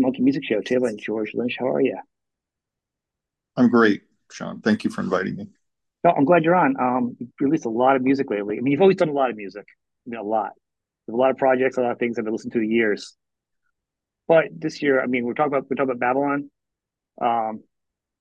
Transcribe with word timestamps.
Monkey 0.00 0.22
Music 0.22 0.44
Show. 0.44 0.60
Taylor 0.60 0.88
and 0.88 0.98
George 0.98 1.32
Lynch, 1.34 1.56
how 1.58 1.68
are 1.68 1.80
you? 1.80 1.98
I'm 3.56 3.68
great, 3.68 4.02
Shawn. 4.30 4.60
Thank 4.60 4.84
you 4.84 4.90
for 4.90 5.00
inviting 5.00 5.36
me. 5.36 5.48
No, 6.04 6.10
I'm 6.10 6.24
glad 6.24 6.44
you're 6.44 6.54
on. 6.54 6.76
Um, 6.80 7.16
you've 7.18 7.30
released 7.40 7.64
a 7.64 7.70
lot 7.70 7.96
of 7.96 8.02
music 8.02 8.30
lately. 8.30 8.56
I 8.56 8.60
mean, 8.60 8.72
you've 8.72 8.80
always 8.80 8.96
done 8.96 9.08
a 9.08 9.12
lot 9.12 9.30
of 9.30 9.36
music. 9.36 9.66
I 10.06 10.10
mean, 10.10 10.20
a 10.20 10.22
lot. 10.22 10.52
There's 11.06 11.14
a 11.14 11.18
lot 11.18 11.30
of 11.30 11.36
projects, 11.36 11.76
a 11.76 11.80
lot 11.80 11.92
of 11.92 11.98
things 11.98 12.18
I've 12.18 12.24
been 12.24 12.34
listening 12.34 12.52
to 12.52 12.60
the 12.60 12.68
years. 12.68 13.16
But 14.28 14.44
this 14.56 14.82
year, 14.82 15.02
I 15.02 15.06
mean, 15.06 15.24
we're 15.24 15.34
talking 15.34 15.52
about 15.52 15.68
we're 15.68 15.76
talking 15.76 15.90
about 15.90 16.00
Babylon, 16.00 16.50
um, 17.20 17.62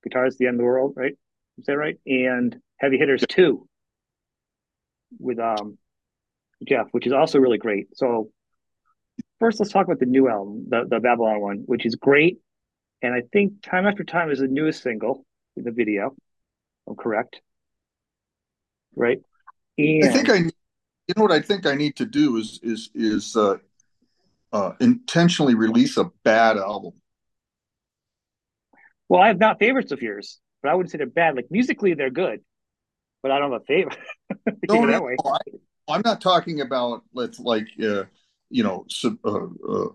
Guitars, 0.04 0.38
the 0.38 0.48
End 0.48 0.56
of 0.56 0.60
the 0.60 0.64
World, 0.64 0.94
right? 0.96 1.14
Is 1.58 1.66
that 1.66 1.78
right? 1.78 1.98
And 2.06 2.56
Heavy 2.78 2.98
Hitters 2.98 3.24
Two 3.28 3.68
with 5.20 5.40
um 5.40 5.78
Jeff, 6.68 6.88
which 6.92 7.06
is 7.06 7.14
also 7.14 7.40
really 7.40 7.58
great. 7.58 7.96
So 7.96 8.32
first, 9.40 9.60
let's 9.60 9.72
talk 9.72 9.86
about 9.86 10.00
the 10.00 10.06
new 10.06 10.30
album, 10.30 10.66
the 10.70 10.86
the 10.90 11.00
Babylon 11.00 11.42
one, 11.42 11.64
which 11.66 11.86
is 11.86 11.96
great. 11.96 12.40
And 13.02 13.14
I 13.14 13.22
think 13.32 13.62
Time 13.62 13.86
After 13.86 14.04
Time 14.04 14.32
is 14.32 14.40
the 14.40 14.48
newest 14.48 14.82
single 14.82 15.26
in 15.56 15.64
the 15.64 15.72
video. 15.72 16.16
I'm 16.88 16.96
correct, 16.96 17.42
right? 18.96 19.20
And 19.78 20.06
I 20.06 20.10
think 20.10 20.30
I, 20.30 20.36
you 20.38 21.14
know, 21.16 21.24
what 21.24 21.32
I 21.32 21.42
think 21.42 21.66
I 21.66 21.76
need 21.76 21.96
to 21.98 22.06
do 22.06 22.38
is 22.38 22.60
is 22.64 22.90
is 22.96 23.36
uh, 23.36 23.58
uh, 24.52 24.72
intentionally 24.80 25.56
release 25.56 25.98
a 25.98 26.06
bad 26.24 26.58
album. 26.58 26.94
Well, 29.10 29.22
I 29.22 29.28
have 29.28 29.40
not 29.40 29.60
favorites 29.60 29.92
of 29.92 30.02
yours, 30.02 30.40
but 30.62 30.70
I 30.70 30.76
wouldn't 30.76 30.92
say 30.92 30.98
they're 30.98 31.08
bad. 31.08 31.36
Like 31.36 31.48
musically, 31.52 31.94
they're 31.94 32.10
good, 32.10 32.42
but 33.22 33.32
I 33.32 33.40
don't 33.40 33.52
have 33.52 33.62
a 33.62 33.66
favorite. 33.66 33.98
no, 34.70 34.86
no, 34.86 35.10
I, 35.10 35.96
am 35.96 36.02
not 36.04 36.20
talking 36.20 36.62
about 36.62 37.04
let's 37.14 37.40
like 37.40 37.68
uh, 37.82 38.04
you 38.50 38.64
know 38.64 38.86
sub, 38.90 39.18
uh, 39.26 39.48
uh, 39.68 39.88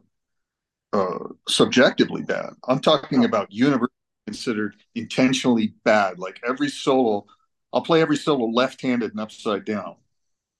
uh, 0.92 1.28
subjectively 1.48 2.22
bad. 2.22 2.50
I'm 2.66 2.80
talking 2.80 3.24
about 3.24 3.52
universally 3.52 3.88
considered 4.26 4.76
intentionally 4.94 5.74
bad. 5.84 6.18
Like 6.18 6.40
every 6.46 6.68
solo, 6.68 7.26
I'll 7.72 7.82
play 7.82 8.02
every 8.02 8.16
solo 8.16 8.46
left-handed 8.46 9.10
and 9.10 9.20
upside 9.20 9.64
down, 9.64 9.96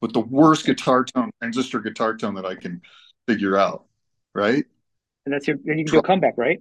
with 0.01 0.13
the 0.13 0.21
worst 0.21 0.67
guitar 0.67 1.05
tone, 1.05 1.31
transistor 1.41 1.81
guitar 1.81 2.17
tone 2.17 2.35
that 2.35 2.47
I 2.47 2.55
can 2.55 2.83
figure 3.29 3.57
out. 3.57 3.85
Right. 4.35 4.65
And 5.27 5.35
that's 5.35 5.47
your. 5.47 5.57
And 5.67 5.79
you 5.79 5.85
can 5.85 5.95
do 5.95 5.99
a 5.99 6.03
comeback, 6.03 6.35
right? 6.37 6.61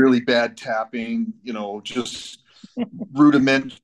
really 0.00 0.20
bad 0.20 0.56
tapping, 0.56 1.32
you 1.42 1.52
know, 1.52 1.80
just 1.82 2.40
rudiment. 3.12 3.78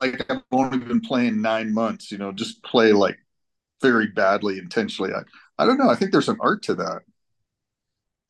Like 0.00 0.30
I've 0.30 0.42
only 0.52 0.78
been 0.78 1.00
playing 1.00 1.40
nine 1.40 1.72
months, 1.72 2.10
you 2.10 2.18
know, 2.18 2.32
just 2.32 2.62
play 2.62 2.92
like 2.92 3.18
very 3.82 4.08
badly 4.08 4.58
intentionally. 4.58 5.12
I, 5.12 5.22
I 5.58 5.66
don't 5.66 5.78
know. 5.78 5.90
I 5.90 5.94
think 5.94 6.12
there's 6.12 6.28
an 6.28 6.38
art 6.40 6.62
to 6.64 6.74
that. 6.76 7.02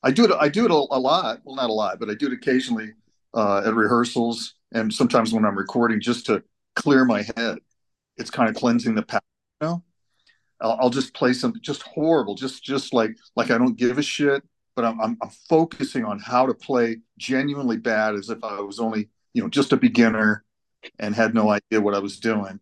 I 0.02 0.10
do 0.10 0.24
it. 0.24 0.32
I 0.38 0.48
do 0.48 0.64
it 0.64 0.70
a, 0.70 0.74
a 0.74 0.98
lot. 0.98 1.40
Well, 1.44 1.56
not 1.56 1.70
a 1.70 1.72
lot, 1.72 1.98
but 1.98 2.08
I 2.08 2.14
do 2.14 2.26
it 2.26 2.32
occasionally 2.32 2.92
uh, 3.34 3.62
at 3.66 3.74
rehearsals 3.74 4.54
and 4.72 4.92
sometimes 4.92 5.32
when 5.32 5.44
I'm 5.44 5.56
recording, 5.56 6.00
just 6.00 6.26
to 6.26 6.42
clear 6.76 7.04
my 7.04 7.22
head. 7.36 7.58
It's 8.16 8.30
kind 8.30 8.48
of 8.48 8.56
cleansing 8.56 8.94
the 8.94 9.02
past. 9.02 9.22
You 9.60 9.68
know, 9.68 9.84
I'll, 10.60 10.78
I'll 10.82 10.90
just 10.90 11.14
play 11.14 11.32
something 11.32 11.62
just 11.62 11.82
horrible, 11.82 12.34
just 12.34 12.64
just 12.64 12.92
like 12.92 13.16
like 13.36 13.50
I 13.50 13.58
don't 13.58 13.76
give 13.76 13.98
a 13.98 14.02
shit 14.02 14.42
but 14.78 14.84
I'm, 14.84 15.00
I'm, 15.00 15.18
I'm 15.20 15.30
focusing 15.48 16.04
on 16.04 16.20
how 16.20 16.46
to 16.46 16.54
play 16.54 16.98
genuinely 17.18 17.78
bad 17.78 18.14
as 18.14 18.30
if 18.30 18.44
I 18.44 18.60
was 18.60 18.78
only 18.78 19.08
you 19.34 19.42
know 19.42 19.48
just 19.48 19.72
a 19.72 19.76
beginner 19.76 20.44
and 21.00 21.16
had 21.16 21.34
no 21.34 21.50
idea 21.50 21.80
what 21.80 21.96
I 21.96 21.98
was 21.98 22.20
doing. 22.20 22.60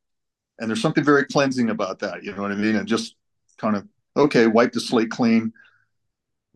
And 0.59 0.71
there's 0.71 0.81
something 0.81 1.05
very 1.05 1.27
cleansing 1.27 1.69
about 1.69 1.99
that. 1.99 2.25
You 2.25 2.35
know 2.35 2.41
what 2.41 2.53
I 2.53 2.55
mean? 2.55 2.77
And 2.77 2.89
just 2.89 3.17
kind 3.59 3.77
of 3.77 3.87
okay, 4.17 4.47
wipe 4.47 4.73
the 4.73 4.81
slate 4.81 5.11
clean. 5.11 5.53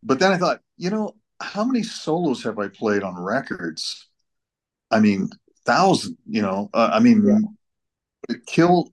But 0.03 0.19
then 0.19 0.33
I 0.33 0.39
thought, 0.39 0.61
you 0.77 0.91
know, 0.91 1.15
how 1.41 1.65
many 1.65 1.83
solos 1.83 2.43
have 2.45 2.59
I 2.59 2.69
played 2.69 3.03
on 3.03 3.21
records? 3.21 4.09
I 4.91 5.01
mean, 5.01 5.29
thousand. 5.65 6.17
You 6.27 6.43
know, 6.43 6.71
uh, 6.73 6.91
I 6.93 7.01
mean, 7.01 7.25
yeah. 7.25 7.35
would 8.29 8.39
it 8.39 8.47
kill 8.47 8.91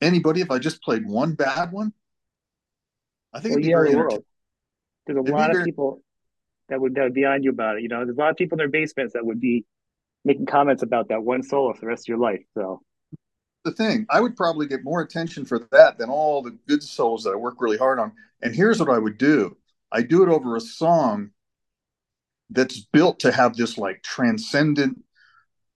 anybody 0.00 0.40
if 0.40 0.50
I 0.50 0.58
just 0.58 0.82
played 0.82 1.06
one 1.06 1.34
bad 1.34 1.72
one? 1.72 1.92
I 3.32 3.40
think 3.40 3.52
well, 3.52 3.58
it'd 3.58 3.62
be 3.62 3.70
yeah, 3.70 3.76
very 3.76 3.94
world. 3.94 4.24
There's 5.06 5.16
a 5.16 5.20
it'd 5.20 5.34
lot 5.34 5.54
of 5.54 5.64
people 5.64 6.02
that 6.68 6.80
would 6.80 6.94
that 6.94 7.02
would 7.02 7.14
be 7.14 7.24
on 7.24 7.42
you 7.42 7.50
about 7.50 7.76
it. 7.76 7.82
You 7.82 7.88
know, 7.88 8.04
there's 8.04 8.16
a 8.16 8.20
lot 8.20 8.30
of 8.30 8.36
people 8.36 8.56
in 8.56 8.58
their 8.58 8.68
basements 8.68 9.14
that 9.14 9.24
would 9.24 9.40
be 9.40 9.64
making 10.24 10.46
comments 10.46 10.82
about 10.82 11.08
that 11.08 11.22
one 11.22 11.42
solo 11.42 11.72
for 11.72 11.80
the 11.80 11.86
rest 11.86 12.04
of 12.04 12.08
your 12.08 12.18
life. 12.18 12.42
So 12.54 12.82
the 13.64 13.72
thing, 13.72 14.06
I 14.10 14.20
would 14.20 14.36
probably 14.36 14.66
get 14.66 14.84
more 14.84 15.00
attention 15.00 15.44
for 15.44 15.58
that 15.70 15.98
than 15.98 16.10
all 16.10 16.42
the 16.42 16.56
good 16.66 16.82
solos 16.82 17.24
that 17.24 17.32
I 17.32 17.36
work 17.36 17.56
really 17.60 17.76
hard 17.76 17.98
on. 17.98 18.12
And 18.42 18.54
here's 18.54 18.80
what 18.80 18.88
I 18.88 18.98
would 18.98 19.18
do. 19.18 19.56
I 19.92 20.02
do 20.02 20.22
it 20.22 20.28
over 20.28 20.56
a 20.56 20.60
song 20.60 21.30
that's 22.50 22.80
built 22.80 23.20
to 23.20 23.32
have 23.32 23.56
this 23.56 23.78
like 23.78 24.02
transcendent 24.02 25.02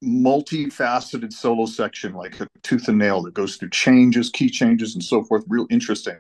multifaceted 0.03 1.33
solo 1.33 1.65
section 1.65 2.13
like 2.13 2.39
a 2.41 2.47
tooth 2.63 2.89
and 2.89 2.99
nail 2.99 3.23
that 3.23 3.33
goes 3.33 3.57
through 3.57 3.71
changes 3.71 4.29
key 4.29 4.51
changes 4.51 4.95
and 4.95 5.03
so 5.03 5.23
forth. 5.25 5.45
Real 5.49 5.67
interesting. 5.71 6.19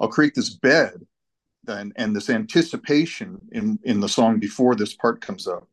I'll 0.00 0.08
create 0.08 0.34
this 0.34 0.50
bed 0.50 1.06
and, 1.66 1.92
and 1.96 2.14
this 2.14 2.28
anticipation 2.28 3.40
in 3.52 3.78
in 3.84 4.00
the 4.00 4.08
song 4.08 4.38
before 4.38 4.74
this 4.74 4.94
part 4.94 5.20
comes 5.20 5.46
up 5.46 5.66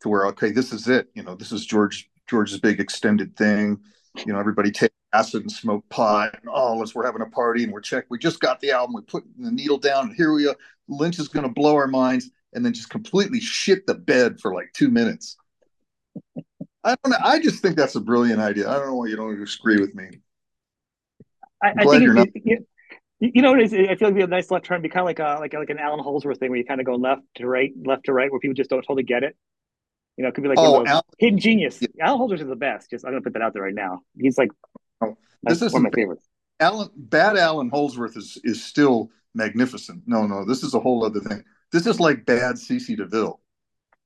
to 0.00 0.08
where 0.08 0.26
okay 0.26 0.50
this 0.50 0.72
is 0.72 0.88
it. 0.88 1.08
You 1.14 1.22
know 1.22 1.34
this 1.34 1.52
is 1.52 1.66
george 1.66 2.10
george's 2.28 2.60
big 2.60 2.78
extended 2.78 3.36
thing 3.36 3.80
you 4.24 4.32
know 4.32 4.38
everybody 4.38 4.70
take 4.70 4.90
acid 5.12 5.42
and 5.42 5.50
smoke 5.50 5.84
pot 5.88 6.30
and 6.34 6.50
oh 6.52 6.76
let's 6.76 6.94
we're 6.94 7.04
having 7.04 7.22
a 7.22 7.26
party 7.26 7.64
and 7.64 7.72
we're 7.72 7.80
check 7.80 8.04
we 8.08 8.18
just 8.18 8.40
got 8.40 8.60
the 8.60 8.70
album 8.70 8.94
we 8.94 9.02
put 9.02 9.24
the 9.38 9.50
needle 9.50 9.78
down 9.78 10.06
and 10.06 10.16
here 10.16 10.32
we 10.32 10.46
are 10.46 10.56
lynch 10.88 11.18
is 11.18 11.28
going 11.28 11.46
to 11.46 11.52
blow 11.52 11.74
our 11.74 11.86
minds 11.86 12.30
and 12.52 12.64
then 12.64 12.72
just 12.72 12.90
completely 12.90 13.40
shit 13.40 13.86
the 13.86 13.94
bed 13.94 14.40
for 14.40 14.54
like 14.54 14.72
two 14.72 14.90
minutes. 14.90 15.36
I 16.82 16.96
don't 17.02 17.10
know 17.10 17.18
i 17.22 17.40
just 17.40 17.60
think 17.60 17.76
that's 17.76 17.96
a 17.96 18.00
brilliant 18.00 18.40
idea. 18.40 18.70
I 18.70 18.74
don't 18.74 18.86
know 18.86 18.94
why 18.94 19.08
you 19.08 19.16
don't 19.16 19.32
agree 19.32 19.80
with 19.80 19.94
me. 19.94 20.20
I, 21.62 21.74
I 21.78 21.84
think 21.84 22.02
it, 22.02 22.42
it, 22.44 22.66
you 23.18 23.42
know, 23.42 23.52
what 23.52 23.62
is 23.62 23.72
I 23.72 23.76
feel 23.76 23.86
like 23.86 24.00
it'd 24.00 24.14
be 24.14 24.22
a 24.22 24.26
nice 24.26 24.50
left 24.50 24.66
turn, 24.66 24.82
be 24.82 24.88
kind 24.88 25.00
of 25.00 25.06
like 25.06 25.18
a 25.18 25.40
like 25.40 25.54
like 25.54 25.70
an 25.70 25.78
Allan 25.78 26.00
Holdsworth 26.00 26.38
thing, 26.38 26.50
where 26.50 26.58
you 26.58 26.64
kind 26.64 26.80
of 26.80 26.86
go 26.86 26.96
left 26.96 27.22
to 27.36 27.46
right, 27.46 27.72
left 27.84 28.04
to 28.04 28.12
right, 28.12 28.30
where 28.30 28.40
people 28.40 28.54
just 28.54 28.70
don't 28.70 28.82
totally 28.82 29.02
get 29.02 29.22
it. 29.22 29.36
You 30.16 30.22
know, 30.22 30.28
it 30.28 30.34
could 30.34 30.42
be 30.42 30.48
like 30.48 30.58
oh, 30.58 30.84
Al- 30.86 31.06
hidden 31.18 31.38
genius. 31.38 31.78
Yeah. 31.80 31.88
Allan 32.00 32.18
Holdsworth 32.18 32.40
is 32.40 32.48
the 32.48 32.56
best. 32.56 32.90
Just 32.90 33.04
I'm 33.04 33.12
gonna 33.12 33.22
put 33.22 33.34
that 33.34 33.42
out 33.42 33.52
there 33.52 33.62
right 33.62 33.74
now. 33.74 34.00
He's 34.18 34.38
like 34.38 34.50
oh, 35.02 35.16
this 35.42 35.60
is 35.62 35.72
one 35.72 35.84
of 35.84 35.92
my 35.92 35.94
favorites. 35.94 36.26
Allan, 36.58 36.88
bad 36.96 37.36
Allan 37.36 37.68
Holdsworth 37.68 38.16
is 38.16 38.40
is 38.42 38.64
still 38.64 39.10
magnificent. 39.34 40.02
No, 40.06 40.26
no, 40.26 40.44
this 40.44 40.62
is 40.62 40.74
a 40.74 40.80
whole 40.80 41.04
other 41.04 41.20
thing. 41.20 41.44
This 41.72 41.86
is 41.86 42.00
like 42.00 42.24
bad 42.24 42.56
CC 42.56 42.96
DeVille. 42.96 43.40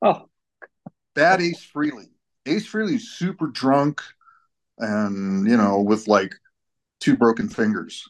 Oh, 0.03 0.29
bad 1.15 1.41
Ace 1.41 1.65
Frehley. 1.65 2.09
Ace 2.47 2.67
Frehley's 2.67 3.11
super 3.11 3.47
drunk, 3.47 4.01
and 4.79 5.49
you 5.49 5.57
know, 5.57 5.81
with 5.81 6.09
like 6.09 6.35
two 6.99 7.17
broken 7.17 7.49
fingers. 7.49 8.09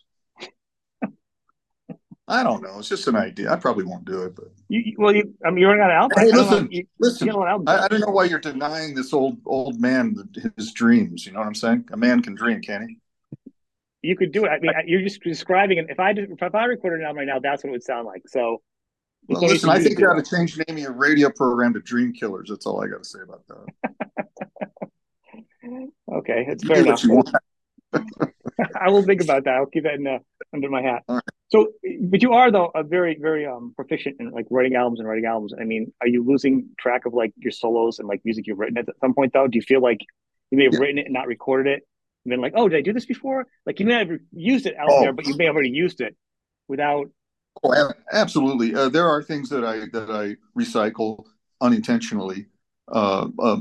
I 2.30 2.44
don't 2.44 2.62
know. 2.62 2.78
It's 2.78 2.88
just 2.88 3.08
an 3.08 3.16
idea. 3.16 3.52
I 3.52 3.56
probably 3.56 3.82
won't 3.82 4.04
do 4.04 4.22
it, 4.22 4.36
but 4.36 4.52
you, 4.68 4.94
well, 4.96 5.12
you, 5.12 5.34
I 5.44 5.50
mean, 5.50 5.58
you're 5.58 5.76
not 5.76 5.90
out. 5.90 6.12
Hey, 6.16 6.30
listen, 6.30 6.68
you, 6.70 6.86
listen. 7.00 7.26
You 7.26 7.36
I, 7.42 7.84
I, 7.84 7.88
don't 7.88 7.98
know 7.98 8.10
why 8.10 8.24
you're 8.24 8.38
denying 8.38 8.94
this 8.94 9.12
old 9.12 9.38
old 9.46 9.80
man 9.80 10.14
his 10.56 10.72
dreams. 10.72 11.26
You 11.26 11.32
know 11.32 11.40
what 11.40 11.48
I'm 11.48 11.56
saying? 11.56 11.88
A 11.92 11.96
man 11.96 12.22
can 12.22 12.36
dream, 12.36 12.62
can 12.62 12.88
he? 12.88 12.98
You 14.02 14.16
could 14.16 14.30
do 14.30 14.44
it. 14.44 14.48
I 14.48 14.60
mean, 14.60 14.70
you're 14.86 15.02
just 15.02 15.20
describing 15.22 15.78
it. 15.78 15.86
If 15.88 15.98
I 15.98 16.12
did, 16.12 16.30
if 16.30 16.54
I 16.54 16.64
recorded 16.66 17.02
it 17.02 17.04
album 17.04 17.18
right 17.18 17.26
now, 17.26 17.40
that's 17.40 17.64
what 17.64 17.70
it 17.70 17.72
would 17.72 17.82
sound 17.82 18.06
like. 18.06 18.22
So, 18.28 18.62
well, 19.28 19.40
listen, 19.40 19.68
I 19.68 19.82
think 19.82 19.98
you 19.98 20.06
got 20.06 20.24
to 20.24 20.36
change 20.36 20.54
the 20.54 20.64
name 20.68 20.76
of 20.76 20.82
your 20.84 20.92
radio 20.92 21.30
program 21.30 21.74
to 21.74 21.80
Dream 21.80 22.12
Killers. 22.12 22.48
That's 22.48 22.64
all 22.64 22.80
I 22.82 22.86
got 22.86 23.02
to 23.02 23.08
say 23.08 23.18
about 23.22 23.42
that. 23.48 24.28
okay, 26.12 26.46
it's 26.48 26.64
fair 26.64 26.78
enough. 26.78 27.04
I 28.80 28.88
will 28.90 29.02
think 29.02 29.20
about 29.22 29.44
that. 29.44 29.54
I'll 29.54 29.66
keep 29.66 29.82
that 29.84 29.94
in 29.94 30.04
the, 30.04 30.18
under 30.54 30.70
my 30.70 30.82
hat. 30.82 31.02
So, 31.48 31.72
but 32.00 32.22
you 32.22 32.32
are 32.32 32.50
though 32.50 32.70
a 32.74 32.82
very, 32.82 33.18
very 33.20 33.46
um 33.46 33.72
proficient 33.76 34.16
in 34.20 34.30
like 34.30 34.46
writing 34.50 34.74
albums 34.74 35.00
and 35.00 35.08
writing 35.08 35.26
albums. 35.26 35.52
I 35.58 35.64
mean, 35.64 35.92
are 36.00 36.08
you 36.08 36.24
losing 36.24 36.70
track 36.78 37.04
of 37.04 37.12
like 37.12 37.32
your 37.36 37.52
solos 37.52 37.98
and 37.98 38.08
like 38.08 38.22
music 38.24 38.46
you've 38.46 38.58
written 38.58 38.78
at 38.78 38.86
some 39.00 39.14
point 39.14 39.32
though? 39.32 39.46
Do 39.46 39.56
you 39.56 39.62
feel 39.62 39.82
like 39.82 40.00
you 40.50 40.58
may 40.58 40.64
have 40.64 40.74
yeah. 40.74 40.80
written 40.80 40.98
it 40.98 41.04
and 41.04 41.12
not 41.12 41.26
recorded 41.26 41.70
it, 41.70 41.86
and 42.24 42.32
then 42.32 42.40
like, 42.40 42.54
oh, 42.56 42.68
did 42.68 42.78
I 42.78 42.80
do 42.80 42.92
this 42.92 43.06
before? 43.06 43.46
Like 43.66 43.80
you 43.80 43.86
may 43.86 43.94
have 43.94 44.10
used 44.32 44.66
it 44.66 44.76
out 44.76 44.88
oh. 44.90 45.00
there, 45.00 45.12
but 45.12 45.26
you 45.26 45.36
may 45.36 45.44
have 45.44 45.54
already 45.54 45.70
used 45.70 46.00
it 46.00 46.16
without. 46.68 47.10
Oh, 47.62 47.92
absolutely. 48.12 48.74
Uh, 48.74 48.88
there 48.88 49.08
are 49.08 49.22
things 49.22 49.50
that 49.50 49.64
I 49.64 49.80
that 49.92 50.10
I 50.10 50.36
recycle 50.58 51.26
unintentionally. 51.60 52.46
Uh, 52.90 53.28
uh, 53.38 53.60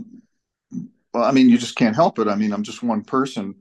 I 1.14 1.32
mean, 1.32 1.50
you 1.50 1.58
just 1.58 1.76
can't 1.76 1.96
help 1.96 2.20
it. 2.20 2.28
I 2.28 2.36
mean, 2.36 2.54
I'm 2.54 2.64
just 2.64 2.84
one 2.84 3.04
person 3.04 3.56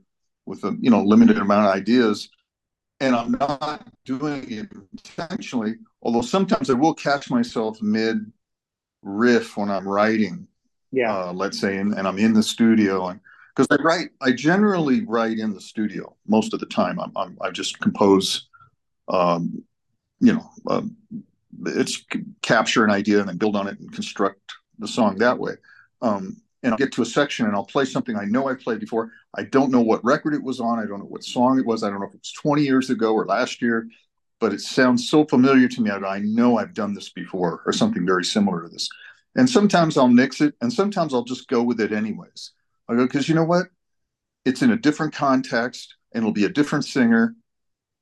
with 0.45 0.63
a 0.63 0.77
you 0.79 0.89
know 0.89 1.03
limited 1.03 1.37
amount 1.37 1.67
of 1.67 1.73
ideas 1.73 2.29
and 2.99 3.15
I'm 3.15 3.31
not 3.31 3.87
doing 4.05 4.49
it 4.51 4.69
intentionally. 4.91 5.75
Although 6.01 6.21
sometimes 6.21 6.69
I 6.69 6.73
will 6.73 6.93
catch 6.93 7.29
myself 7.29 7.81
mid 7.81 8.31
riff 9.01 9.57
when 9.57 9.69
I'm 9.69 9.87
writing. 9.87 10.47
Yeah. 10.91 11.15
Uh, 11.15 11.33
let's 11.33 11.59
say, 11.59 11.77
and, 11.77 11.93
and, 11.93 12.07
I'm 12.07 12.17
in 12.17 12.33
the 12.33 12.41
studio, 12.41 13.07
and 13.07 13.19
because 13.55 13.67
I 13.69 13.81
write, 13.83 14.09
I 14.21 14.31
generally 14.31 15.05
write 15.05 15.37
in 15.37 15.53
the 15.53 15.61
studio 15.61 16.15
most 16.27 16.53
of 16.53 16.59
the 16.59 16.65
time. 16.65 16.99
I'm, 16.99 17.11
I'm 17.15 17.37
i 17.41 17.51
just 17.51 17.79
compose, 17.79 18.47
um, 19.07 19.63
you 20.19 20.33
know, 20.33 20.49
um, 20.67 20.97
it's 21.67 22.03
capture 22.41 22.83
an 22.83 22.91
idea 22.91 23.19
and 23.19 23.29
then 23.29 23.37
build 23.37 23.55
on 23.55 23.67
it 23.67 23.79
and 23.79 23.91
construct 23.93 24.39
the 24.79 24.87
song 24.87 25.17
that 25.17 25.37
way. 25.37 25.53
Um, 26.01 26.37
and 26.63 26.73
I'll 26.73 26.77
get 26.77 26.91
to 26.93 27.01
a 27.01 27.05
section 27.05 27.45
and 27.45 27.55
I'll 27.55 27.65
play 27.65 27.85
something 27.85 28.17
I 28.17 28.25
know 28.25 28.49
I 28.49 28.53
played 28.53 28.79
before. 28.79 29.11
I 29.35 29.43
don't 29.43 29.71
know 29.71 29.81
what 29.81 30.03
record 30.03 30.33
it 30.33 30.43
was 30.43 30.59
on. 30.59 30.79
I 30.79 30.85
don't 30.85 30.99
know 30.99 31.05
what 31.05 31.23
song 31.23 31.57
it 31.59 31.65
was. 31.65 31.83
I 31.83 31.89
don't 31.89 31.99
know 31.99 32.07
if 32.07 32.13
it 32.13 32.21
was 32.21 32.33
20 32.33 32.63
years 32.63 32.89
ago 32.89 33.13
or 33.13 33.25
last 33.25 33.61
year, 33.61 33.87
but 34.39 34.53
it 34.53 34.61
sounds 34.61 35.09
so 35.09 35.25
familiar 35.25 35.67
to 35.69 35.81
me 35.81 35.91
I 35.91 36.19
know 36.19 36.57
I've 36.57 36.73
done 36.73 36.93
this 36.93 37.09
before 37.09 37.61
or 37.65 37.71
something 37.71 38.05
very 38.05 38.25
similar 38.25 38.63
to 38.63 38.69
this. 38.69 38.89
And 39.35 39.49
sometimes 39.49 39.97
I'll 39.97 40.07
mix 40.07 40.41
it 40.41 40.55
and 40.61 40.71
sometimes 40.71 41.13
I'll 41.13 41.23
just 41.23 41.47
go 41.47 41.63
with 41.63 41.79
it 41.79 41.93
anyways. 41.93 42.51
I 42.89 42.95
go, 42.95 43.05
because 43.05 43.29
you 43.29 43.35
know 43.35 43.43
what? 43.43 43.67
It's 44.45 44.61
in 44.61 44.71
a 44.71 44.77
different 44.77 45.13
context 45.13 45.95
and 46.13 46.23
it'll 46.23 46.33
be 46.33 46.45
a 46.45 46.49
different 46.49 46.85
singer. 46.85 47.35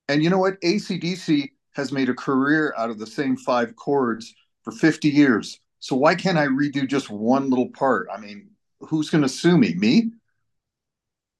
And 0.07 0.23
you 0.23 0.29
know 0.29 0.37
what? 0.37 0.59
ACDC 0.61 1.51
has 1.73 1.91
made 1.91 2.09
a 2.09 2.13
career 2.13 2.73
out 2.77 2.89
of 2.89 2.97
the 2.97 3.05
same 3.05 3.35
five 3.35 3.75
chords 3.75 4.33
for 4.63 4.71
50 4.71 5.09
years. 5.09 5.59
So 5.79 5.95
why 5.95 6.15
can't 6.15 6.37
I 6.37 6.47
redo 6.47 6.87
just 6.87 7.09
one 7.09 7.49
little 7.49 7.69
part? 7.69 8.07
I 8.13 8.19
mean, 8.19 8.49
who's 8.79 9.09
going 9.09 9.21
to 9.23 9.29
sue 9.29 9.57
me? 9.57 9.73
Me? 9.75 10.11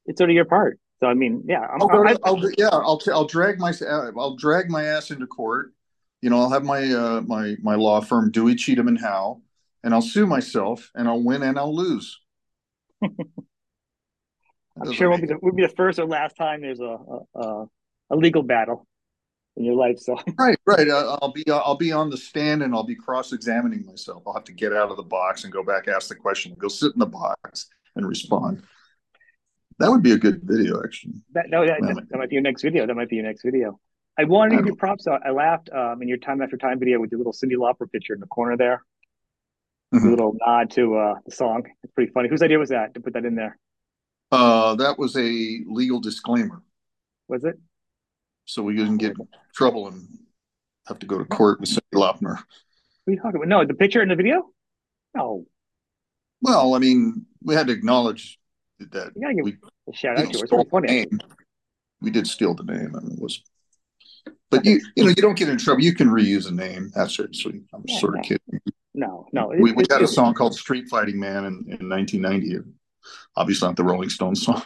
It's 0.05 0.21
only 0.21 0.35
your 0.35 0.45
part. 0.45 0.79
So 0.99 1.07
I 1.07 1.13
mean, 1.13 1.43
yeah, 1.45 1.59
I'm, 1.61 1.81
I'll, 1.81 2.07
I'll, 2.07 2.17
I'll, 2.23 2.51
yeah, 2.57 2.69
I'll 2.71 2.99
I'll 3.13 3.27
drag 3.27 3.59
my 3.59 3.71
I'll 3.87 4.35
drag 4.35 4.69
my 4.69 4.83
ass 4.83 5.11
into 5.11 5.27
court. 5.27 5.73
You 6.21 6.31
know, 6.31 6.39
I'll 6.39 6.49
have 6.49 6.63
my 6.63 6.91
uh, 6.91 7.21
my 7.21 7.55
my 7.61 7.75
law 7.75 8.01
firm 8.01 8.31
Dewey 8.31 8.55
Cheatham 8.55 8.87
and 8.87 8.99
Howe, 8.99 9.41
and 9.83 9.93
I'll 9.93 10.01
sue 10.01 10.25
myself, 10.25 10.89
and 10.95 11.07
I'll 11.07 11.21
win 11.21 11.43
and 11.43 11.59
I'll 11.59 11.75
lose. 11.75 12.19
I'm 14.81 14.93
sure 14.93 15.07
it 15.07 15.09
won't 15.09 15.21
be, 15.21 15.27
the, 15.27 15.51
be 15.55 15.61
the 15.63 15.73
first 15.75 15.99
or 15.99 16.05
last 16.05 16.35
time 16.35 16.61
there's 16.61 16.79
a, 16.79 16.97
a, 17.35 17.65
a 18.11 18.15
legal 18.15 18.43
battle 18.43 18.87
in 19.57 19.65
your 19.65 19.75
life. 19.75 19.99
So 19.99 20.17
right, 20.39 20.57
right. 20.65 20.87
Uh, 20.87 21.17
I'll 21.21 21.31
be 21.31 21.43
uh, 21.49 21.57
I'll 21.57 21.77
be 21.77 21.91
on 21.91 22.09
the 22.09 22.17
stand 22.17 22.63
and 22.63 22.73
I'll 22.73 22.83
be 22.83 22.95
cross 22.95 23.33
examining 23.33 23.85
myself. 23.85 24.23
I'll 24.25 24.33
have 24.33 24.45
to 24.45 24.53
get 24.53 24.73
out 24.73 24.89
of 24.91 24.97
the 24.97 25.03
box 25.03 25.43
and 25.43 25.51
go 25.51 25.63
back, 25.63 25.87
ask 25.87 26.07
the 26.07 26.15
question, 26.15 26.55
go 26.57 26.67
sit 26.67 26.93
in 26.93 26.99
the 26.99 27.05
box 27.05 27.67
and 27.95 28.07
respond. 28.07 28.63
That 29.79 29.91
would 29.91 30.01
be 30.01 30.13
a 30.13 30.17
good 30.17 30.41
video, 30.43 30.81
actually. 30.83 31.21
That 31.33 31.49
no, 31.49 31.65
that, 31.65 31.79
that, 31.81 32.07
that 32.09 32.17
might 32.17 32.29
be 32.29 32.35
your 32.35 32.43
next 32.43 32.63
video. 32.63 32.87
That 32.87 32.95
might 32.95 33.09
be 33.09 33.17
your 33.17 33.25
next 33.25 33.43
video. 33.43 33.79
I 34.17 34.23
wanted 34.23 34.51
to 34.51 34.57
give 34.57 34.65
you 34.67 34.75
props. 34.75 35.05
I, 35.07 35.19
I 35.27 35.31
laughed 35.31 35.69
um, 35.71 36.01
in 36.01 36.07
your 36.07 36.17
time 36.17 36.41
after 36.41 36.57
time 36.57 36.79
video 36.79 36.99
with 36.99 37.11
your 37.11 37.19
little 37.19 37.33
Cyndi 37.33 37.55
Lauper 37.55 37.91
picture 37.91 38.13
in 38.13 38.19
the 38.19 38.27
corner 38.27 38.57
there. 38.57 38.83
Mm-hmm. 39.93 40.07
A 40.07 40.09
little 40.09 40.35
nod 40.45 40.71
to 40.71 40.97
uh, 40.97 41.15
the 41.25 41.31
song. 41.31 41.63
It's 41.83 41.93
pretty 41.93 42.11
funny. 42.11 42.27
Whose 42.27 42.41
idea 42.41 42.57
was 42.57 42.69
that 42.69 42.95
to 42.95 42.99
put 42.99 43.13
that 43.13 43.25
in 43.25 43.35
there? 43.35 43.57
Uh, 44.31 44.75
that 44.75 44.97
was 44.97 45.15
a 45.15 45.59
legal 45.67 45.99
disclaimer. 45.99 46.61
Was 47.27 47.43
it? 47.43 47.59
So 48.47 48.63
we 48.63 48.75
didn't 48.75 48.97
get 48.97 49.11
in 49.11 49.27
trouble 49.53 49.87
and 49.87 50.07
have 50.87 50.99
to 50.99 51.05
go 51.05 51.17
to 51.17 51.25
court 51.25 51.59
with 51.59 51.69
Cyndi 51.69 51.93
Lauper. 51.93 52.21
What 52.21 53.11
are 53.11 53.11
you 53.11 53.17
talking 53.17 53.35
about? 53.35 53.47
No, 53.49 53.65
the 53.65 53.73
picture 53.73 54.01
in 54.01 54.07
the 54.07 54.15
video? 54.15 54.49
No. 55.13 55.45
Well, 56.41 56.73
I 56.73 56.79
mean, 56.79 57.25
we 57.43 57.55
had 57.55 57.67
to 57.67 57.73
acknowledge 57.73 58.39
that 58.79 59.11
you 59.15 59.21
gotta 59.21 59.35
give 59.35 59.43
we 59.43 59.57
a 59.89 59.93
shout 59.93 60.17
out 60.17 60.31
to 60.31 60.39
her. 60.39 60.45
It's 60.45 60.69
funny. 60.69 60.87
Name. 60.87 61.19
We 62.01 62.09
did 62.09 62.25
steal 62.25 62.53
the 62.53 62.63
name. 62.63 62.95
I 62.95 62.99
mean, 63.01 63.13
it 63.13 63.21
was, 63.21 63.41
but 64.49 64.63
you 64.63 64.79
you 64.95 65.03
know 65.03 65.09
you 65.09 65.15
don't 65.15 65.37
get 65.37 65.49
in 65.49 65.57
trouble. 65.57 65.81
You 65.81 65.93
can 65.93 66.09
reuse 66.09 66.47
a 66.47 66.53
name. 66.53 66.91
That's 66.95 67.19
it. 67.19 67.35
So 67.35 67.49
I'm 67.49 67.83
yeah, 67.85 67.99
sort 67.99 68.17
of 68.17 68.23
kidding. 68.23 68.61
No, 68.93 69.27
no. 69.33 69.51
we, 69.59 69.73
we 69.73 69.83
had 69.91 70.01
a 70.01 70.07
song 70.07 70.35
called 70.35 70.55
"Street 70.55 70.87
Fighting 70.89 71.19
Man" 71.19 71.45
in, 71.45 71.77
in 71.79 71.89
1990. 71.89 72.59
Obviously, 73.35 73.67
not 73.67 73.75
the 73.75 73.83
Rolling 73.83 74.09
Stones 74.09 74.43
song. 74.43 74.63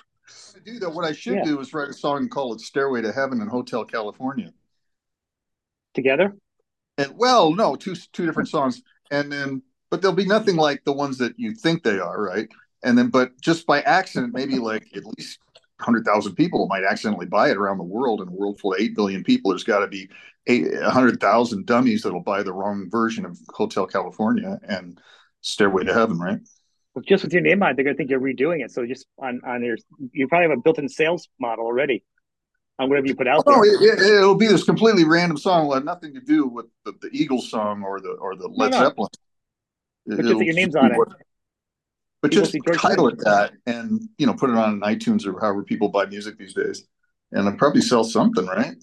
Do 0.66 0.80
though. 0.80 0.90
What 0.90 1.06
I 1.06 1.12
should 1.12 1.36
yeah. 1.36 1.44
do 1.44 1.60
is 1.60 1.74
write 1.74 1.90
a 1.90 1.94
song 1.94 2.18
and 2.18 2.32
call 2.32 2.54
it 2.54 2.62
"Stairway 2.62 3.02
to 3.02 3.12
Heaven" 3.12 3.42
and 3.42 3.50
Hotel 3.50 3.84
California. 3.84 4.52
Together. 5.94 6.36
And 6.98 7.18
well, 7.18 7.54
no, 7.54 7.76
two 7.76 7.96
two 8.14 8.26
different 8.26 8.50
songs, 8.50 8.82
and 9.12 9.32
then 9.32 9.62
but 9.90 10.02
they'll 10.02 10.14
be 10.14 10.26
nothing 10.26 10.56
like 10.56 10.84
the 10.84 10.94
ones 10.94 11.18
that 11.18 11.38
you 11.38 11.54
think 11.54 11.84
they 11.84 12.00
are, 12.00 12.22
right? 12.22 12.48
and 12.84 12.98
then 12.98 13.10
but 13.10 13.40
just 13.42 13.66
by 13.66 13.82
accident 13.82 14.34
maybe 14.34 14.58
like 14.58 14.88
at 14.96 15.06
least 15.18 15.40
100,000 15.78 16.36
people 16.36 16.68
might 16.68 16.84
accidentally 16.84 17.26
buy 17.26 17.50
it 17.50 17.58
around 17.58 17.78
the 17.78 17.84
world 17.84 18.22
in 18.22 18.28
a 18.28 18.32
world 18.32 18.60
full 18.60 18.74
of 18.74 18.80
8 18.80 18.96
billion 18.96 19.24
people 19.24 19.52
there's 19.52 19.64
got 19.64 19.80
to 19.80 19.88
be 19.88 20.10
100,000 20.48 21.66
dummies 21.66 22.04
that'll 22.04 22.22
buy 22.22 22.44
the 22.44 22.54
wrong 22.54 22.90
version 22.90 23.26
of 23.26 23.40
Hotel 23.50 23.86
California 23.86 24.60
and 24.68 25.00
Stairway 25.42 25.84
to 25.84 25.94
Heaven 25.94 26.20
right 26.20 26.40
well, 26.94 27.04
just 27.08 27.24
with 27.24 27.34
your 27.34 27.42
name 27.42 27.62
on 27.64 27.72
it 27.72 27.76
they're 27.76 27.86
going 27.86 27.96
to 27.96 27.98
think 27.98 28.10
you're 28.10 28.20
redoing 28.20 28.64
it 28.64 28.72
so 28.72 28.86
just 28.86 29.06
on 29.18 29.42
on 29.46 29.64
your 29.64 29.78
you 30.12 30.28
probably 30.28 30.50
have 30.50 30.58
a 30.58 30.62
built-in 30.62 30.90
sales 30.90 31.30
model 31.40 31.66
already 31.66 32.04
on 32.80 32.90
whatever 32.90 33.08
you 33.08 33.16
put 33.16 33.28
out 33.28 33.44
oh, 33.46 33.64
there. 33.64 34.22
it, 34.22 34.26
will 34.26 34.36
be 34.36 34.48
this 34.48 34.64
completely 34.64 35.04
random 35.04 35.38
song 35.38 35.68
will 35.68 35.76
have 35.76 35.84
nothing 35.84 36.14
to 36.14 36.22
do 36.22 36.48
with 36.48 36.66
the, 36.86 36.94
the 37.02 37.10
Eagles 37.12 37.50
song 37.50 37.84
or 37.84 38.00
the 38.00 38.12
or 38.14 38.36
the 38.36 38.48
Led 38.48 38.72
no, 38.72 38.80
no. 38.80 38.86
Zeppelin 38.86 39.10
but 40.08 40.26
just 40.26 40.40
your 40.40 40.54
name's 40.54 40.76
on 40.76 40.92
it 40.92 40.98
but 42.22 42.32
just 42.32 42.56
title 42.76 43.08
it 43.08 43.18
that 43.20 43.54
and 43.66 44.08
you 44.18 44.28
know 44.28 44.34
put 44.34 44.50
it 44.50 44.56
on 44.56 44.80
iTunes 44.82 45.26
or 45.26 45.40
however 45.40 45.64
people 45.64 45.90
buy 45.90 46.06
music 46.06 46.38
these 46.38 46.54
days, 46.54 46.84
and 47.32 47.48
it'll 47.48 47.58
probably 47.58 47.82
sell 47.82 48.04
something, 48.04 48.46
right? 48.46 48.76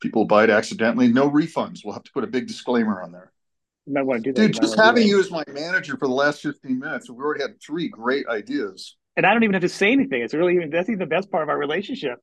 People 0.00 0.24
buy 0.24 0.44
it 0.44 0.50
accidentally, 0.50 1.08
no 1.08 1.28
refunds. 1.28 1.80
We'll 1.84 1.94
have 1.94 2.04
to 2.04 2.12
put 2.12 2.22
a 2.22 2.28
big 2.28 2.46
disclaimer 2.46 3.02
on 3.02 3.10
there. 3.10 3.32
You 3.88 3.94
might 3.94 4.02
want 4.02 4.22
to 4.22 4.30
do 4.30 4.34
that. 4.34 4.52
Dude, 4.52 4.60
just 4.60 4.76
having 4.76 5.06
you 5.06 5.18
as 5.18 5.30
my 5.30 5.44
manager 5.48 5.96
for 5.96 6.06
the 6.06 6.12
last 6.12 6.42
15 6.42 6.78
minutes, 6.78 7.08
we 7.08 7.16
already 7.16 7.40
had 7.40 7.58
three 7.58 7.88
great 7.88 8.26
ideas. 8.28 8.96
And 9.16 9.24
I 9.24 9.32
don't 9.32 9.42
even 9.42 9.54
have 9.54 9.62
to 9.62 9.68
say 9.70 9.90
anything. 9.92 10.20
It's 10.20 10.34
really 10.34 10.58
that's 10.70 10.90
even 10.90 10.98
the 10.98 11.06
best 11.06 11.30
part 11.30 11.42
of 11.42 11.48
our 11.48 11.56
relationship. 11.56 12.18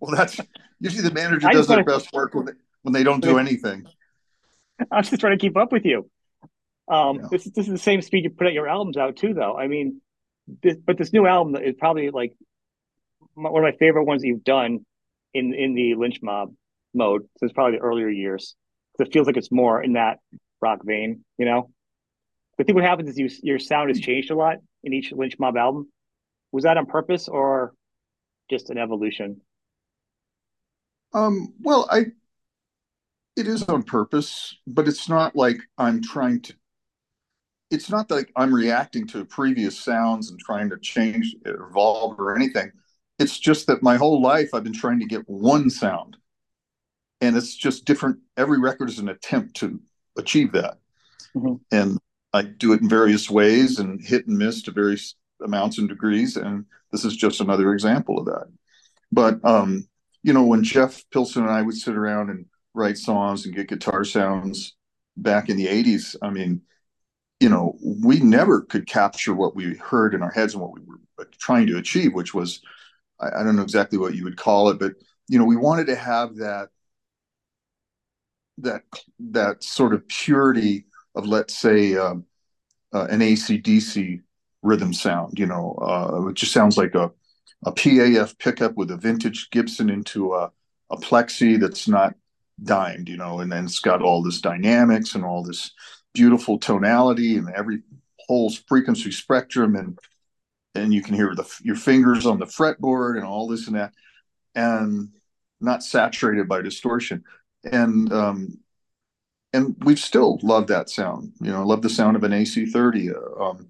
well, 0.00 0.16
that's 0.16 0.40
usually 0.80 1.06
the 1.06 1.14
manager 1.14 1.46
does 1.52 1.66
their 1.66 1.84
best 1.84 2.10
work 2.14 2.34
when 2.34 2.46
they, 2.46 2.52
when 2.80 2.94
they 2.94 3.02
don't 3.02 3.20
do 3.20 3.38
anything. 3.38 3.84
I'm 4.90 5.04
just 5.04 5.20
trying 5.20 5.38
to 5.38 5.40
keep 5.40 5.58
up 5.58 5.72
with 5.72 5.84
you. 5.84 6.08
Um, 6.88 7.16
yeah. 7.16 7.26
this, 7.30 7.44
this 7.44 7.66
is 7.66 7.72
the 7.72 7.78
same 7.78 8.00
speed 8.00 8.24
you 8.24 8.30
put 8.30 8.46
out 8.46 8.54
your 8.54 8.66
albums 8.66 8.96
out 8.96 9.16
too, 9.16 9.34
though. 9.34 9.58
I 9.58 9.68
mean, 9.68 10.00
this, 10.62 10.76
but 10.76 10.96
this 10.96 11.12
new 11.12 11.26
album 11.26 11.54
is 11.62 11.74
probably 11.78 12.08
like 12.08 12.34
one 13.34 13.62
of 13.62 13.74
my 13.74 13.76
favorite 13.78 14.04
ones 14.04 14.22
that 14.22 14.28
you've 14.28 14.44
done 14.44 14.86
in 15.34 15.52
in 15.52 15.74
the 15.74 15.96
lynch 15.96 16.20
mob 16.22 16.54
mode 16.94 17.28
since 17.38 17.52
probably 17.52 17.76
the 17.76 17.84
earlier 17.84 18.08
years. 18.08 18.56
It 18.98 19.12
feels 19.12 19.26
like 19.26 19.36
it's 19.36 19.52
more 19.52 19.82
in 19.82 19.94
that 19.94 20.18
rock 20.64 20.80
vein, 20.84 21.24
you 21.38 21.44
know. 21.44 21.70
I 22.58 22.62
think 22.62 22.76
what 22.76 22.84
happens 22.84 23.10
is 23.10 23.18
you, 23.18 23.28
your 23.42 23.58
sound 23.58 23.90
has 23.90 24.00
changed 24.00 24.30
a 24.30 24.34
lot 24.34 24.56
in 24.84 24.92
each 24.92 25.12
lynch 25.12 25.38
mob 25.38 25.56
album. 25.56 25.88
Was 26.52 26.64
that 26.64 26.76
on 26.76 26.86
purpose 26.86 27.28
or 27.28 27.74
just 28.50 28.70
an 28.70 28.78
evolution? 28.78 29.40
Um, 31.12 31.52
well, 31.60 31.86
I 31.90 32.06
it 33.36 33.46
is 33.48 33.64
on 33.64 33.82
purpose, 33.82 34.56
but 34.66 34.88
it's 34.88 35.08
not 35.08 35.34
like 35.34 35.58
I'm 35.76 36.00
trying 36.00 36.40
to 36.42 36.54
it's 37.70 37.90
not 37.90 38.10
like 38.10 38.30
I'm 38.36 38.54
reacting 38.54 39.06
to 39.08 39.24
previous 39.24 39.78
sounds 39.78 40.30
and 40.30 40.38
trying 40.38 40.70
to 40.70 40.78
change, 40.78 41.34
evolve, 41.44 42.20
or 42.20 42.36
anything. 42.36 42.70
It's 43.18 43.38
just 43.38 43.66
that 43.66 43.82
my 43.82 43.96
whole 43.96 44.22
life 44.22 44.50
I've 44.54 44.64
been 44.64 44.72
trying 44.72 45.00
to 45.00 45.06
get 45.06 45.28
one 45.28 45.70
sound, 45.70 46.16
and 47.20 47.36
it's 47.36 47.54
just 47.54 47.84
different. 47.84 48.18
Every 48.36 48.58
record 48.58 48.88
is 48.88 48.98
an 48.98 49.08
attempt 49.08 49.56
to 49.56 49.80
achieve 50.16 50.52
that, 50.52 50.78
mm-hmm. 51.34 51.54
and 51.70 51.98
I 52.32 52.42
do 52.42 52.72
it 52.72 52.80
in 52.80 52.88
various 52.88 53.30
ways 53.30 53.78
and 53.78 54.00
hit 54.04 54.26
and 54.26 54.38
miss 54.38 54.62
to 54.62 54.72
various 54.72 55.14
amounts 55.42 55.78
and 55.78 55.88
degrees. 55.88 56.36
And 56.36 56.64
this 56.92 57.04
is 57.04 57.16
just 57.16 57.40
another 57.40 57.72
example 57.72 58.18
of 58.18 58.26
that. 58.26 58.46
But 59.12 59.44
um, 59.44 59.88
you 60.22 60.32
know, 60.32 60.44
when 60.44 60.64
Jeff 60.64 61.04
Pilson 61.10 61.42
and 61.42 61.52
I 61.52 61.62
would 61.62 61.76
sit 61.76 61.96
around 61.96 62.30
and 62.30 62.46
write 62.72 62.98
songs 62.98 63.44
and 63.44 63.54
get 63.54 63.68
guitar 63.68 64.04
sounds 64.04 64.74
back 65.16 65.48
in 65.48 65.56
the 65.56 65.66
'80s, 65.66 66.16
I 66.22 66.30
mean 66.30 66.62
you 67.40 67.48
know, 67.48 67.76
we 67.82 68.20
never 68.20 68.62
could 68.62 68.86
capture 68.86 69.34
what 69.34 69.54
we 69.54 69.74
heard 69.74 70.14
in 70.14 70.22
our 70.22 70.30
heads 70.30 70.54
and 70.54 70.62
what 70.62 70.72
we 70.72 70.80
were 70.86 71.28
trying 71.38 71.66
to 71.66 71.76
achieve, 71.76 72.14
which 72.14 72.32
was, 72.32 72.62
I, 73.20 73.40
I 73.40 73.42
don't 73.44 73.56
know 73.56 73.62
exactly 73.62 73.98
what 73.98 74.14
you 74.14 74.24
would 74.24 74.38
call 74.38 74.70
it, 74.70 74.78
but 74.78 74.94
you 75.28 75.38
know, 75.38 75.44
we 75.44 75.56
wanted 75.56 75.86
to 75.88 75.96
have 75.96 76.36
that 76.36 76.68
that 78.58 78.82
that 79.18 79.62
sort 79.62 79.94
of 79.94 80.06
purity 80.08 80.86
of, 81.14 81.26
let's 81.26 81.58
say, 81.58 81.96
um, 81.96 82.24
uh, 82.92 83.06
an 83.10 83.20
ACDC 83.20 84.22
rhythm 84.62 84.92
sound. 84.92 85.38
You 85.38 85.46
know, 85.46 85.78
uh, 85.80 86.28
it 86.28 86.34
just 86.34 86.52
sounds 86.52 86.76
like 86.78 86.94
a 86.94 87.10
a 87.64 87.72
PAF 87.72 88.38
pickup 88.38 88.74
with 88.74 88.90
a 88.90 88.96
vintage 88.96 89.48
Gibson 89.50 89.88
into 89.88 90.34
a, 90.34 90.50
a 90.90 90.96
plexi 90.96 91.58
that's 91.58 91.88
not 91.88 92.14
dimed. 92.62 93.08
You 93.08 93.16
know, 93.16 93.40
and 93.40 93.50
then 93.50 93.64
it's 93.64 93.80
got 93.80 94.02
all 94.02 94.22
this 94.22 94.40
dynamics 94.40 95.14
and 95.14 95.24
all 95.24 95.42
this 95.42 95.72
beautiful 96.12 96.58
tonality 96.58 97.36
and 97.36 97.50
every 97.50 97.82
whole 98.26 98.50
frequency 98.68 99.10
spectrum 99.10 99.76
and 99.76 99.98
and 100.74 100.92
you 100.92 101.02
can 101.02 101.14
hear 101.14 101.34
the 101.34 101.44
your 101.62 101.76
fingers 101.76 102.26
on 102.26 102.38
the 102.38 102.46
fretboard 102.46 103.16
and 103.16 103.24
all 103.24 103.46
this 103.48 103.66
and 103.66 103.76
that 103.76 103.92
and 104.54 105.08
not 105.60 105.82
saturated 105.82 106.48
by 106.48 106.62
distortion 106.62 107.22
and 107.72 108.12
um 108.12 108.58
and 109.52 109.76
we've 109.84 109.98
still 109.98 110.38
loved 110.42 110.68
that 110.68 110.90
sound 110.90 111.32
you 111.40 111.50
know 111.50 111.60
I 111.60 111.64
love 111.64 111.82
the 111.82 111.90
sound 111.90 112.16
of 112.16 112.24
an 112.24 112.32
AC30 112.32 113.14
uh, 113.14 113.42
um 113.42 113.68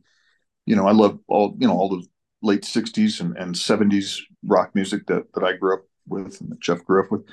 you 0.66 0.76
know 0.76 0.86
I 0.86 0.92
love 0.92 1.18
all 1.28 1.56
you 1.58 1.66
know 1.66 1.74
all 1.74 1.88
the 1.88 2.06
late 2.42 2.62
60s 2.62 3.20
and, 3.20 3.36
and 3.36 3.54
70s 3.54 4.18
rock 4.44 4.74
music 4.74 5.06
that 5.06 5.32
that 5.34 5.44
I 5.44 5.56
grew 5.56 5.74
up 5.74 5.84
with 6.06 6.40
and 6.40 6.50
that 6.50 6.60
Jeff 6.60 6.84
grew 6.84 7.02
up 7.02 7.10
with 7.10 7.24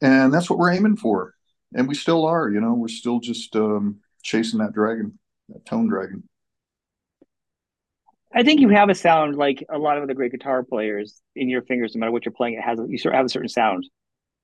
and 0.00 0.32
that's 0.32 0.50
what 0.50 0.58
we're 0.58 0.72
aiming 0.72 0.96
for 0.96 1.34
and 1.74 1.88
we 1.88 1.94
still 1.94 2.26
are. 2.26 2.50
You 2.50 2.60
know, 2.60 2.74
we're 2.74 2.88
still 2.88 3.20
just 3.20 3.54
um, 3.56 4.00
chasing 4.22 4.60
that 4.60 4.72
dragon, 4.72 5.18
that 5.48 5.64
tone 5.64 5.88
dragon. 5.88 6.28
I 8.34 8.42
think 8.42 8.60
you 8.60 8.70
have 8.70 8.88
a 8.88 8.94
sound 8.94 9.36
like 9.36 9.64
a 9.70 9.78
lot 9.78 9.98
of 9.98 10.08
the 10.08 10.14
great 10.14 10.32
guitar 10.32 10.62
players 10.62 11.20
in 11.36 11.48
your 11.48 11.62
fingers, 11.62 11.94
no 11.94 12.00
matter 12.00 12.12
what 12.12 12.24
you're 12.24 12.32
playing. 12.32 12.54
It 12.54 12.62
has 12.62 12.78
you 12.88 12.96
sort 12.96 13.14
of 13.14 13.18
have 13.18 13.26
a 13.26 13.28
certain 13.28 13.48
sound. 13.48 13.86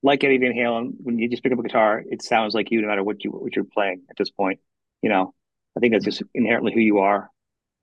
Like 0.02 0.22
Eddie 0.22 0.38
Van 0.38 0.52
Halen, 0.52 0.92
when 0.98 1.18
you 1.18 1.28
just 1.28 1.42
pick 1.42 1.52
up 1.52 1.58
a 1.58 1.62
guitar, 1.62 2.02
it 2.08 2.22
sounds 2.22 2.54
like 2.54 2.70
you, 2.70 2.80
no 2.80 2.88
matter 2.88 3.02
what 3.02 3.24
you 3.24 3.30
what 3.30 3.56
you're 3.56 3.64
playing 3.64 4.02
at 4.10 4.16
this 4.16 4.30
point. 4.30 4.60
You 5.02 5.10
know, 5.10 5.34
I 5.76 5.80
think 5.80 5.92
that's 5.92 6.04
just 6.04 6.22
inherently 6.34 6.72
who 6.72 6.80
you 6.80 6.98
are. 6.98 7.30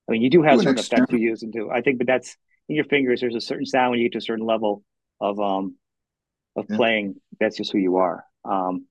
I 0.07 0.11
mean, 0.11 0.21
you 0.21 0.29
do 0.29 0.41
have 0.43 0.59
certain 0.59 0.79
effects 0.79 1.11
you 1.11 1.17
use 1.17 1.43
into. 1.43 1.69
I 1.71 1.81
think, 1.81 1.97
but 1.97 2.07
that's 2.07 2.37
in 2.69 2.75
your 2.75 2.85
fingers. 2.85 3.21
There's 3.21 3.35
a 3.35 3.41
certain 3.41 3.65
sound 3.65 3.91
when 3.91 3.99
you 3.99 4.05
get 4.05 4.13
to 4.13 4.17
a 4.19 4.21
certain 4.21 4.45
level 4.45 4.83
of 5.19 5.39
um 5.39 5.75
of 6.55 6.65
yeah. 6.69 6.77
playing. 6.77 7.15
That's 7.39 7.57
just 7.57 7.71
who 7.71 7.79
you 7.79 7.97
are. 7.97 8.23
Um, 8.43 8.85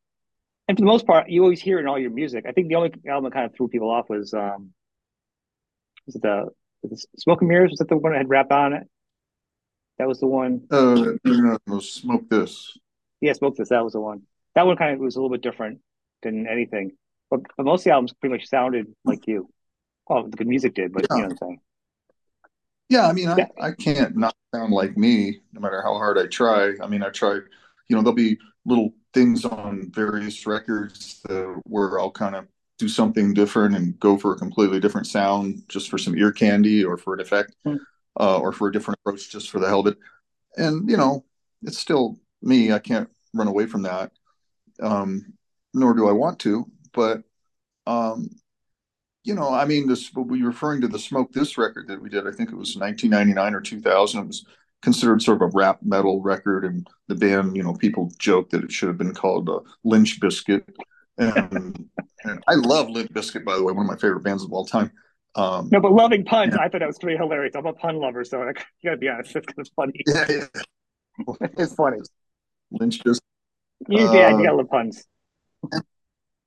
and 0.69 0.77
for 0.77 0.83
the 0.83 0.87
most 0.87 1.07
part, 1.07 1.29
you 1.29 1.43
always 1.43 1.61
hear 1.61 1.79
in 1.79 1.87
all 1.87 1.99
your 1.99 2.11
music. 2.11 2.45
I 2.49 2.53
think 2.53 2.69
the 2.69 2.75
only 2.75 2.93
album 3.09 3.25
that 3.25 3.35
kind 3.35 3.47
of 3.47 3.55
threw 3.55 3.69
people 3.69 3.91
off 3.91 4.09
was 4.09 4.35
um 4.35 4.71
was 6.07 6.17
it 6.17 6.23
the 6.23 6.49
Smoke 7.17 7.41
and 7.41 7.49
Mirrors 7.49 7.71
was 7.71 7.79
that 7.79 7.89
the 7.89 7.97
one 7.97 8.13
that 8.13 8.19
had 8.19 8.29
rap 8.29 8.53
on 8.53 8.75
it? 8.75 8.87
That 9.99 10.09
was 10.09 10.21
the 10.21 10.27
one. 10.27 10.67
Uh, 10.71 11.13
no, 11.25 11.79
Smoke 11.79 12.29
This. 12.29 12.77
Yeah, 13.25 13.33
Smoke 13.33 13.57
This. 13.57 13.71
That 13.71 13.83
was 13.83 13.95
the 13.95 14.01
one. 14.01 14.23
That 14.55 14.67
one 14.67 14.77
kind 14.77 14.93
of 14.93 15.01
was 15.01 15.17
a 15.17 15.19
little 15.19 15.31
bit 15.31 15.41
different 15.41 15.81
than 16.23 16.47
anything, 16.47 16.93
but, 17.31 17.41
but 17.57 17.65
most 17.65 17.81
of 17.81 17.85
the 17.85 17.91
albums 17.93 18.13
pretty 18.13 18.35
much 18.35 18.49
sounded 18.49 18.87
like 19.03 19.27
you. 19.27 19.49
Well, 20.07 20.29
the 20.29 20.37
good 20.37 20.47
music 20.47 20.75
did, 20.75 20.93
but 20.93 21.07
yeah. 21.09 21.17
you 21.17 21.23
know 21.23 21.29
what 21.29 21.33
I'm 21.33 21.39
saying. 21.39 21.61
Yeah, 22.91 23.09
I 23.09 23.13
mean, 23.15 23.29
I, 23.29 23.37
yeah. 23.39 23.49
I 23.59 23.73
can't 23.73 24.15
not 24.15 24.37
sound 24.55 24.75
like 24.75 24.99
me, 24.99 25.41
no 25.55 25.63
matter 25.63 25.81
how 25.81 25.95
hard 25.95 26.19
I 26.19 26.27
try. 26.27 26.75
I 26.83 26.87
mean, 26.87 27.03
I 27.03 27.09
try. 27.09 27.33
You 27.89 27.97
know, 27.97 28.03
there'll 28.03 28.13
be 28.13 28.37
little 28.67 28.93
things 29.15 29.47
on 29.47 29.91
various 29.91 30.47
records 30.47 31.23
where 31.65 31.99
I'll 31.99 32.11
kind 32.11 32.37
of 32.37 32.47
do 32.79 32.89
something 32.89 33.33
different 33.33 33.75
and 33.75 33.99
go 34.01 34.19
for 34.19 34.35
a 34.35 34.37
completely 34.37 34.81
different 34.81 35.07
sound 35.07 35.63
just 35.69 35.89
for 35.89 35.97
some 35.97 36.15
ear 36.19 36.31
candy 36.31 36.85
or 36.85 36.99
for 36.99 37.15
an 37.15 37.21
effect 37.21 37.57
mm. 37.67 37.79
uh, 38.21 38.39
or 38.39 38.53
for 38.53 38.69
a 38.69 38.73
different 38.73 38.99
approach 39.01 39.31
just 39.31 39.49
for 39.49 39.61
the 39.61 39.67
hell 39.67 39.81
of 39.81 39.87
it. 39.87 39.97
And, 40.59 40.91
you 40.91 40.99
know, 40.99 41.25
it's 41.63 41.79
still 41.79 42.19
me. 42.43 42.71
I 42.73 42.81
can't 42.81 43.09
run 43.35 43.49
away 43.49 43.67
from 43.67 43.83
that. 43.83 44.13
Um, 44.81 45.35
nor 45.73 45.95
do 45.95 46.09
I 46.09 46.13
want 46.13 46.39
to. 46.41 46.67
But, 46.93 47.23
um, 47.87 48.31
you 49.25 49.35
know, 49.35 49.53
I 49.53 49.65
mean, 49.65 49.89
this, 49.89 50.13
we 50.15 50.43
referring 50.43 50.81
to 50.83 50.89
the 50.89 50.99
Smoke 50.99 51.33
This 51.33 51.59
record 51.59 51.89
that 51.89 52.01
we 52.01 52.09
did, 52.09 52.27
I 52.27 52.33
think 52.33 52.51
it 52.51 52.57
was 52.57 52.77
1999 52.77 53.55
or 53.55 53.61
2000. 53.61 54.21
It 54.21 54.27
was 54.27 54.47
considered 54.83 55.23
sort 55.23 55.43
of 55.43 55.49
a 55.49 55.57
rap 55.57 55.81
metal 55.83 56.21
record. 56.21 56.65
And 56.65 56.87
the 57.09 57.15
band, 57.15 57.57
you 57.57 57.63
know, 57.63 57.75
people 57.75 58.13
joke 58.19 58.51
that 58.51 58.65
it 58.65 58.73
should 58.73 58.89
have 58.89 58.99
been 58.99 59.15
called 59.15 59.49
uh, 59.49 59.61
Lynch 59.83 60.21
Biscuit 60.21 60.69
and, 61.19 61.89
and 62.25 62.45
I 62.47 62.55
love 62.55 62.91
Lynch 62.91 63.13
Biscuit, 63.13 63.45
by 63.45 63.57
the 63.57 63.63
way, 63.63 63.73
one 63.73 63.87
of 63.87 63.91
my 63.91 63.99
favorite 63.99 64.23
bands 64.23 64.45
of 64.45 64.53
all 64.53 64.67
time. 64.67 64.91
Um, 65.37 65.69
no, 65.73 65.81
but 65.81 65.93
loving 65.93 66.25
puns, 66.25 66.55
yeah. 66.55 66.63
I 66.63 66.69
thought 66.69 66.81
that 66.81 66.87
was 66.87 66.99
pretty 66.99 67.17
hilarious. 67.17 67.55
I'm 67.57 67.67
a 67.67 67.73
pun 67.73 67.97
lover, 67.97 68.25
so 68.25 68.39
like, 68.41 68.65
you 68.83 68.91
gotta 68.91 68.99
be 68.99 69.09
honest, 69.09 69.35
it's 69.35 69.47
kind 69.47 69.59
of 69.59 69.69
funny. 69.75 70.01
Yeah, 70.07 70.27
yeah. 70.29 71.37
it's 71.59 71.75
funny. 71.75 71.99
Lynch 72.71 73.03
just. 73.03 73.23
Uh, 73.83 74.13
yeah, 74.13 74.37
you 74.37 74.45
got 74.45 74.69
puns. 74.69 75.05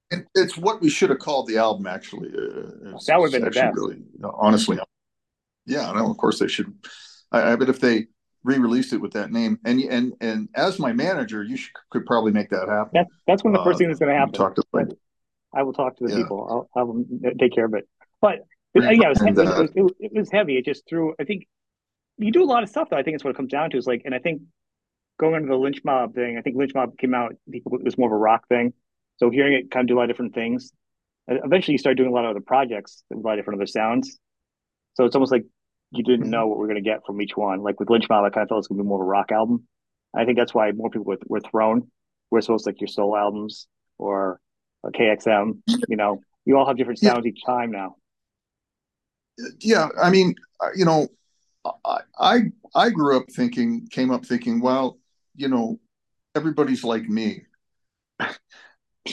And 0.10 0.26
it's 0.36 0.58
what 0.58 0.82
we 0.82 0.90
should 0.90 1.10
have 1.10 1.20
called 1.20 1.48
the 1.48 1.58
album, 1.58 1.86
actually. 1.86 2.30
Uh, 2.30 2.98
that 3.08 3.20
would 3.20 3.32
have 3.34 3.42
been 3.42 3.44
the 3.44 3.52
best. 3.52 3.76
Really, 3.76 3.98
honestly, 4.24 4.80
yeah. 5.66 5.92
No, 5.92 6.10
of 6.10 6.18
course 6.18 6.40
they 6.40 6.48
should. 6.48 6.74
I, 7.32 7.52
I 7.52 7.56
bet 7.58 7.68
if 7.68 7.80
they 7.80 8.08
re-released 8.48 8.94
it 8.94 9.02
with 9.02 9.14
that 9.14 9.32
name. 9.32 9.60
And 9.66 9.82
and 9.82 10.14
and 10.22 10.50
as 10.56 10.80
my 10.80 10.94
manager, 10.94 11.44
you 11.44 11.58
should, 11.58 11.74
could 11.90 12.06
probably 12.06 12.32
make 12.32 12.50
that 12.50 12.70
happen. 12.70 12.92
That, 12.94 13.08
that's 13.28 13.44
one 13.44 13.54
of 13.54 13.60
the 13.60 13.66
first 13.66 13.76
uh, 13.76 13.80
things 13.80 13.90
that's 13.90 14.00
going 14.00 14.12
to 14.12 14.18
happen. 14.18 14.34
Talk 14.34 14.56
to 14.56 14.98
I 15.54 15.64
will 15.64 15.74
talk 15.74 15.98
to 15.98 16.06
the 16.06 16.12
yeah. 16.12 16.18
people. 16.18 16.68
I'll, 16.76 16.82
I'll, 16.82 17.34
take 17.40 17.54
care 17.54 17.66
of 17.66 17.74
it. 17.74 17.88
But, 18.22 18.40
but 18.74 18.84
yeah, 18.84 19.08
it 19.08 19.10
was, 19.10 19.22
and, 19.22 19.38
uh, 19.38 19.68
it, 19.76 19.82
was, 19.82 19.94
it 20.00 20.12
was 20.14 20.30
heavy. 20.32 20.58
It 20.58 20.66
just 20.66 20.84
threw. 20.88 21.14
I 21.20 21.24
think 21.24 21.48
you 22.18 22.32
do 22.32 22.44
a 22.44 22.46
lot 22.46 22.64
of 22.64 22.70
stuff. 22.70 22.90
Though 22.90 22.98
I 22.98 23.04
think 23.04 23.16
it's 23.16 23.24
what 23.24 23.32
it 23.32 23.38
comes 23.38 23.52
down 23.52 23.70
to. 23.72 23.78
Is 23.78 23.88
like, 23.88 24.04
and 24.06 24.16
I 24.16 24.20
think 24.20 24.42
going 25.20 25.36
into 25.36 25.50
the 25.50 25.56
lynch 25.56 25.82
mob 25.84 26.14
thing. 26.14 26.38
I 26.38 26.42
think 26.42 26.56
lynch 26.56 26.74
mob 26.74 26.98
came 26.98 27.14
out. 27.14 27.36
People 27.52 27.76
it 27.76 27.84
was 27.84 27.98
more 27.98 28.08
of 28.08 28.14
a 28.14 28.18
rock 28.18 28.48
thing. 28.48 28.74
So 29.18 29.30
hearing 29.30 29.54
it 29.54 29.72
kind 29.72 29.84
of 29.84 29.88
do 29.88 29.96
a 29.96 29.98
lot 29.98 30.04
of 30.04 30.10
different 30.10 30.36
things. 30.36 30.72
Uh, 31.30 31.36
eventually, 31.44 31.74
you 31.74 31.80
start 31.80 31.98
doing 31.98 32.10
a 32.10 32.14
lot 32.14 32.26
of 32.26 32.32
other 32.32 32.42
projects, 32.46 33.04
with 33.10 33.20
a 33.20 33.22
lot 33.22 33.34
of 33.34 33.40
different 33.40 33.60
other 33.60 33.68
sounds. 33.68 34.20
So 34.94 35.06
it's 35.06 35.16
almost 35.16 35.32
like 35.32 35.46
you 35.92 36.04
didn't 36.04 36.22
mm-hmm. 36.22 36.32
know 36.32 36.48
what 36.48 36.60
we 36.60 36.66
are 36.66 36.68
going 36.68 36.84
to 36.84 36.90
get 36.90 37.02
from 37.06 37.22
each 37.22 37.36
one. 37.36 37.62
Like 37.62 37.80
with 37.80 37.90
Lynch 37.90 38.08
Mob, 38.10 38.24
I 38.26 38.30
kind 38.30 38.44
of 38.44 38.50
felt 38.50 38.60
it's 38.60 38.68
going 38.68 38.78
to 38.78 38.84
be 38.84 38.88
more 38.88 39.02
of 39.02 39.06
a 39.06 39.10
rock 39.10 39.32
album. 39.32 39.68
I 40.16 40.26
think 40.26 40.38
that's 40.38 40.54
why 40.54 40.72
more 40.72 40.90
people 40.90 41.06
were, 41.06 41.18
were 41.28 41.42
thrown. 41.42 41.92
We're 42.32 42.42
supposed 42.42 42.66
to 42.66 42.70
like 42.70 42.82
your 42.82 42.88
soul 42.88 43.16
albums 43.16 43.68
or, 43.98 44.40
uh, 44.84 44.88
or 44.88 44.92
KXM. 44.92 45.62
You 45.88 45.98
know, 45.98 46.22
you 46.46 46.58
all 46.58 46.68
have 46.68 46.78
different 46.78 47.00
sounds 47.00 47.26
yeah. 47.26 47.32
each 47.32 47.44
time 47.46 47.72
now. 47.72 47.96
Yeah, 49.60 49.90
I 50.02 50.10
mean, 50.10 50.34
uh, 50.60 50.70
you 50.76 50.86
know, 50.86 51.08
I, 51.86 52.00
I 52.20 52.40
I 52.74 52.90
grew 52.90 53.18
up 53.18 53.26
thinking, 53.32 53.88
came 53.92 54.12
up 54.12 54.26
thinking, 54.26 54.60
well, 54.60 54.98
you 55.38 55.48
know, 55.48 55.80
everybody's 56.36 56.84
like 56.84 57.08
me. 57.08 57.44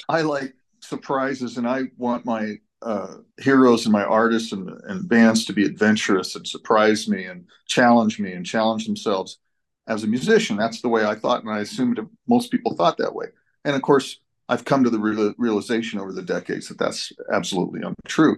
I 0.08 0.22
like 0.22 0.54
surprises, 0.80 1.56
and 1.56 1.68
I 1.68 1.84
want 1.96 2.24
my 2.24 2.56
uh, 2.82 3.18
heroes 3.38 3.86
and 3.86 3.92
my 3.92 4.02
artists 4.02 4.52
and, 4.52 4.68
and 4.84 5.08
bands 5.08 5.44
to 5.44 5.52
be 5.52 5.64
adventurous 5.64 6.34
and 6.34 6.46
surprise 6.46 7.08
me 7.08 7.24
and 7.24 7.46
challenge 7.66 8.18
me 8.18 8.32
and 8.32 8.44
challenge 8.44 8.86
themselves 8.86 9.38
as 9.86 10.04
a 10.04 10.08
musician. 10.08 10.56
That's 10.56 10.82
the 10.82 10.88
way 10.88 11.04
I 11.04 11.14
thought, 11.14 11.44
and 11.44 11.52
I 11.52 11.60
assumed 11.60 12.00
most 12.26 12.50
people 12.50 12.74
thought 12.74 12.98
that 12.98 13.14
way. 13.14 13.26
And 13.64 13.76
of 13.76 13.82
course, 13.82 14.18
I've 14.48 14.64
come 14.64 14.84
to 14.84 14.90
the 14.90 14.98
real, 14.98 15.34
realization 15.38 16.00
over 16.00 16.12
the 16.12 16.22
decades 16.22 16.68
that 16.68 16.78
that's 16.78 17.12
absolutely 17.32 17.80
untrue. 17.82 18.36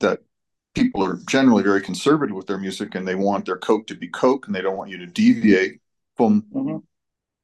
That 0.00 0.20
people 0.74 1.04
are 1.04 1.18
generally 1.28 1.62
very 1.62 1.80
conservative 1.80 2.34
with 2.34 2.46
their 2.46 2.58
music, 2.58 2.94
and 2.94 3.06
they 3.06 3.14
want 3.14 3.46
their 3.46 3.58
Coke 3.58 3.86
to 3.88 3.94
be 3.94 4.08
Coke, 4.08 4.46
and 4.46 4.54
they 4.54 4.62
don't 4.62 4.76
want 4.76 4.90
you 4.90 4.98
to 4.98 5.06
deviate 5.06 5.80
from 6.16 6.42
mm-hmm. 6.52 6.78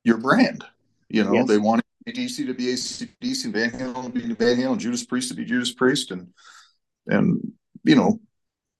Your 0.04 0.18
brand. 0.18 0.64
You 1.08 1.24
know, 1.24 1.32
yes. 1.32 1.48
they 1.48 1.58
want 1.58 1.82
DC 2.08 2.46
to 2.46 2.54
be 2.54 2.66
ACDC, 2.66 3.52
Van 3.52 3.70
Halen 3.70 4.04
to 4.04 4.10
be 4.10 4.34
Van 4.34 4.56
Halen, 4.56 4.78
Judas 4.78 5.04
Priest 5.04 5.28
to 5.28 5.34
be 5.34 5.44
Judas 5.44 5.72
Priest, 5.72 6.10
and 6.10 6.28
and 7.06 7.52
you 7.84 7.94
know, 7.94 8.20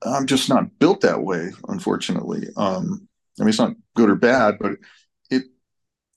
I'm 0.03 0.25
just 0.25 0.49
not 0.49 0.79
built 0.79 1.01
that 1.01 1.21
way, 1.21 1.51
unfortunately. 1.67 2.47
Um, 2.57 3.07
I 3.39 3.43
mean, 3.43 3.49
it's 3.49 3.59
not 3.59 3.75
good 3.95 4.09
or 4.09 4.15
bad, 4.15 4.57
but 4.59 4.73
it, 5.29 5.43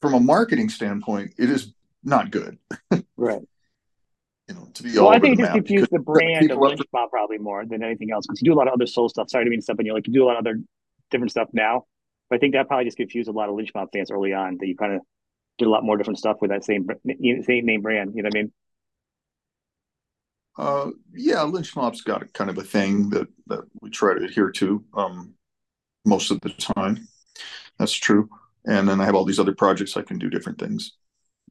from 0.01 0.15
a 0.15 0.21
marketing 0.21 0.69
standpoint, 0.69 1.35
it 1.39 1.51
is 1.51 1.73
not 2.03 2.31
good. 2.31 2.59
right. 3.17 3.43
You 4.49 4.55
know, 4.55 4.69
to 4.75 4.83
be 4.83 4.99
all. 4.99 5.07
well, 5.07 5.15
I 5.15 5.19
think 5.19 5.39
it 5.39 5.43
just 5.43 5.53
confused 5.53 5.91
the 5.91 5.99
brand 6.01 6.51
of 6.51 6.59
Lynch 6.59 6.81
Mob 6.93 7.11
probably 7.11 7.39
more 7.39 7.65
than 7.65 7.83
anything 7.83 8.11
else 8.13 8.27
because 8.27 8.43
you 8.43 8.51
do 8.51 8.55
a 8.55 8.59
lot 8.59 8.69
of 8.69 8.75
other 8.75 8.87
soul 8.87 9.09
stuff. 9.09 9.31
Sorry 9.31 9.45
to 9.45 9.51
mean 9.51 9.63
stuff, 9.63 9.79
and 9.79 9.87
you 9.87 9.95
like 9.95 10.07
you 10.07 10.13
do 10.13 10.25
a 10.25 10.27
lot 10.27 10.37
of 10.37 10.47
other 10.47 10.61
different 11.11 11.31
stuff 11.31 11.49
now. 11.53 11.87
But 12.35 12.39
I 12.39 12.41
think 12.41 12.55
that 12.55 12.67
probably 12.67 12.87
just 12.87 12.97
confused 12.97 13.29
a 13.29 13.33
lot 13.33 13.49
of 13.49 13.55
Lynch 13.55 13.71
Mob 13.77 13.91
fans 13.93 14.11
early 14.11 14.33
on 14.33 14.57
that 14.59 14.67
you 14.67 14.75
kind 14.75 14.93
of 14.93 15.03
did 15.57 15.67
a 15.67 15.71
lot 15.71 15.85
more 15.85 15.97
different 15.97 16.19
stuff 16.19 16.39
with 16.41 16.51
that 16.51 16.65
same 16.65 16.85
same 17.07 17.65
name 17.65 17.81
brand. 17.81 18.13
You 18.17 18.25
know 18.25 18.27
what 18.27 18.37
I 18.37 18.43
mean? 18.43 18.53
Uh, 20.59 20.91
yeah, 21.15 21.43
Lynch 21.43 21.77
Mob's 21.77 22.01
got 22.01 22.33
kind 22.33 22.51
of 22.51 22.59
a 22.59 22.65
thing 22.65 23.09
that 23.11 23.29
that 23.47 23.61
we 23.81 23.89
try 23.89 24.15
to 24.15 24.25
adhere 24.25 24.51
to 24.51 24.85
um, 24.95 25.35
most 26.05 26.33
of 26.33 26.41
the 26.41 26.49
time. 26.49 27.07
That's 27.79 27.93
true. 27.93 28.29
And 28.67 28.89
then 28.89 29.01
I 29.01 29.05
have 29.05 29.15
all 29.15 29.25
these 29.25 29.39
other 29.39 29.55
projects 29.55 29.97
I 29.97 30.03
can 30.03 30.19
do 30.19 30.29
different 30.29 30.59
things. 30.59 30.97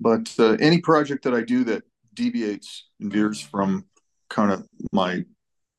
But 0.02 0.36
uh, 0.38 0.58
any 0.60 0.82
project 0.82 1.24
that 1.24 1.34
I 1.34 1.44
do 1.44 1.63
that 1.63 1.84
deviates 2.13 2.90
and 3.00 3.10
veers 3.10 3.40
from 3.40 3.86
kind 4.30 4.52
of 4.52 4.68
my 4.92 5.24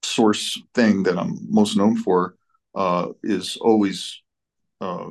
source 0.02 0.58
thing 0.74 1.02
that 1.02 1.18
I'm 1.18 1.36
most 1.50 1.76
known 1.76 1.94
for 1.94 2.36
uh, 2.74 3.08
is 3.22 3.58
always 3.58 4.22
uh, 4.80 5.10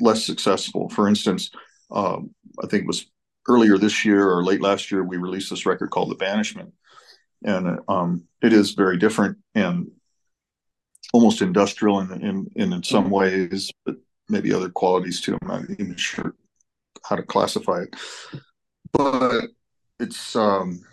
less 0.00 0.24
successful. 0.24 0.88
For 0.88 1.08
instance, 1.08 1.50
um, 1.90 2.34
I 2.62 2.66
think 2.66 2.84
it 2.84 2.86
was 2.86 3.06
earlier 3.48 3.78
this 3.78 4.04
year 4.04 4.30
or 4.30 4.44
late 4.44 4.60
last 4.60 4.90
year, 4.90 5.02
we 5.02 5.16
released 5.16 5.50
this 5.50 5.66
record 5.66 5.90
called 5.90 6.10
The 6.10 6.16
Banishment. 6.16 6.72
And 7.42 7.80
um, 7.88 8.24
it 8.42 8.52
is 8.52 8.72
very 8.72 8.98
different 8.98 9.38
and 9.54 9.90
almost 11.12 11.42
industrial 11.42 12.00
in, 12.00 12.12
in, 12.22 12.50
in, 12.54 12.72
in 12.72 12.82
some 12.82 13.04
mm-hmm. 13.04 13.14
ways, 13.14 13.72
but 13.84 13.96
maybe 14.28 14.52
other 14.52 14.68
qualities 14.68 15.20
too. 15.20 15.38
I'm 15.42 15.48
not 15.48 15.70
even 15.70 15.96
sure 15.96 16.34
how 17.02 17.16
to 17.16 17.22
classify 17.22 17.82
it. 17.82 17.96
But 18.92 19.46
it's 19.98 20.36
um, 20.36 20.84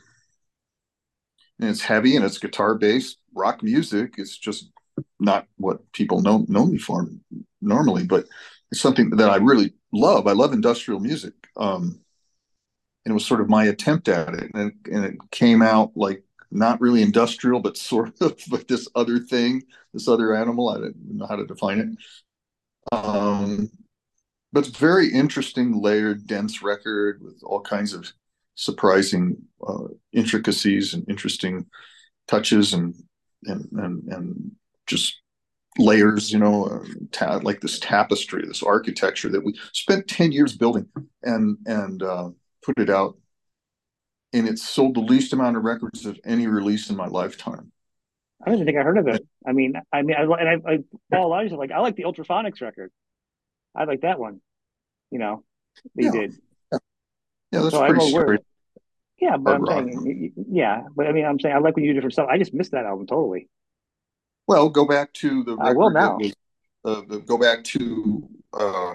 and 1.59 1.69
it's 1.69 1.81
heavy 1.81 2.15
and 2.15 2.25
it's 2.25 2.37
guitar 2.37 2.75
based 2.75 3.17
rock 3.33 3.63
music. 3.63 4.15
It's 4.17 4.37
just 4.37 4.69
not 5.19 5.47
what 5.57 5.91
people 5.91 6.21
know 6.21 6.45
know 6.47 6.65
me 6.65 6.77
for 6.77 7.07
normally, 7.61 8.05
but 8.05 8.25
it's 8.71 8.81
something 8.81 9.09
that 9.11 9.29
I 9.29 9.37
really 9.37 9.73
love. 9.91 10.27
I 10.27 10.33
love 10.33 10.53
industrial 10.53 10.99
music. 10.99 11.33
Um, 11.55 12.01
and 13.05 13.11
it 13.11 13.13
was 13.13 13.25
sort 13.25 13.41
of 13.41 13.49
my 13.49 13.65
attempt 13.65 14.09
at 14.09 14.33
it. 14.33 14.51
And, 14.53 14.71
it. 14.71 14.91
and 14.91 15.05
it 15.05 15.15
came 15.31 15.61
out 15.61 15.91
like 15.95 16.23
not 16.51 16.81
really 16.81 17.01
industrial, 17.01 17.59
but 17.59 17.77
sort 17.77 18.19
of 18.21 18.37
like 18.51 18.67
this 18.67 18.87
other 18.95 19.19
thing, 19.19 19.63
this 19.93 20.07
other 20.07 20.35
animal. 20.35 20.69
I 20.69 20.75
didn't 20.75 21.17
know 21.17 21.25
how 21.25 21.37
to 21.37 21.45
define 21.45 21.79
it. 21.79 22.95
Um, 22.95 23.69
but 24.53 24.67
it's 24.67 24.77
very 24.77 25.11
interesting, 25.11 25.81
layered, 25.81 26.25
dense 26.25 26.61
record 26.61 27.21
with 27.21 27.41
all 27.43 27.61
kinds 27.61 27.93
of 27.93 28.11
surprising 28.55 29.37
uh, 29.65 29.87
intricacies 30.13 30.93
and 30.93 31.07
interesting 31.09 31.65
touches 32.27 32.73
and 32.73 32.95
and 33.43 33.69
and, 33.73 34.03
and 34.07 34.51
just 34.87 35.21
layers, 35.79 36.31
you 36.31 36.39
know, 36.39 36.65
uh, 36.65 36.85
ta- 37.11 37.39
like 37.43 37.61
this 37.61 37.79
tapestry, 37.79 38.43
this 38.45 38.63
architecture 38.63 39.29
that 39.29 39.43
we 39.43 39.53
spent 39.73 40.07
10 40.07 40.31
years 40.31 40.55
building 40.55 40.87
and, 41.23 41.57
and, 41.65 42.03
uh, 42.03 42.29
put 42.63 42.79
it 42.79 42.89
out. 42.89 43.17
And 44.33 44.47
it 44.47 44.59
sold 44.59 44.95
the 44.95 45.01
least 45.01 45.33
amount 45.33 45.57
of 45.57 45.63
records 45.63 46.05
of 46.05 46.19
any 46.25 46.47
release 46.47 46.89
in 46.89 46.95
my 46.95 47.07
lifetime. 47.07 47.71
I 48.41 48.49
don't 48.49 48.55
even 48.55 48.65
think 48.67 48.77
I 48.77 48.83
heard 48.83 48.97
of 48.97 49.07
it. 49.07 49.25
I 49.47 49.53
mean, 49.53 49.73
I 49.91 50.01
mean, 50.01 50.15
I, 50.15 50.23
and 50.23 50.49
I, 50.49 50.73
I 50.73 50.79
Paul 51.11 51.25
Elijah, 51.25 51.55
like, 51.55 51.71
I 51.71 51.79
like 51.79 51.95
the 51.95 52.03
Ultraphonics 52.03 52.61
record. 52.61 52.91
I 53.73 53.85
like 53.85 54.01
that 54.01 54.19
one, 54.19 54.41
you 55.11 55.19
know, 55.19 55.43
they 55.95 56.05
yeah. 56.05 56.11
did. 56.11 56.35
Yeah, 56.71 56.77
yeah 57.51 57.59
that's 57.61 57.73
so 57.73 57.85
pretty 57.85 58.09
straight. 58.09 58.41
Yeah, 59.19 59.37
but 59.37 59.55
I'm 59.55 59.63
rock. 59.63 59.87
saying, 59.87 60.33
yeah, 60.49 60.83
but 60.95 61.07
I 61.07 61.11
mean, 61.11 61.25
I'm 61.25 61.39
saying 61.39 61.55
I 61.55 61.59
like 61.59 61.75
when 61.75 61.85
you 61.85 61.91
do 61.91 61.95
different 61.95 62.13
stuff. 62.13 62.27
I 62.29 62.37
just 62.37 62.53
missed 62.53 62.71
that 62.71 62.85
album 62.85 63.07
totally. 63.07 63.49
Well, 64.47 64.69
go 64.69 64.85
back 64.85 65.13
to 65.13 65.43
the 65.43 65.57
record. 65.57 65.69
I 65.69 65.73
will 65.73 65.89
now. 65.89 66.17
Was, 66.17 66.33
uh, 66.85 67.01
the, 67.07 67.19
go 67.19 67.37
back 67.37 67.63
to 67.65 68.27
uh, 68.53 68.93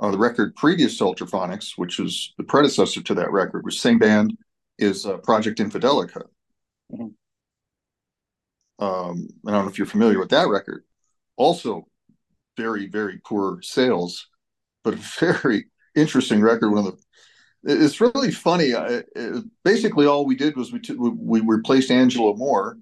uh, 0.00 0.10
the 0.10 0.18
record 0.18 0.56
previous 0.56 0.98
to 0.98 1.04
Ultraphonics, 1.04 1.74
which 1.76 1.98
was 1.98 2.34
the 2.38 2.44
predecessor 2.44 3.00
to 3.02 3.14
that 3.14 3.30
record, 3.30 3.64
which 3.64 3.80
same 3.80 3.98
band 3.98 4.36
is 4.78 5.06
uh, 5.06 5.18
Project 5.18 5.60
Infidelica. 5.60 6.22
Mm-hmm. 6.92 7.06
Um, 8.84 9.28
I 9.46 9.50
don't 9.52 9.64
know 9.64 9.70
if 9.70 9.78
you're 9.78 9.86
familiar 9.86 10.18
with 10.18 10.30
that 10.30 10.48
record. 10.48 10.84
Also, 11.36 11.86
very 12.56 12.88
very 12.88 13.20
poor 13.24 13.62
sales, 13.62 14.26
but 14.82 14.94
a 14.94 14.96
very 15.20 15.66
interesting 15.94 16.40
record. 16.40 16.70
One 16.70 16.86
of 16.86 16.96
the 16.96 17.02
it's 17.62 18.00
really 18.00 18.30
funny. 18.30 18.68
It, 18.68 19.44
basically, 19.64 20.06
all 20.06 20.24
we 20.24 20.34
did 20.34 20.56
was 20.56 20.72
we 20.72 20.80
t- 20.80 20.94
we 20.94 21.42
replaced 21.42 21.90
Angelo 21.90 22.34
Moore 22.34 22.78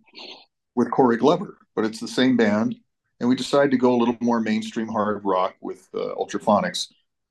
with 0.76 0.90
Corey 0.92 1.16
Glover 1.16 1.58
but 1.78 1.84
it's 1.84 2.00
the 2.00 2.08
same 2.08 2.36
band. 2.36 2.74
And 3.20 3.28
we 3.28 3.36
decided 3.36 3.70
to 3.70 3.76
go 3.76 3.94
a 3.94 3.98
little 3.98 4.16
more 4.20 4.40
mainstream 4.40 4.88
hard 4.88 5.24
rock 5.24 5.54
with 5.60 5.88
uh, 5.94 6.12
Ultraphonics. 6.16 6.88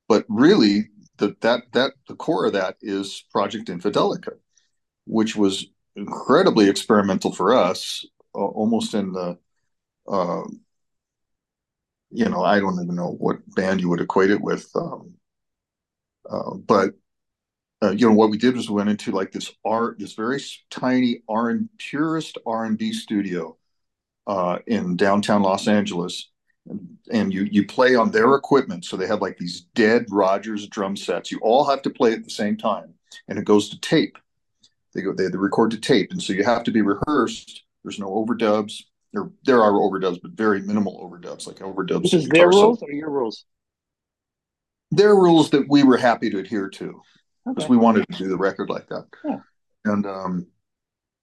But 0.08 0.24
really, 0.30 0.88
the, 1.18 1.36
that 1.42 1.64
that 1.74 1.92
the 2.08 2.16
core 2.16 2.46
of 2.46 2.54
that 2.54 2.78
is 2.82 3.26
Project 3.30 3.68
Infidelica, 3.68 4.38
which 5.06 5.36
was 5.36 5.66
incredibly 5.98 6.70
experimental 6.70 7.34
for 7.34 7.54
us, 7.54 8.06
uh, 8.34 8.38
almost 8.38 8.94
in 8.94 9.12
the, 9.12 9.38
uh, 10.08 10.44
you 12.10 12.30
know, 12.30 12.42
I 12.42 12.62
don't 12.62 12.82
even 12.82 12.96
know 12.96 13.18
what 13.20 13.40
band 13.54 13.82
you 13.82 13.90
would 13.90 14.00
equate 14.00 14.32
it 14.32 14.40
with, 14.40 14.72
um, 14.76 15.16
uh, 16.30 16.54
but 16.54 16.92
uh, 17.84 17.92
you 17.92 18.08
know 18.08 18.16
what 18.16 18.30
we 18.30 18.38
did 18.38 18.56
was 18.56 18.70
we 18.70 18.78
went 18.78 18.90
into 18.90 19.12
like 19.12 19.34
this 19.34 19.52
art, 19.66 20.00
this 20.00 20.14
very 20.14 20.42
tiny 20.70 21.22
R 21.28 21.50
and 21.50 21.68
purest 21.78 22.38
R 22.46 22.64
and 22.64 22.78
B 22.78 22.94
studio 22.94 23.58
uh, 24.28 24.60
in 24.68 24.98
downtown 24.98 25.42
Los 25.42 25.68
Angeles, 25.68 26.30
and 27.12 27.34
you 27.34 27.44
you 27.44 27.66
play 27.66 27.96
on 27.96 28.12
their 28.12 28.36
equipment. 28.36 28.86
So 28.86 28.98
they 28.98 29.08
have 29.08 29.22
like 29.22 29.38
these 29.38 29.62
dead 29.74 30.06
Rogers 30.10 30.68
drum 30.68 30.96
sets. 30.98 31.32
You 31.32 31.40
all 31.42 31.64
have 31.66 31.82
to 31.84 31.90
play 31.90 32.14
at 32.14 32.24
the 32.24 32.30
same 32.30 32.58
time, 32.58 32.94
and 33.28 33.40
it 33.40 33.46
goes 33.46 33.70
to 33.70 33.80
tape. 33.80 34.18
They 34.94 35.02
go 35.02 35.14
they, 35.14 35.28
they 35.28 35.38
record 35.38 35.72
to 35.72 35.80
tape, 35.80 36.12
and 36.12 36.22
so 36.22 36.34
you 36.34 36.44
have 36.44 36.64
to 36.66 36.72
be 36.72 36.82
rehearsed. 36.82 37.64
There's 37.84 38.00
no 38.00 38.10
overdubs. 38.10 38.84
There 39.14 39.30
there 39.46 39.64
are 39.64 39.72
overdubs, 39.72 40.22
but 40.22 40.32
very 40.32 40.62
minimal 40.62 41.00
overdubs, 41.00 41.48
like 41.48 41.58
overdubs. 41.58 42.04
This 42.04 42.14
is 42.14 42.28
their 42.28 42.50
rules 42.50 42.84
or 42.84 42.92
your 42.92 43.10
rules? 43.10 43.46
Their 44.92 45.16
rules 45.16 45.50
that 45.52 45.68
we 45.70 45.84
were 45.84 45.98
happy 45.98 46.30
to 46.30 46.40
adhere 46.40 46.70
to 46.70 47.02
because 47.46 47.64
okay. 47.64 47.72
we 47.72 47.78
wanted 47.78 48.06
to 48.10 48.18
do 48.18 48.28
the 48.28 48.38
record 48.38 48.70
like 48.70 48.88
that. 48.88 49.06
Yeah. 49.24 49.40
And 49.86 50.06
um, 50.06 50.48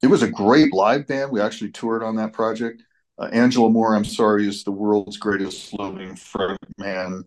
it 0.02 0.06
was 0.06 0.22
a 0.22 0.30
great 0.30 0.72
live 0.72 1.06
band. 1.06 1.30
We 1.30 1.40
actually 1.40 1.70
toured 1.70 2.02
on 2.02 2.16
that 2.16 2.32
project 2.32 2.82
uh, 3.18 3.28
Angelo 3.32 3.68
Moore, 3.68 3.94
I'm 3.94 4.04
sorry, 4.04 4.48
is 4.48 4.64
the 4.64 4.72
world's 4.72 5.16
greatest 5.16 5.72
living 5.78 6.16
front 6.16 6.58
man, 6.78 7.24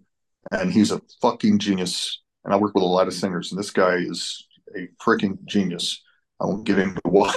and 0.51 0.71
he's 0.71 0.91
a 0.91 1.01
fucking 1.21 1.59
genius. 1.59 2.21
And 2.43 2.53
I 2.53 2.57
work 2.57 2.75
with 2.75 2.83
a 2.83 2.87
lot 2.87 3.07
of 3.07 3.13
singers, 3.13 3.51
and 3.51 3.59
this 3.59 3.71
guy 3.71 3.95
is 3.95 4.47
a 4.75 4.87
freaking 5.01 5.43
genius. 5.45 6.03
I 6.41 6.45
won't 6.45 6.65
get 6.65 6.79
into 6.79 7.01
why, 7.05 7.33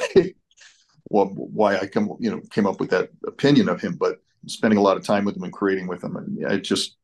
why 1.08 1.78
I 1.78 1.86
come, 1.86 2.16
you 2.18 2.30
know, 2.30 2.40
came 2.50 2.66
up 2.66 2.80
with 2.80 2.90
that 2.90 3.10
opinion 3.26 3.68
of 3.68 3.80
him, 3.80 3.96
but 3.96 4.18
spending 4.46 4.78
a 4.78 4.82
lot 4.82 4.96
of 4.96 5.04
time 5.04 5.24
with 5.24 5.36
him 5.36 5.44
and 5.44 5.52
creating 5.52 5.86
with 5.86 6.02
him, 6.02 6.16
and 6.16 6.46
I 6.46 6.58
just, 6.58 6.96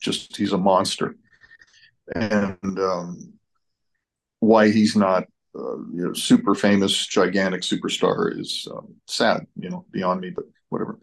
just 0.00 0.36
he's 0.36 0.52
a 0.52 0.58
monster. 0.58 1.16
And 2.14 2.78
um, 2.78 3.32
why 4.40 4.70
he's 4.70 4.96
not 4.96 5.24
uh, 5.58 5.78
you 5.92 6.06
know, 6.06 6.12
super 6.12 6.54
famous, 6.54 7.06
gigantic 7.06 7.62
superstar 7.62 8.38
is 8.38 8.68
um, 8.70 8.94
sad, 9.06 9.46
you 9.58 9.70
know, 9.70 9.86
beyond 9.90 10.20
me. 10.20 10.30
But 10.30 10.44
whatever. 10.68 10.98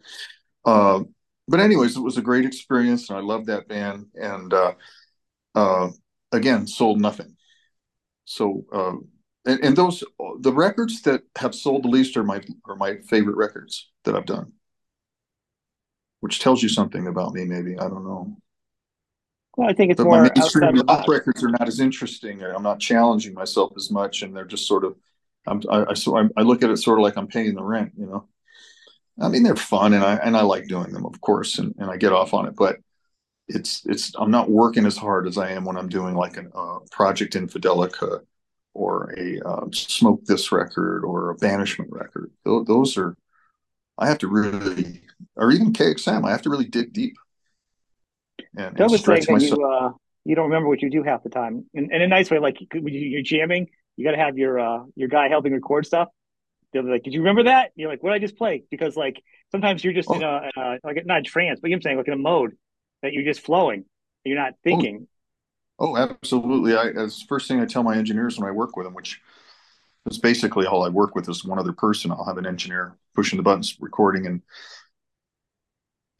Uh, 0.64 1.00
but 1.46 1.60
anyways, 1.60 1.96
it 1.96 2.00
was 2.00 2.16
a 2.16 2.22
great 2.22 2.44
experience, 2.44 3.10
and 3.10 3.18
I 3.18 3.22
loved 3.22 3.46
that 3.46 3.68
band. 3.68 4.06
And 4.14 4.52
uh, 4.52 4.72
uh, 5.54 5.90
again, 6.32 6.66
sold 6.66 7.00
nothing. 7.00 7.36
So, 8.24 8.64
uh, 8.72 8.96
and, 9.46 9.62
and, 9.62 9.76
those 9.76 10.02
the 10.40 10.52
records 10.52 11.02
that 11.02 11.22
have 11.36 11.54
sold 11.54 11.84
the 11.84 11.88
least 11.88 12.16
are 12.16 12.24
my 12.24 12.40
are 12.66 12.76
my 12.76 12.96
favorite 13.08 13.36
records 13.36 13.90
that 14.04 14.16
I've 14.16 14.24
done, 14.24 14.52
which 16.20 16.40
tells 16.40 16.62
you 16.62 16.70
something 16.70 17.06
about 17.06 17.34
me. 17.34 17.44
Maybe 17.44 17.78
I 17.78 17.88
don't 17.88 18.04
know. 18.04 18.38
Well, 19.58 19.68
I 19.68 19.74
think 19.74 19.90
it's 19.90 19.98
but 19.98 20.04
more. 20.04 20.22
My 20.22 20.30
mainstream 20.34 20.80
rock 20.88 21.06
records 21.06 21.44
are 21.44 21.50
not 21.50 21.68
as 21.68 21.78
interesting. 21.78 22.42
I'm 22.42 22.62
not 22.62 22.80
challenging 22.80 23.34
myself 23.34 23.72
as 23.76 23.90
much, 23.90 24.22
and 24.22 24.34
they're 24.34 24.46
just 24.46 24.66
sort 24.66 24.84
of. 24.84 24.96
I'm, 25.46 25.60
I, 25.70 25.90
I 25.90 25.94
so 25.94 26.16
I, 26.16 26.24
I 26.38 26.40
look 26.40 26.62
at 26.62 26.70
it 26.70 26.78
sort 26.78 26.98
of 26.98 27.02
like 27.02 27.18
I'm 27.18 27.26
paying 27.26 27.54
the 27.54 27.62
rent, 27.62 27.92
you 27.98 28.06
know. 28.06 28.28
I 29.20 29.28
mean, 29.28 29.42
they're 29.42 29.56
fun, 29.56 29.92
and 29.92 30.04
I 30.04 30.16
and 30.16 30.36
I 30.36 30.42
like 30.42 30.66
doing 30.66 30.92
them, 30.92 31.06
of 31.06 31.20
course, 31.20 31.58
and, 31.58 31.74
and 31.78 31.90
I 31.90 31.96
get 31.96 32.12
off 32.12 32.34
on 32.34 32.46
it. 32.46 32.56
But 32.56 32.78
it's 33.48 33.84
it's 33.86 34.12
I'm 34.18 34.30
not 34.30 34.50
working 34.50 34.86
as 34.86 34.96
hard 34.96 35.26
as 35.26 35.38
I 35.38 35.50
am 35.52 35.64
when 35.64 35.76
I'm 35.76 35.88
doing 35.88 36.14
like 36.14 36.36
a 36.36 36.48
uh, 36.54 36.78
project 36.90 37.34
Infidelica 37.34 38.20
or 38.72 39.14
a 39.16 39.40
uh, 39.40 39.66
smoke 39.72 40.24
this 40.24 40.50
record 40.50 41.04
or 41.04 41.30
a 41.30 41.36
banishment 41.36 41.92
record. 41.92 42.32
Those, 42.44 42.66
those 42.66 42.98
are 42.98 43.16
I 43.98 44.08
have 44.08 44.18
to 44.18 44.28
really, 44.28 45.02
or 45.36 45.52
even 45.52 45.72
KXM, 45.72 46.26
I 46.26 46.32
have 46.32 46.42
to 46.42 46.50
really 46.50 46.64
dig 46.64 46.92
deep. 46.92 47.14
And, 48.56 48.78
and 48.78 48.90
stretch 48.98 49.28
myself. 49.28 49.58
You, 49.58 49.64
uh, 49.64 49.92
you 50.24 50.34
don't 50.34 50.46
remember 50.46 50.68
what 50.68 50.82
you 50.82 50.90
do 50.90 51.04
half 51.04 51.22
the 51.22 51.28
time, 51.28 51.66
in, 51.74 51.92
in 51.92 52.02
a 52.02 52.08
nice 52.08 52.30
way. 52.30 52.40
Like 52.40 52.56
when 52.72 52.92
you're 52.92 53.22
jamming, 53.22 53.68
you 53.96 54.04
got 54.04 54.12
to 54.12 54.18
have 54.18 54.36
your 54.36 54.58
uh, 54.58 54.84
your 54.96 55.08
guy 55.08 55.28
helping 55.28 55.52
record 55.52 55.86
stuff 55.86 56.08
they'll 56.74 56.82
be 56.82 56.90
like, 56.90 57.04
"Did 57.04 57.14
you 57.14 57.20
remember 57.20 57.44
that?" 57.44 57.70
You're 57.76 57.88
like, 57.88 58.02
"What 58.02 58.10
did 58.10 58.16
I 58.16 58.18
just 58.18 58.36
play?" 58.36 58.64
Because 58.70 58.96
like 58.96 59.22
sometimes 59.50 59.82
you're 59.82 59.94
just 59.94 60.10
oh. 60.10 60.14
in 60.14 60.22
a, 60.22 60.50
a 60.56 60.78
like 60.84 61.06
not 61.06 61.20
a 61.20 61.22
trance, 61.22 61.60
but 61.60 61.70
you're 61.70 61.80
saying 61.80 61.96
like 61.96 62.08
in 62.08 62.12
a 62.12 62.18
mode 62.18 62.56
that 63.02 63.14
you're 63.14 63.24
just 63.24 63.40
flowing, 63.40 63.86
you're 64.24 64.38
not 64.38 64.52
oh. 64.52 64.58
thinking. 64.64 65.06
Oh, 65.78 65.94
oh 65.94 65.96
absolutely. 65.96 66.76
I 66.76 66.88
as 66.88 67.22
first 67.22 67.48
thing 67.48 67.60
I 67.60 67.64
tell 67.64 67.82
my 67.82 67.96
engineers 67.96 68.38
when 68.38 68.48
I 68.48 68.52
work 68.52 68.76
with 68.76 68.84
them, 68.84 68.94
which 68.94 69.20
is 70.10 70.18
basically 70.18 70.66
all 70.66 70.84
I 70.84 70.90
work 70.90 71.14
with 71.14 71.28
is 71.28 71.44
one 71.44 71.58
other 71.58 71.72
person. 71.72 72.10
I'll 72.10 72.26
have 72.26 72.38
an 72.38 72.46
engineer 72.46 72.96
pushing 73.14 73.36
the 73.36 73.42
buttons, 73.42 73.76
recording, 73.80 74.26
and 74.26 74.42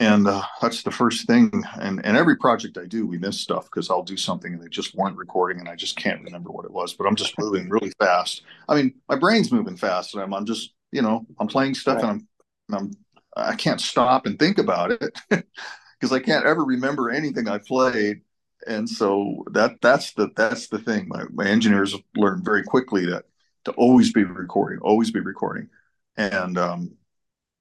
and 0.05 0.29
uh, 0.29 0.43
that's 0.61 0.83
the 0.83 0.91
first 0.91 1.27
thing. 1.27 1.51
And 1.81 2.05
and 2.05 2.17
every 2.17 2.37
project 2.37 2.79
i 2.79 2.85
do 2.87 3.07
we 3.07 3.19
miss 3.19 3.41
stuff 3.41 3.65
because 3.65 3.91
i'll 3.91 4.03
do 4.03 4.17
something 4.17 4.53
and 4.53 4.63
they 4.63 4.69
just 4.69 4.95
weren't 4.95 5.17
recording 5.17 5.59
and 5.61 5.69
i 5.69 5.75
just 5.75 5.97
can't 5.97 6.23
remember 6.23 6.51
what 6.51 6.65
it 6.65 6.71
was 6.71 6.95
but 6.95 7.07
i'm 7.07 7.17
just 7.17 7.39
moving 7.45 7.69
really 7.69 7.93
fast. 7.99 8.43
I 8.69 8.75
mean 8.77 8.95
my 9.09 9.17
brain's 9.17 9.53
moving 9.53 9.77
fast 9.77 10.15
and 10.15 10.23
i'm, 10.23 10.35
I'm 10.35 10.45
just 10.45 10.75
you 10.93 11.03
know 11.03 11.27
i'm 11.39 11.49
playing 11.49 11.75
stuff 11.75 11.97
right. 11.97 12.05
and 12.05 12.11
i'm 12.11 12.29
and 12.69 12.79
i'm 12.79 13.53
i 13.53 13.55
can't 13.55 13.81
stop 13.81 14.27
and 14.27 14.39
think 14.39 14.59
about 14.59 14.93
it 14.93 15.21
because 15.31 16.13
i 16.13 16.21
can't 16.21 16.47
ever 16.47 16.65
remember 16.65 17.11
anything 17.11 17.49
i 17.49 17.59
played. 17.59 18.21
And 18.67 18.89
so 18.89 19.45
that 19.53 19.73
that's 19.83 20.15
the 20.15 20.31
that's 20.35 20.69
the 20.69 20.79
thing. 20.79 21.07
My, 21.09 21.25
my 21.31 21.47
engineers 21.47 21.95
learned 22.17 22.47
very 22.47 22.63
quickly 22.63 23.05
that 23.07 23.25
to 23.67 23.73
always 23.73 24.11
be 24.11 24.25
recording 24.25 24.79
always 24.81 25.11
be 25.11 25.21
recording. 25.21 25.69
And 26.17 26.57
um 26.57 26.97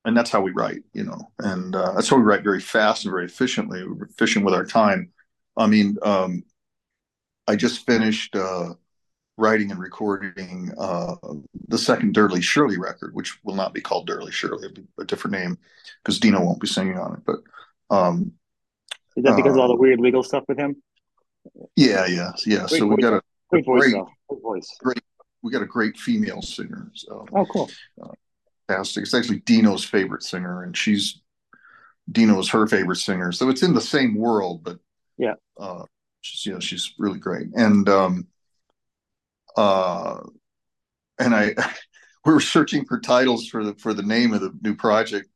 and 0.05 0.15
that's 0.15 0.29
how 0.29 0.41
we 0.41 0.51
write, 0.51 0.83
you 0.93 1.03
know, 1.03 1.31
and 1.39 1.75
uh, 1.75 1.93
that's 1.93 2.09
how 2.09 2.17
we 2.17 2.23
write 2.23 2.43
very 2.43 2.59
fast 2.59 3.05
and 3.05 3.11
very 3.11 3.25
efficiently. 3.25 3.85
We're 3.87 4.05
efficient 4.05 4.45
with 4.45 4.53
our 4.53 4.65
time. 4.65 5.11
I 5.55 5.67
mean, 5.67 5.97
um, 6.03 6.43
I 7.47 7.55
just 7.55 7.85
finished 7.85 8.35
uh, 8.35 8.73
writing 9.37 9.71
and 9.71 9.79
recording 9.79 10.71
uh, 10.77 11.15
the 11.67 11.77
second 11.77 12.13
Dirty 12.13 12.41
Shirley 12.41 12.77
record, 12.77 13.13
which 13.13 13.37
will 13.43 13.55
not 13.55 13.73
be 13.73 13.81
called 13.81 14.07
Dirty 14.07 14.31
Shirley, 14.31 14.65
it'll 14.65 14.83
be 14.83 14.87
a 14.99 15.05
different 15.05 15.37
name 15.37 15.57
because 16.03 16.19
Dino 16.19 16.43
won't 16.43 16.61
be 16.61 16.67
singing 16.67 16.97
on 16.97 17.13
it. 17.13 17.19
But 17.25 17.95
um, 17.95 18.33
is 19.15 19.23
that 19.23 19.35
because 19.35 19.53
of 19.53 19.59
all 19.59 19.67
the 19.67 19.75
uh, 19.75 19.77
weird 19.77 19.99
legal 19.99 20.23
stuff 20.23 20.43
with 20.47 20.57
him? 20.57 20.81
Yeah, 21.75 22.05
yeah, 22.07 22.31
yeah. 22.45 22.65
Great 22.67 22.79
so 22.79 22.87
we 22.87 23.01
got 23.01 23.13
a 23.13 23.21
great 23.49 23.65
voice, 23.65 23.81
great, 23.81 24.05
great. 24.39 24.63
Great, 24.79 25.03
we 25.41 25.51
got 25.51 25.61
a 25.61 25.67
great 25.67 25.97
female 25.97 26.41
singer. 26.41 26.91
So 26.93 27.25
oh, 27.33 27.45
cool. 27.45 27.69
Fantastic. 28.67 29.04
It's 29.04 29.13
actually 29.13 29.39
Dino's 29.41 29.84
favorite 29.84 30.23
singer, 30.23 30.63
and 30.63 30.76
she's 30.76 31.21
Dino's 32.12 32.49
her 32.49 32.67
favorite 32.67 32.97
singer. 32.97 33.32
So 33.32 33.49
it's 33.49 33.63
in 33.63 33.73
the 33.73 33.82
same 33.82 34.15
world, 34.15 34.63
but 34.63 34.80
yeah, 35.17 35.34
uh, 35.60 35.84
she's 36.21 36.45
you 36.45 36.54
know 36.54 36.60
she's 36.60 36.93
really 36.97 37.19
great. 37.19 37.47
And 37.54 37.88
um, 37.89 38.28
uh, 39.58 40.19
and 41.19 41.36
I 41.36 41.54
we 42.26 42.34
were 42.34 42.39
searching 42.39 42.86
for 42.86 42.99
titles 42.99 43.47
for 43.47 43.63
the 43.63 43.76
for 43.76 43.93
the 43.93 44.04
name 44.04 44.34
of 44.34 44.41
the 44.41 44.58
new 44.62 44.76
project, 44.76 45.30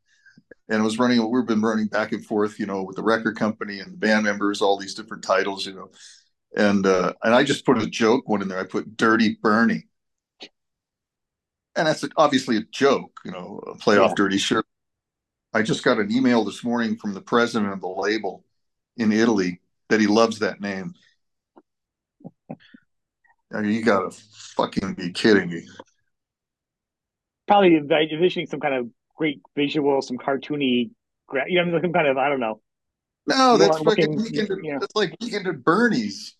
and 0.69 0.79
it 0.79 0.83
was 0.83 0.99
running. 0.99 1.29
We've 1.29 1.45
been 1.45 1.61
running 1.61 1.87
back 1.87 2.11
and 2.11 2.25
forth, 2.25 2.59
you 2.59 2.65
know, 2.65 2.83
with 2.83 2.95
the 2.95 3.03
record 3.03 3.37
company 3.37 3.79
and 3.79 3.93
the 3.93 3.97
band 3.97 4.25
members, 4.25 4.61
all 4.61 4.77
these 4.77 4.93
different 4.93 5.23
titles, 5.23 5.65
you 5.65 5.73
know, 5.73 5.89
and 6.55 6.85
uh, 6.85 7.13
and 7.23 7.33
I 7.33 7.43
just 7.43 7.65
put 7.65 7.81
a 7.81 7.87
joke 7.87 8.27
one 8.27 8.41
in 8.41 8.47
there. 8.47 8.59
I 8.59 8.63
put 8.63 8.97
"Dirty 8.97 9.37
Bernie," 9.41 9.87
and 11.77 11.87
that's 11.87 12.03
obviously 12.17 12.57
a 12.57 12.63
joke, 12.71 13.19
you 13.23 13.31
know, 13.31 13.61
a 13.67 13.75
play 13.75 13.97
yeah. 13.97 14.11
"Dirty 14.15 14.37
Shirt." 14.37 14.65
I 15.53 15.61
just 15.61 15.83
got 15.83 15.99
an 15.99 16.11
email 16.11 16.43
this 16.43 16.63
morning 16.63 16.97
from 16.97 17.13
the 17.13 17.21
president 17.21 17.71
of 17.71 17.81
the 17.81 17.87
label 17.87 18.43
in 18.97 19.11
Italy 19.11 19.61
that 19.89 20.01
he 20.01 20.07
loves 20.07 20.39
that 20.39 20.59
name. 20.59 20.93
I 23.53 23.61
mean, 23.61 23.71
you 23.71 23.83
gotta 23.83 24.11
fucking 24.55 24.95
be 24.95 25.11
kidding 25.11 25.49
me. 25.49 25.67
Probably 27.47 27.77
envisioning 27.77 28.47
some 28.47 28.59
kind 28.59 28.73
of 28.73 28.89
great 29.15 29.41
visual, 29.55 30.01
some 30.01 30.17
cartoony, 30.17 30.89
you 31.47 31.65
know, 31.65 31.79
some 31.81 31.93
kind 31.93 32.07
of 32.07 32.17
I 32.17 32.29
don't 32.29 32.39
know. 32.39 32.61
No, 33.27 33.57
that's 33.57 33.79
fucking 33.79 34.15
weekend. 34.15 34.49
You 34.63 34.73
know. 34.73 34.79
That's 34.79 34.95
like 34.95 35.15
weekend 35.21 35.47
at 35.47 35.63
Bernie's. 35.63 36.35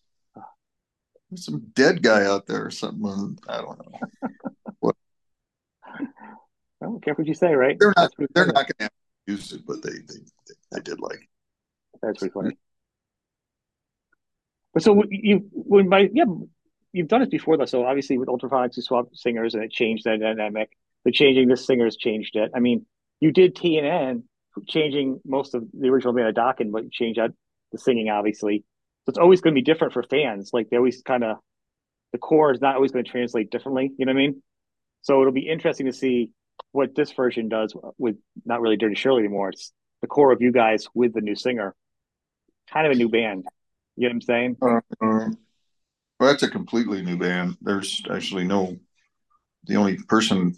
There's 1.30 1.46
some 1.46 1.68
dead 1.74 2.02
guy 2.02 2.26
out 2.26 2.48
there 2.48 2.66
or 2.66 2.72
something. 2.72 3.38
I 3.48 3.58
don't 3.58 3.80
know. 3.80 4.30
what? 6.80 6.90
Well, 6.90 7.00
careful 7.00 7.24
what 7.24 7.28
you 7.28 7.34
say, 7.34 7.54
right? 7.54 7.78
They're 7.80 7.94
not. 7.96 8.12
They're 8.18 8.46
funny. 8.46 8.54
not 8.54 8.78
going 8.78 8.90
to 8.90 9.32
use 9.32 9.52
it, 9.54 9.62
but 9.66 9.82
they, 9.82 9.92
they 9.92 10.20
they 10.72 10.82
did 10.82 11.00
like. 11.00 11.28
That's 12.02 12.20
pretty 12.20 12.34
funny. 12.34 12.50
Mm-hmm. 12.50 12.58
But 14.74 14.84
so 14.84 15.04
you 15.10 15.48
when 15.54 15.90
by 15.90 16.10
yeah 16.14 16.26
you've 16.94 17.08
done 17.08 17.22
it 17.22 17.32
before 17.32 17.58
though. 17.58 17.66
So 17.66 17.86
obviously 17.86 18.18
with 18.18 18.30
Ultraphonics 18.30 18.78
you 18.78 18.84
swapped 18.84 19.18
singers 19.18 19.56
and 19.56 19.64
it 19.64 19.72
changed 19.72 20.04
that 20.06 20.20
dynamic. 20.20 20.70
But 21.04 21.14
changing 21.14 21.48
this 21.48 21.66
singer's 21.66 21.98
changed 21.98 22.36
it. 22.36 22.52
I 22.56 22.60
mean, 22.60 22.86
you 23.20 23.32
did 23.32 23.56
T 23.56 23.78
and 23.78 23.88
N 23.88 24.24
changing 24.68 25.20
most 25.26 25.56
of 25.56 25.64
the 25.74 25.88
original 25.88 26.14
band 26.14 26.30
of 26.30 26.36
Dokken, 26.36 26.72
but 26.72 26.84
you 26.84 26.90
changed 26.92 27.20
out 27.20 27.32
the 27.72 27.78
singing 27.78 28.10
obviously. 28.10 28.66
So 29.06 29.12
it's 29.12 29.18
always 29.18 29.42
going 29.42 29.56
to 29.56 29.60
be 29.60 29.64
different 29.64 29.94
for 29.94 30.04
fans. 30.04 30.52
Like 30.54 30.70
they 30.70 30.78
always 30.78 31.02
kind 31.02 31.24
of 31.24 31.38
the 32.12 32.18
core 32.18 32.52
is 32.52 32.62
not 32.62 32.76
always 32.76 32.92
going 32.92 33.04
to 33.04 33.12
translate 33.12 33.50
differently. 33.50 33.92
You 33.98 34.06
know 34.06 34.12
what 34.14 34.20
I 34.20 34.28
mean? 34.28 34.44
So 35.02 35.22
it'll 35.22 35.34
be 35.34 35.48
interesting 35.48 35.86
to 35.88 35.94
see 35.94 36.32
what 36.78 36.94
this 36.94 37.12
version 37.12 37.50
does 37.50 37.76
with 37.98 38.18
not 38.46 38.62
really 38.62 38.78
Dirty 38.78 38.94
Shirley 38.94 39.22
anymore. 39.22 39.50
It's 39.50 39.74
the 40.02 40.08
core 40.08 40.32
of 40.32 40.44
you 40.44 40.52
guys 40.52 40.88
with 40.94 41.12
the 41.12 41.22
new 41.22 41.36
singer, 41.36 41.74
kind 42.72 42.86
of 42.86 42.92
a 42.92 42.96
new 42.96 43.10
band. 43.10 43.46
You 43.96 44.08
know 44.08 44.10
what 44.10 44.14
I'm 44.14 44.22
saying? 44.22 44.58
Uh, 44.62 44.76
uh, 45.04 45.30
well, 46.20 46.30
that's 46.30 46.44
a 46.44 46.50
completely 46.52 47.02
new 47.02 47.18
band. 47.18 47.58
There's 47.62 48.04
actually 48.12 48.44
no. 48.44 48.78
The 49.64 49.76
only 49.76 49.98
person 49.98 50.54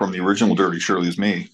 from 0.00 0.10
the 0.10 0.18
original 0.18 0.56
Dirty 0.56 0.80
Shirley 0.80 1.06
is 1.06 1.16
me. 1.16 1.48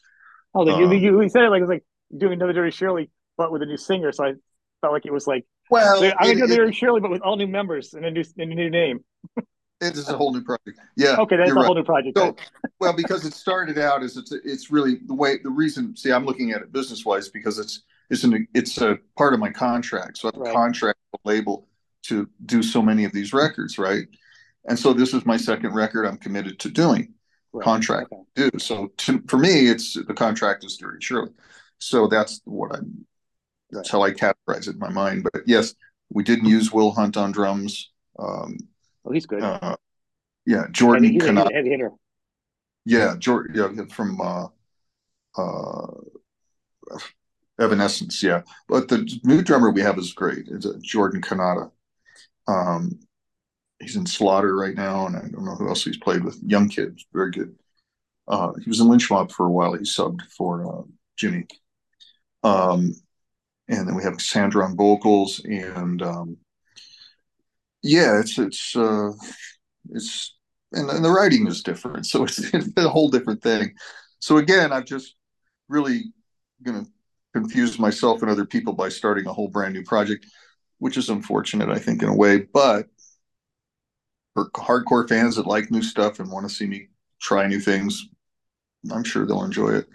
Oh, 0.54 0.62
like 0.62 0.82
um, 0.82 0.90
you, 0.90 1.20
you 1.20 1.28
said 1.28 1.44
it 1.44 1.50
like 1.50 1.60
it's 1.60 1.68
like 1.68 1.84
doing 2.16 2.32
another 2.32 2.54
Dirty 2.54 2.70
Shirley, 2.70 3.10
but 3.36 3.52
with 3.52 3.60
a 3.60 3.66
new 3.66 3.76
singer. 3.76 4.10
So 4.10 4.24
I 4.24 4.32
felt 4.80 4.94
like 4.94 5.04
it 5.04 5.12
was 5.12 5.26
like, 5.26 5.44
well, 5.70 6.02
I'm 6.02 6.38
gonna 6.38 6.46
do 6.46 6.56
Dirty 6.56 6.72
Shirley, 6.72 7.02
but 7.02 7.10
with 7.10 7.20
all 7.20 7.36
new 7.36 7.46
members 7.46 7.92
and 7.92 8.06
a 8.06 8.10
new, 8.10 8.24
and 8.38 8.52
a 8.52 8.54
new 8.54 8.70
name. 8.70 9.04
It 9.80 9.96
is 9.96 10.08
a 10.08 10.16
whole 10.16 10.32
new 10.32 10.42
project. 10.42 10.80
Yeah. 10.96 11.16
Okay, 11.18 11.36
that's 11.36 11.50
a 11.50 11.54
right. 11.54 11.64
whole 11.64 11.74
new 11.74 11.84
project. 11.84 12.18
So, 12.18 12.34
well, 12.80 12.92
because 12.92 13.24
it 13.24 13.32
started 13.32 13.78
out 13.78 14.02
as 14.02 14.16
it's 14.16 14.32
it's 14.32 14.70
really 14.70 14.96
the 15.06 15.14
way 15.14 15.38
the 15.38 15.50
reason. 15.50 15.96
See, 15.96 16.10
I'm 16.10 16.24
looking 16.24 16.50
at 16.50 16.62
it 16.62 16.72
business 16.72 17.04
wise 17.04 17.28
because 17.28 17.58
it's 17.58 17.82
it's 18.10 18.24
an 18.24 18.48
it's 18.54 18.80
a 18.80 18.98
part 19.16 19.34
of 19.34 19.40
my 19.40 19.50
contract. 19.50 20.18
So 20.18 20.28
I 20.28 20.32
have 20.34 20.40
right. 20.40 20.50
a 20.50 20.52
contract 20.52 20.98
label 21.24 21.68
to 22.04 22.28
do 22.46 22.62
so 22.62 22.82
many 22.82 23.04
of 23.04 23.12
these 23.12 23.32
records, 23.32 23.78
right? 23.78 24.08
And 24.68 24.78
so 24.78 24.92
this 24.92 25.14
is 25.14 25.24
my 25.24 25.36
second 25.36 25.74
record 25.74 26.06
I'm 26.06 26.18
committed 26.18 26.58
to 26.60 26.70
doing. 26.70 27.14
Right. 27.52 27.64
Contract 27.64 28.12
okay. 28.12 28.50
do. 28.50 28.58
So 28.58 28.88
to, 28.98 29.22
for 29.28 29.38
me, 29.38 29.68
it's 29.68 29.94
the 29.94 30.14
contract 30.14 30.64
is 30.64 30.76
Dirty 30.76 31.00
Shirley. 31.00 31.30
So 31.78 32.08
that's 32.08 32.40
what 32.44 32.74
I'm. 32.74 33.06
That's 33.70 33.90
how 33.90 34.02
I 34.02 34.10
categorize 34.10 34.66
it 34.66 34.74
in 34.74 34.78
my 34.78 34.90
mind. 34.90 35.28
But 35.30 35.42
yes, 35.46 35.74
we 36.10 36.24
didn't 36.24 36.46
use 36.46 36.72
Will 36.72 36.90
Hunt 36.90 37.16
on 37.16 37.32
drums. 37.32 37.90
Um, 38.18 38.56
oh, 39.08 39.12
he's 39.12 39.26
good. 39.26 39.42
Uh, 39.42 39.76
yeah, 40.46 40.66
Jordan 40.70 41.04
heavy, 41.04 41.18
Cannata. 41.18 41.52
Heavy 41.52 41.70
hitter. 41.70 41.92
Yeah, 42.84 43.16
Jordan. 43.18 43.76
Yeah, 43.76 43.84
from 43.94 44.20
uh, 44.20 44.46
uh, 45.36 45.86
Evanescence. 47.60 48.22
Yeah, 48.22 48.42
but 48.68 48.88
the 48.88 49.08
new 49.24 49.42
drummer 49.42 49.70
we 49.70 49.82
have 49.82 49.98
is 49.98 50.12
great. 50.12 50.48
It's 50.48 50.66
Jordan 50.82 51.20
Cannata. 51.20 51.70
Um, 52.46 52.98
he's 53.80 53.96
in 53.96 54.06
Slaughter 54.06 54.56
right 54.56 54.74
now, 54.74 55.06
and 55.06 55.16
I 55.16 55.20
don't 55.20 55.44
know 55.44 55.54
who 55.54 55.68
else 55.68 55.84
he's 55.84 55.98
played 55.98 56.24
with. 56.24 56.40
Young 56.42 56.68
kid, 56.68 56.98
very 57.12 57.30
good. 57.30 57.54
Uh, 58.26 58.52
he 58.62 58.68
was 58.68 58.80
in 58.80 58.88
Lynch 58.88 59.10
Mob 59.10 59.30
for 59.32 59.46
a 59.46 59.50
while. 59.50 59.74
He 59.74 59.80
subbed 59.80 60.22
for 60.36 60.80
uh, 60.80 60.82
Jimmy. 61.16 61.46
Um, 62.42 62.94
and 63.68 63.86
then 63.86 63.94
we 63.94 64.02
have 64.02 64.20
Sandra 64.20 64.64
on 64.64 64.76
vocals, 64.76 65.40
and 65.44 66.00
um, 66.02 66.36
yeah, 67.82 68.20
it's 68.20 68.38
it's 68.38 68.76
uh, 68.76 69.10
it's 69.90 70.34
and, 70.72 70.90
and 70.90 71.04
the 71.04 71.10
writing 71.10 71.46
is 71.46 71.62
different, 71.62 72.06
so 72.06 72.24
it's, 72.24 72.38
it's 72.54 72.68
a 72.76 72.88
whole 72.88 73.08
different 73.10 73.42
thing. 73.42 73.74
So 74.20 74.38
again, 74.38 74.72
I'm 74.72 74.84
just 74.84 75.14
really 75.68 76.04
going 76.62 76.84
to 76.84 76.90
confuse 77.34 77.78
myself 77.78 78.22
and 78.22 78.30
other 78.30 78.46
people 78.46 78.72
by 78.72 78.88
starting 78.88 79.26
a 79.26 79.32
whole 79.32 79.48
brand 79.48 79.74
new 79.74 79.84
project 79.84 80.26
which 80.78 80.96
is 80.96 81.08
unfortunate, 81.08 81.68
I 81.68 81.78
think, 81.78 82.02
in 82.02 82.08
a 82.08 82.14
way. 82.14 82.38
But 82.38 82.86
for 84.34 84.50
hardcore 84.50 85.08
fans 85.08 85.36
that 85.36 85.46
like 85.46 85.70
new 85.70 85.82
stuff 85.82 86.20
and 86.20 86.30
want 86.30 86.48
to 86.48 86.54
see 86.54 86.66
me 86.66 86.88
try 87.20 87.46
new 87.46 87.60
things, 87.60 88.06
I'm 88.90 89.04
sure 89.04 89.26
they'll 89.26 89.44
enjoy 89.44 89.70
it. 89.70 89.88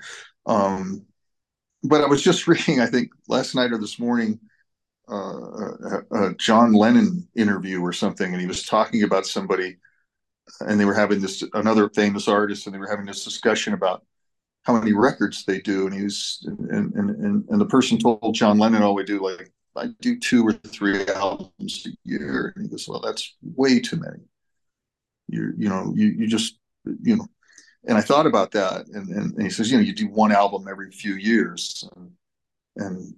Um, 0.46 1.06
but 1.84 2.02
I 2.04 2.08
was 2.08 2.22
just 2.22 2.48
reading, 2.50 2.80
I 2.80 2.88
think, 2.88 3.12
last 3.28 3.56
night 3.56 3.72
or 3.72 3.78
this 3.78 4.00
morning, 4.00 4.40
a, 5.08 6.04
a, 6.12 6.34
John 6.36 6.74
Lennon 6.74 7.28
interview 7.36 7.82
or 7.82 7.94
something, 7.94 8.32
and 8.32 8.42
he 8.42 8.48
was 8.48 8.64
talking 8.64 9.04
about 9.04 9.26
somebody, 9.26 9.78
and 10.62 10.80
they 10.80 10.86
were 10.86 10.94
having 10.94 11.20
this 11.20 11.44
another 11.54 11.90
famous 11.90 12.28
artist, 12.28 12.66
and 12.66 12.74
they 12.74 12.80
were 12.80 12.90
having 12.90 13.06
this 13.06 13.24
discussion 13.24 13.74
about 13.74 14.06
how 14.64 14.74
many 14.74 14.94
records 14.94 15.44
they 15.44 15.60
do, 15.60 15.88
and 15.88 15.96
he 15.96 16.04
was, 16.04 16.46
and 16.48 16.94
and 16.94 17.10
and, 17.10 17.46
and 17.50 17.62
the 17.62 17.66
person 17.66 17.98
told 17.98 18.34
John 18.34 18.58
Lennon, 18.58 18.84
"Oh, 18.84 18.94
we 18.94 19.04
do 19.04 19.22
like 19.22 19.52
I 19.76 19.88
do 20.02 20.20
two 20.20 20.46
or 20.46 20.54
three 20.54 21.06
albums 21.08 21.86
a 21.88 21.90
year. 22.04 22.54
And 22.56 22.66
he 22.66 22.70
goes, 22.70 22.88
well, 22.88 23.00
that's 23.00 23.36
way 23.42 23.80
too 23.80 23.98
many. 23.98 24.24
You 25.28 25.54
you 25.58 25.70
know, 25.70 25.94
you 25.96 26.08
you 26.08 26.28
just 26.28 26.60
you 27.02 27.16
know, 27.16 27.28
and 27.88 27.98
I 27.98 28.02
thought 28.02 28.28
about 28.28 28.52
that, 28.52 28.88
and, 28.88 29.10
and, 29.10 29.34
and 29.34 29.42
he 29.42 29.50
says, 29.50 29.72
you 29.72 29.78
know, 29.78 29.84
you 29.84 29.94
do 29.94 30.08
one 30.08 30.32
album 30.32 30.68
every 30.70 30.92
few 30.92 31.16
years, 31.16 31.88
and, 31.96 32.12
and 32.76 33.16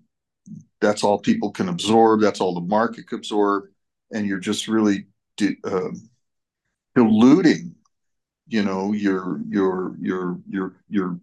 that's 0.86 1.04
all 1.04 1.20
people 1.20 1.52
can 1.52 1.70
absorb. 1.70 2.22
That's 2.22 2.40
all 2.40 2.54
the 2.54 2.62
market 2.62 3.08
can 3.08 3.18
absorb, 3.20 3.66
and 4.12 4.26
you're 4.26 4.40
just 4.40 4.68
really 4.68 5.08
uh, 5.42 5.90
diluting, 6.96 7.76
you 8.48 8.64
know, 8.64 8.94
your 8.94 9.42
your 9.50 9.96
your 10.00 10.40
your 10.48 10.74
your 10.88 11.20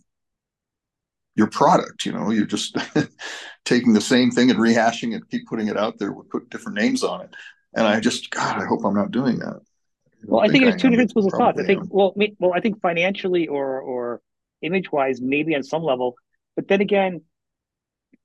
your 1.36 1.46
product. 1.46 2.04
You 2.04 2.12
know, 2.12 2.30
you're 2.30 2.44
just 2.46 2.76
taking 3.64 3.92
the 3.92 4.00
same 4.00 4.30
thing 4.30 4.50
and 4.50 4.58
rehashing 4.58 5.16
it, 5.16 5.30
keep 5.30 5.46
putting 5.46 5.68
it 5.68 5.76
out 5.76 5.98
there. 5.98 6.12
We 6.12 6.24
put 6.24 6.50
different 6.50 6.76
names 6.76 7.04
on 7.04 7.22
it, 7.22 7.34
and 7.74 7.86
I 7.86 8.00
just, 8.00 8.30
God, 8.30 8.60
I 8.60 8.66
hope 8.66 8.84
I'm 8.84 8.94
not 8.94 9.12
doing 9.12 9.38
that. 9.38 9.60
I 9.60 10.24
well, 10.24 10.40
I 10.40 10.48
think, 10.48 10.64
think 10.64 10.74
it's 10.74 10.82
two 10.82 10.90
different 10.90 11.10
schools 11.10 11.26
of 11.26 11.32
thought. 11.32 11.58
I 11.58 11.64
think, 11.64 11.84
well, 11.88 12.14
well, 12.38 12.52
I 12.52 12.60
think 12.60 12.80
financially 12.80 13.48
or 13.48 13.80
or 13.80 14.20
image 14.60 14.90
wise, 14.92 15.20
maybe 15.20 15.54
on 15.54 15.62
some 15.62 15.82
level, 15.82 16.16
but 16.56 16.68
then 16.68 16.80
again, 16.80 17.22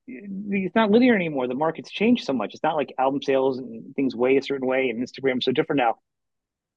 it's 0.08 0.76
not 0.76 0.90
linear 0.90 1.16
anymore. 1.16 1.48
The 1.48 1.56
market's 1.56 1.92
changed 1.92 2.26
so 2.26 2.34
much. 2.34 2.54
It's 2.54 2.64
not 2.64 2.76
like 2.76 2.94
album 2.98 3.22
sales 3.22 3.58
and 3.58 3.94
things 3.96 4.16
weigh 4.16 4.38
a 4.38 4.42
certain 4.42 4.68
way, 4.68 4.90
and 4.90 5.06
Instagram's 5.06 5.46
so 5.46 5.52
different 5.52 5.80
now. 5.80 5.96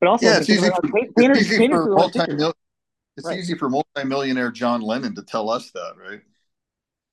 But 0.01 0.09
also, 0.09 0.27
yeah, 0.27 0.39
it's 0.39 0.49
easy 0.49 0.69
for, 0.69 0.81
painters, 1.17 1.39
it's 1.39 1.47
easy 1.47 1.59
painters 1.59 1.85
for 1.85 1.95
multi 1.95 2.21
it's 3.17 3.27
right. 3.27 3.39
easy 3.39 3.55
for 3.55 3.69
multimillionaire 3.69 4.51
John 4.51 4.81
Lennon 4.81 5.15
to 5.17 5.23
tell 5.23 5.51
us 5.51 5.71
that, 5.73 5.93
right? 5.99 6.21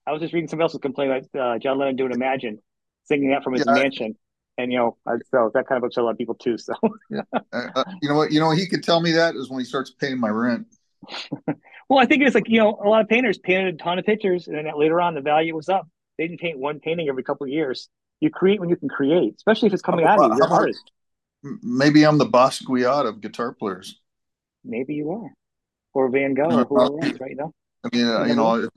I 0.06 0.14
was 0.14 0.22
just 0.22 0.34
reading 0.34 0.48
somebody 0.48 0.66
else's 0.66 0.80
complaint 0.80 1.28
about 1.34 1.56
uh, 1.56 1.60
John 1.60 1.78
Lennon 1.78 1.98
doing 1.98 2.14
Imagine, 2.14 2.60
singing 3.04 3.32
that 3.32 3.44
from 3.44 3.54
his 3.54 3.66
yeah, 3.68 3.74
mansion. 3.74 4.16
And 4.58 4.72
you 4.72 4.78
know, 4.78 4.98
so 5.30 5.52
that 5.54 5.68
kind 5.68 5.78
of 5.78 5.84
upset 5.84 6.02
a 6.02 6.06
lot 6.06 6.12
of 6.12 6.18
people 6.18 6.36
too. 6.36 6.58
So, 6.58 6.74
yeah, 7.10 7.22
uh, 7.34 7.68
uh, 7.76 7.84
you 8.02 8.10
know 8.10 8.16
what? 8.16 8.32
You 8.32 8.40
know, 8.40 8.52
he 8.52 8.68
could 8.68 8.84
tell 8.84 9.02
me 9.02 9.12
that 9.12 9.36
is 9.36 9.50
when 9.50 9.60
he 9.60 9.66
starts 9.66 9.92
paying 9.92 10.20
my 10.20 10.30
rent. 10.30 10.68
well, 11.90 12.00
I 12.00 12.06
think 12.06 12.24
it's 12.24 12.34
like 12.36 12.48
you 12.48 12.60
know, 12.60 12.80
a 12.84 12.88
lot 12.88 13.02
of 13.02 13.10
painters 13.10 13.38
painted 13.38 13.76
a 13.76 13.78
ton 13.78 14.00
of 14.00 14.06
pictures, 14.06 14.48
and 14.48 14.56
then 14.56 14.66
later 14.76 15.02
on, 15.02 15.14
the 15.14 15.22
value 15.22 15.56
was 15.56 15.68
up. 15.68 15.88
They 16.18 16.28
didn't 16.28 16.40
paint 16.40 16.58
one 16.58 16.80
painting 16.80 17.10
every 17.10 17.24
couple 17.24 17.46
of 17.46 17.52
years. 17.52 17.90
You 18.20 18.30
create 18.30 18.60
when 18.60 18.70
you 18.70 18.76
can 18.76 18.90
create, 18.90 19.36
especially 19.36 19.68
if 19.68 19.74
it's 19.74 19.84
coming 19.84 20.06
out 20.06 20.20
of 20.20 20.32
you. 20.32 20.38
You're 20.38 20.52
artist. 20.52 20.92
Maybe 21.62 22.04
I'm 22.04 22.18
the 22.18 22.26
Basquiat 22.26 23.08
of 23.08 23.22
guitar 23.22 23.54
players. 23.54 24.00
Maybe 24.64 24.96
you 24.96 25.12
are, 25.12 25.32
or 25.94 26.10
Van 26.10 26.34
Gogh, 26.34 26.50
or 26.50 26.66
whoever 26.66 27.06
else, 27.06 27.20
right 27.20 27.38
now. 27.38 27.54
I 27.84 27.96
mean, 27.96 28.08
uh, 28.08 28.24
you 28.24 28.36
know, 28.36 28.56
if, 28.56 28.70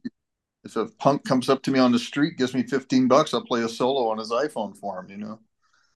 if 0.65 0.77
a 0.77 0.87
punk 0.87 1.25
comes 1.25 1.49
up 1.49 1.63
to 1.63 1.71
me 1.71 1.79
on 1.79 1.91
the 1.91 1.99
street, 1.99 2.37
gives 2.37 2.55
me 2.55 2.63
15 2.63 3.09
bucks, 3.09 3.33
I'll 3.33 3.45
play 3.45 3.63
a 3.63 3.69
solo 3.69 4.09
on 4.09 4.19
his 4.19 4.31
iPhone 4.31 4.77
for 4.77 5.01
him, 5.01 5.11
you 5.11 5.17
know, 5.17 5.41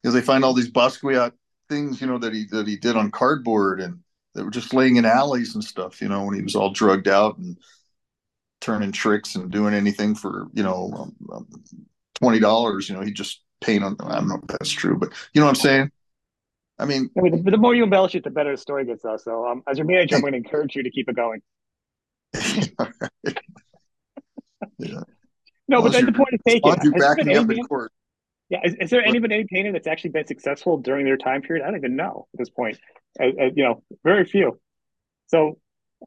because 0.03 0.15
they 0.15 0.23
find 0.23 0.43
all 0.43 0.55
these 0.55 0.71
Basquiat 0.71 1.33
things, 1.69 2.01
you 2.01 2.07
know, 2.07 2.19
that 2.19 2.33
he, 2.33 2.47
that 2.51 2.67
he 2.67 2.77
did 2.77 2.97
on 2.97 3.11
cardboard 3.11 3.81
and 3.81 4.01
that 4.35 4.45
were 4.45 4.51
just 4.51 4.75
laying 4.75 4.97
in 4.97 5.05
alleys 5.05 5.55
and 5.55 5.63
stuff, 5.63 6.01
you 6.01 6.09
know, 6.09 6.25
when 6.25 6.35
he 6.35 6.43
was 6.43 6.57
all 6.57 6.71
drugged 6.71 7.09
out 7.09 7.39
and 7.39 7.59
turning 8.65 8.93
tricks 8.93 9.35
and 9.35 9.51
doing 9.51 9.75
anything 9.75 10.15
for, 10.15 10.47
you 10.55 10.63
know, 10.63 10.91
um, 10.97 11.15
um, 11.33 11.47
twenty 12.15 12.41
dollars. 12.41 12.89
You 12.89 12.97
know, 12.97 13.03
he 13.03 13.13
just 13.13 13.43
paint 13.61 13.85
on. 13.85 13.97
I 14.01 14.17
don't 14.17 14.29
know 14.29 14.41
if 14.43 14.47
that's 14.49 14.71
true, 14.71 14.97
but 14.99 15.11
you 15.35 15.41
know 15.41 15.47
what 15.47 15.57
I'm 15.57 15.63
saying. 15.63 15.91
I 16.79 16.87
mean, 16.87 17.11
I 17.17 17.21
mean 17.21 17.45
the, 17.45 17.51
the, 17.53 17.59
more 17.59 17.75
you 17.75 17.85
embellish 17.85 18.15
it, 18.15 18.25
the 18.25 18.31
better 18.31 18.53
the 18.53 18.57
story 18.57 18.87
gets. 18.87 19.03
Though, 19.03 19.19
so 19.19 19.47
um, 19.47 19.63
as 19.69 19.77
your 19.79 19.87
manager, 19.87 20.17
I'm 20.17 20.23
going 20.23 20.33
to 20.33 20.39
encourage 20.39 20.75
you 20.75 20.83
to 20.83 20.91
keep 20.91 21.09
it 21.09 21.15
going. 21.15 21.43
yeah. 24.79 25.03
No, 25.69 25.81
well, 25.81 25.83
but 25.83 25.93
then 25.93 26.07
the 26.07 26.13
point 26.13 26.31
is 26.33 26.41
taken. 26.47 26.93
Backing 26.93 27.37
up 27.37 27.51
in 27.51 27.65
court. 27.65 27.93
Yeah, 28.49 28.61
is, 28.65 28.75
is 28.81 28.91
there 28.91 29.03
anyone 29.05 29.33
any 29.33 29.45
painter 29.45 29.73
that's 29.73 29.87
actually 29.87 30.11
been 30.11 30.27
successful 30.27 30.79
during 30.79 31.05
their 31.05 31.17
time 31.17 31.43
period? 31.43 31.65
I 31.65 31.69
don't 31.69 31.79
even 31.79 31.97
know 31.97 32.27
at 32.35 32.39
this 32.39 32.51
point. 32.51 32.79
Uh, 33.21 33.27
uh, 33.27 33.51
you 33.55 33.65
know, 33.65 33.83
very 34.05 34.25
few. 34.25 34.61
So, 35.29 35.59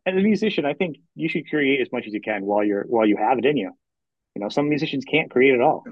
as 0.05 0.15
a 0.15 0.19
musician, 0.19 0.65
I 0.65 0.73
think 0.73 0.97
you 1.15 1.29
should 1.29 1.49
create 1.49 1.81
as 1.81 1.87
much 1.91 2.05
as 2.07 2.13
you 2.13 2.21
can 2.21 2.45
while 2.45 2.63
you're 2.63 2.83
while 2.83 3.05
you 3.05 3.17
have 3.17 3.37
it 3.37 3.45
in 3.45 3.57
you. 3.57 3.71
You 4.35 4.41
know, 4.41 4.49
some 4.49 4.69
musicians 4.69 5.05
can't 5.05 5.29
create 5.31 5.55
at 5.55 5.61
all. 5.61 5.83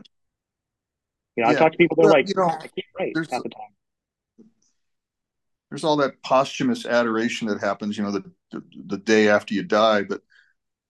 You 1.36 1.44
know, 1.44 1.50
yeah. 1.50 1.56
I 1.56 1.60
talk 1.60 1.72
to 1.72 1.78
people, 1.78 1.98
they're 1.98 2.06
well, 2.06 2.14
like, 2.14 2.30
you 2.30 2.36
know, 2.36 2.48
I 2.48 2.60
can't 2.60 2.88
write 2.98 3.14
half 3.32 3.44
the 3.44 3.50
time. 3.50 4.46
There's 5.70 5.84
all 5.84 5.98
that 5.98 6.22
posthumous 6.24 6.86
adoration 6.86 7.48
that 7.48 7.60
happens, 7.60 7.98
you 7.98 8.04
know, 8.04 8.12
the, 8.12 8.24
the, 8.52 8.64
the 8.86 8.98
day 8.98 9.28
after 9.28 9.54
you 9.54 9.64
die. 9.64 10.04
But 10.04 10.22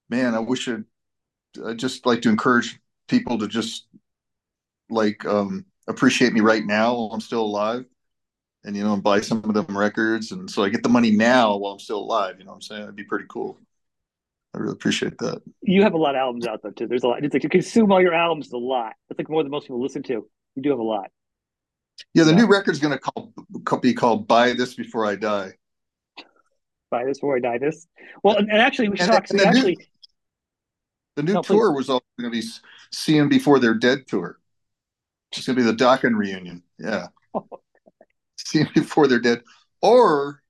man, 0.10 0.36
I 0.36 0.40
wish 0.40 0.68
I'd, 0.68 0.84
I'd 1.66 1.80
just 1.80 2.06
like 2.06 2.22
to 2.24 2.30
encourage 2.30 2.80
people 3.08 3.40
to 3.40 3.48
just 3.48 3.88
like 4.90 5.26
um, 5.26 5.66
appreciate 5.88 6.34
me 6.34 6.42
right 6.42 6.66
now 6.66 6.94
while 6.94 7.10
I'm 7.14 7.22
still 7.22 7.42
alive 7.42 7.86
and, 8.66 8.76
you 8.76 8.84
know, 8.84 8.98
buy 8.98 9.22
some 9.22 9.44
of 9.44 9.54
them 9.54 9.78
records. 9.78 10.32
And 10.32 10.50
so 10.50 10.64
I 10.64 10.70
get 10.70 10.84
the 10.84 10.90
money 10.90 11.12
now 11.12 11.56
while 11.56 11.74
I'm 11.74 11.80
still 11.80 12.00
alive. 12.00 12.36
You 12.40 12.46
know 12.46 12.52
what 12.52 12.56
I'm 12.56 12.62
saying? 12.62 12.84
It'd 12.84 12.96
be 12.96 13.04
pretty 13.04 13.26
cool. 13.30 13.60
I 14.54 14.58
really 14.58 14.74
appreciate 14.74 15.18
that. 15.20 15.42
You 15.62 15.84
have 15.84 15.94
a 15.94 15.98
lot 15.98 16.16
of 16.16 16.20
albums 16.20 16.48
out 16.48 16.62
there 16.64 16.72
too. 16.72 16.88
There's 16.88 17.04
a 17.04 17.08
lot. 17.08 17.24
It's 17.24 17.34
like 17.34 17.44
you 17.44 17.50
consume 17.50 17.92
all 17.92 18.02
your 18.02 18.14
albums 18.14 18.52
a 18.54 18.58
lot. 18.58 18.94
That's 19.10 19.20
like 19.20 19.30
more 19.30 19.44
than 19.44 19.52
most 19.52 19.64
people 19.64 19.82
listen 19.82 20.02
to. 20.04 20.14
You 20.14 20.62
do 20.62 20.70
have 20.70 20.80
a 20.80 20.84
lot. 20.84 21.12
Yeah, 22.14 22.24
the 22.24 22.32
yeah. 22.32 22.38
new 22.38 22.48
record's 22.48 22.80
going 22.80 22.94
to 22.94 23.00
call, 23.00 23.34
be 23.82 23.94
called 23.94 24.28
"Buy 24.28 24.54
This 24.54 24.74
Before 24.74 25.06
I 25.06 25.16
Die." 25.16 25.52
Buy 26.90 27.04
this 27.04 27.18
before 27.18 27.36
I 27.36 27.40
die. 27.40 27.58
This 27.58 27.88
well, 28.24 28.38
and, 28.38 28.50
and 28.50 28.62
actually, 28.62 28.90
we 28.90 28.98
should 28.98 29.10
and, 29.10 29.14
talk. 29.14 29.30
And 29.30 29.40
the 29.40 29.48
actually, 29.48 29.76
new, 29.76 29.86
the 31.18 31.24
new 31.24 31.34
no, 31.34 31.42
tour 31.42 31.72
please. 31.72 31.78
was 31.78 31.90
also 31.90 32.06
going 32.20 32.32
to 32.32 32.42
be 32.42 32.46
"See 32.94 33.18
Them 33.18 33.28
Before 33.28 33.60
They're 33.60 33.74
Dead" 33.74 34.08
tour. 34.08 34.40
It's 35.34 35.46
going 35.46 35.58
to 35.58 35.64
be 35.64 35.70
the 35.70 35.76
Dokken 35.76 36.16
reunion. 36.16 36.64
Yeah, 36.80 37.08
"See 38.46 38.64
Them 38.64 38.72
Before 38.74 39.08
They're 39.08 39.20
Dead," 39.20 39.42
or 39.82 40.42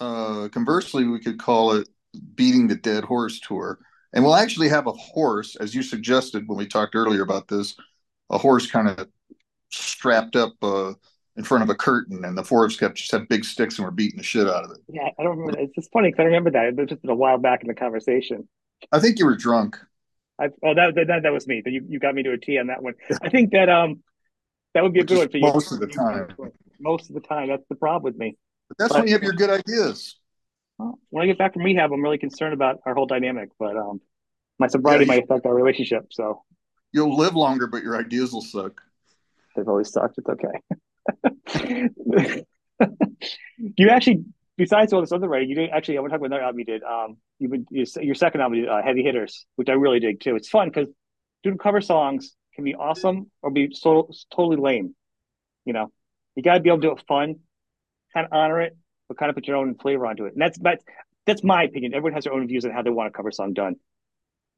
uh, 0.00 0.48
conversely, 0.48 1.06
we 1.06 1.20
could 1.20 1.38
call 1.38 1.72
it 1.72 1.88
"Beating 2.34 2.68
the 2.68 2.76
Dead 2.76 3.04
Horse" 3.04 3.40
tour. 3.40 3.78
And 4.12 4.22
we'll 4.22 4.36
actually 4.36 4.68
have 4.68 4.86
a 4.86 4.92
horse, 4.92 5.56
as 5.56 5.74
you 5.74 5.82
suggested 5.82 6.44
when 6.46 6.56
we 6.56 6.68
talked 6.68 6.94
earlier 6.94 7.22
about 7.22 7.48
this 7.48 7.74
a 8.30 8.38
horse 8.38 8.70
kind 8.70 8.88
of 8.88 9.08
strapped 9.70 10.36
up 10.36 10.52
uh, 10.62 10.92
in 11.36 11.44
front 11.44 11.62
of 11.62 11.70
a 11.70 11.74
curtain, 11.74 12.24
and 12.24 12.36
the 12.36 12.44
four 12.44 12.64
of 12.64 12.70
us 12.70 12.76
kept 12.76 12.96
just 12.96 13.10
had 13.10 13.28
big 13.28 13.44
sticks 13.44 13.78
and 13.78 13.84
were 13.84 13.90
beating 13.90 14.18
the 14.18 14.22
shit 14.22 14.46
out 14.46 14.64
of 14.64 14.70
it. 14.70 14.78
Yeah, 14.88 15.08
I 15.18 15.22
don't 15.22 15.38
remember. 15.38 15.60
It's 15.60 15.74
just 15.74 15.90
funny 15.92 16.10
because 16.10 16.22
I 16.22 16.26
remember 16.26 16.50
that. 16.52 16.66
It 16.66 16.76
was 16.76 16.88
just 16.88 17.00
a 17.04 17.14
while 17.14 17.38
back 17.38 17.62
in 17.62 17.68
the 17.68 17.74
conversation. 17.74 18.48
I 18.92 19.00
think 19.00 19.18
you 19.18 19.26
were 19.26 19.36
drunk. 19.36 19.78
I, 20.38 20.46
oh, 20.62 20.74
that, 20.74 20.94
that 20.94 21.22
that 21.22 21.32
was 21.32 21.46
me. 21.46 21.62
You 21.64 21.84
you 21.88 21.98
got 21.98 22.14
me 22.14 22.22
to 22.24 22.32
a 22.32 22.38
T 22.38 22.58
on 22.58 22.68
that 22.68 22.82
one. 22.82 22.94
I 23.22 23.28
think 23.28 23.52
that 23.52 23.68
um 23.68 24.02
that 24.74 24.82
would 24.82 24.92
be 24.92 25.00
a 25.00 25.04
good 25.04 25.18
one 25.18 25.28
for 25.28 25.38
you. 25.38 25.44
Most 25.44 25.72
of 25.72 25.80
the 25.80 25.86
time. 25.86 26.28
Most 26.80 27.08
of 27.08 27.14
the 27.14 27.20
time, 27.20 27.48
that's 27.48 27.66
the 27.68 27.76
problem 27.76 28.02
with 28.02 28.16
me. 28.16 28.36
But 28.68 28.78
that's 28.78 28.92
but, 28.92 29.00
when 29.00 29.08
you 29.08 29.14
have 29.14 29.22
your 29.22 29.32
good 29.32 29.50
ideas. 29.50 30.16
Well, 30.78 30.98
when 31.10 31.22
I 31.22 31.26
get 31.26 31.38
back 31.38 31.54
from 31.54 31.62
rehab, 31.62 31.92
I'm 31.92 32.02
really 32.02 32.18
concerned 32.18 32.52
about 32.52 32.80
our 32.84 32.94
whole 32.94 33.06
dynamic. 33.06 33.50
But 33.58 33.76
um, 33.76 34.00
my 34.58 34.66
sobriety 34.66 35.04
yeah, 35.04 35.12
might 35.12 35.24
affect 35.24 35.46
our 35.46 35.54
relationship. 35.54 36.06
So 36.10 36.42
you'll 36.92 37.16
live 37.16 37.34
longer, 37.34 37.68
but 37.68 37.82
your 37.82 37.96
ideas 37.96 38.32
will 38.32 38.42
suck. 38.42 38.80
They've 39.54 39.68
always 39.68 39.92
sucked. 39.92 40.18
It's 40.18 40.28
okay. 40.28 41.88
you 43.76 43.90
actually, 43.90 44.24
besides 44.56 44.92
all 44.92 45.00
this 45.00 45.12
other 45.12 45.28
writing, 45.28 45.50
you 45.50 45.54
did 45.54 45.70
actually. 45.70 45.98
I 45.98 46.00
want 46.00 46.10
to 46.10 46.18
talk 46.18 46.26
about 46.26 46.34
another 46.34 46.44
album 46.44 46.58
you 46.58 46.64
did. 46.64 46.82
Um, 46.82 47.16
you 47.38 47.48
would 47.50 47.66
your 47.70 48.16
second 48.16 48.40
album, 48.40 48.66
uh, 48.68 48.82
Heavy 48.82 49.04
Hitters, 49.04 49.46
which 49.54 49.68
I 49.68 49.72
really 49.72 50.00
dig 50.00 50.20
too. 50.20 50.34
It's 50.34 50.48
fun 50.48 50.68
because 50.68 50.88
doing 51.44 51.58
cover 51.58 51.80
songs 51.80 52.34
can 52.54 52.64
be 52.64 52.74
awesome 52.74 53.30
or 53.42 53.50
be 53.50 53.70
so 53.72 54.10
totally 54.34 54.56
lame. 54.56 54.94
You 55.64 55.72
know, 55.72 55.92
you 56.34 56.42
got 56.42 56.54
to 56.54 56.60
be 56.60 56.68
able 56.68 56.80
to 56.80 56.88
do 56.88 56.92
it 56.92 57.02
fun, 57.06 57.36
kind 58.12 58.26
of 58.26 58.32
honor 58.32 58.60
it, 58.60 58.76
but 59.08 59.18
kind 59.18 59.30
of 59.30 59.36
put 59.36 59.46
your 59.46 59.56
own 59.56 59.74
flavor 59.76 60.06
onto 60.06 60.26
it. 60.26 60.32
And 60.34 60.42
that's 60.42 60.58
that's 60.58 60.84
that's 61.26 61.44
my 61.44 61.64
opinion. 61.64 61.94
Everyone 61.94 62.14
has 62.14 62.24
their 62.24 62.32
own 62.32 62.46
views 62.46 62.64
on 62.64 62.70
how 62.70 62.82
they 62.82 62.90
want 62.90 63.08
a 63.08 63.12
cover 63.12 63.30
song 63.30 63.52
done. 63.52 63.76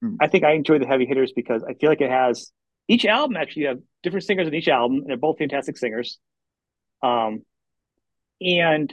Hmm. 0.02 0.16
I 0.20 0.28
think 0.28 0.44
I 0.44 0.52
enjoy 0.52 0.78
the 0.78 0.86
heavy 0.86 1.06
hitters 1.06 1.32
because 1.34 1.62
I 1.62 1.74
feel 1.74 1.90
like 1.90 2.00
it 2.00 2.10
has 2.10 2.52
each 2.88 3.04
album 3.04 3.36
actually 3.36 3.62
you 3.62 3.68
have 3.68 3.80
different 4.02 4.24
singers 4.24 4.48
in 4.48 4.54
each 4.54 4.68
album, 4.68 4.98
and 4.98 5.06
they're 5.08 5.16
both 5.16 5.38
fantastic 5.38 5.76
singers. 5.76 6.18
Um, 7.02 7.42
and 8.40 8.92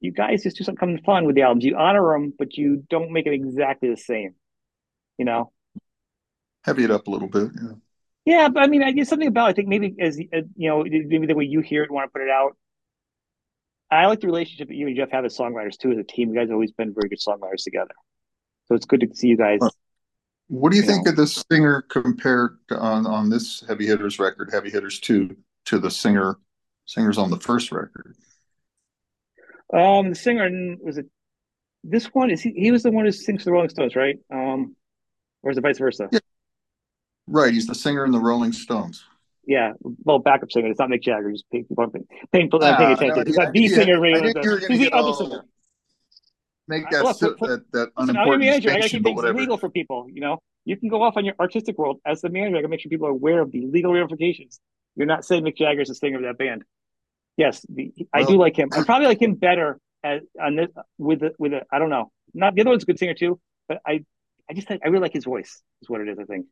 you 0.00 0.12
guys 0.12 0.42
just 0.42 0.56
do 0.56 0.64
something 0.64 1.00
fun 1.04 1.26
with 1.26 1.36
the 1.36 1.42
albums. 1.42 1.64
You 1.64 1.76
honor 1.76 2.12
them, 2.12 2.32
but 2.36 2.56
you 2.56 2.84
don't 2.90 3.12
make 3.12 3.26
it 3.26 3.34
exactly 3.34 3.90
the 3.90 3.96
same. 3.96 4.34
You 5.18 5.24
know, 5.24 5.52
heavy 6.62 6.84
it 6.84 6.90
up 6.90 7.06
a 7.06 7.10
little 7.10 7.28
bit. 7.28 7.50
Yeah. 7.60 7.72
Yeah, 8.24 8.48
but 8.48 8.62
I 8.62 8.66
mean, 8.68 8.84
I 8.84 8.92
guess 8.92 9.08
something 9.08 9.28
about 9.28 9.48
I 9.48 9.52
think 9.52 9.68
maybe 9.68 9.96
as, 9.98 10.18
as 10.32 10.44
you 10.56 10.68
know, 10.68 10.84
maybe 10.84 11.26
the 11.26 11.34
way 11.34 11.44
you 11.44 11.60
hear 11.60 11.82
it, 11.82 11.90
want 11.90 12.08
to 12.08 12.12
put 12.12 12.22
it 12.22 12.30
out. 12.30 12.56
I 13.90 14.06
like 14.06 14.20
the 14.20 14.28
relationship 14.28 14.68
that 14.68 14.74
you 14.74 14.86
and 14.86 14.96
Jeff 14.96 15.10
have 15.10 15.24
as 15.24 15.36
songwriters 15.36 15.76
too. 15.76 15.90
As 15.90 15.98
a 15.98 16.04
team, 16.04 16.30
you 16.30 16.36
guys 16.36 16.48
have 16.48 16.52
always 16.52 16.72
been 16.72 16.94
very 16.94 17.08
good 17.08 17.18
songwriters 17.18 17.64
together. 17.64 17.94
So 18.66 18.76
it's 18.76 18.86
good 18.86 19.00
to 19.00 19.14
see 19.14 19.26
you 19.26 19.36
guys. 19.36 19.58
What 20.46 20.70
do 20.70 20.76
you, 20.76 20.82
you 20.82 20.88
think 20.88 21.04
know. 21.06 21.10
of 21.10 21.16
the 21.16 21.26
singer 21.26 21.82
compared 21.82 22.58
on 22.70 23.06
on 23.06 23.28
this 23.28 23.64
Heavy 23.66 23.86
Hitters 23.86 24.18
record, 24.18 24.50
Heavy 24.52 24.70
Hitters 24.70 25.00
Two, 25.00 25.36
to 25.66 25.78
the 25.78 25.90
singer 25.90 26.38
singers 26.86 27.18
on 27.18 27.30
the 27.30 27.40
first 27.40 27.72
record? 27.72 28.14
Um, 29.74 30.10
the 30.10 30.14
singer 30.14 30.76
was 30.80 30.98
it. 30.98 31.06
This 31.82 32.06
one 32.06 32.30
is 32.30 32.40
he? 32.40 32.52
He 32.52 32.70
was 32.70 32.84
the 32.84 32.92
one 32.92 33.04
who 33.04 33.12
sings 33.12 33.42
for 33.42 33.46
the 33.46 33.52
Rolling 33.52 33.68
Stones, 33.68 33.96
right? 33.96 34.16
Um, 34.32 34.76
or 35.42 35.50
is 35.50 35.58
it 35.58 35.62
vice 35.62 35.78
versa? 35.78 36.08
Yeah. 36.12 36.20
Right, 37.26 37.52
he's 37.52 37.66
the 37.66 37.74
singer 37.74 38.04
in 38.04 38.10
the 38.10 38.20
Rolling 38.20 38.52
Stones. 38.52 39.04
Yeah, 39.46 39.72
well, 39.80 40.18
backup 40.18 40.52
singer. 40.52 40.68
It's 40.68 40.78
not 40.78 40.88
Mick 40.88 41.02
Jagger. 41.02 41.32
Paying, 41.50 41.66
paying, 41.66 42.06
paying 42.32 42.50
ah, 42.52 42.92
attention. 42.92 43.08
No, 43.08 43.24
he's 43.24 43.36
not 43.36 43.52
the 43.52 43.68
singer. 43.68 44.02
He's 44.68 44.80
the 44.80 44.90
other 44.92 45.12
singer 45.14 45.44
make 46.68 46.90
that 46.90 47.04
look, 47.04 47.16
so, 47.16 47.34
that, 47.40 47.64
that 47.72 47.90
unimportant 47.96 48.40
manager, 48.40 48.70
I 48.70 48.76
gotta 48.76 48.88
keep 48.88 49.04
things 49.04 49.22
legal 49.22 49.56
for 49.56 49.68
people. 49.68 50.06
You 50.10 50.20
know, 50.20 50.38
you 50.64 50.76
can 50.76 50.88
go 50.88 51.02
off 51.02 51.16
on 51.16 51.24
your 51.24 51.34
artistic 51.40 51.78
world 51.78 52.00
as 52.06 52.20
the 52.20 52.30
manager. 52.30 52.56
I 52.56 52.60
gotta 52.60 52.68
make 52.68 52.80
sure 52.80 52.90
people 52.90 53.06
are 53.06 53.10
aware 53.10 53.40
of 53.40 53.52
the 53.52 53.66
legal 53.66 53.92
ramifications. 53.92 54.60
You're 54.96 55.06
not 55.06 55.24
saying 55.24 55.44
Mick 55.44 55.56
Jagger's 55.56 55.88
the 55.88 55.94
singer 55.94 56.16
of 56.16 56.22
that 56.22 56.38
band. 56.38 56.64
Yes, 57.36 57.64
the, 57.68 57.92
well, 57.96 58.06
I 58.12 58.24
do 58.24 58.36
like 58.36 58.58
him. 58.58 58.68
I 58.72 58.84
probably 58.84 59.06
like 59.06 59.20
him 59.20 59.34
better 59.34 59.78
as 60.04 60.22
on 60.40 60.56
this 60.56 60.68
with 60.98 61.20
the 61.20 61.32
with 61.38 61.52
a 61.52 61.62
I 61.72 61.78
don't 61.78 61.90
know. 61.90 62.10
Not 62.34 62.54
the 62.54 62.62
other 62.62 62.70
one's 62.70 62.82
a 62.82 62.86
good 62.86 62.98
singer 62.98 63.14
too, 63.14 63.40
but 63.68 63.80
I 63.86 64.04
I 64.50 64.54
just 64.54 64.70
I 64.70 64.78
really 64.84 65.00
like 65.00 65.12
his 65.12 65.24
voice. 65.24 65.62
Is 65.80 65.88
what 65.88 66.00
it 66.00 66.08
is. 66.08 66.18
I 66.18 66.24
think 66.24 66.46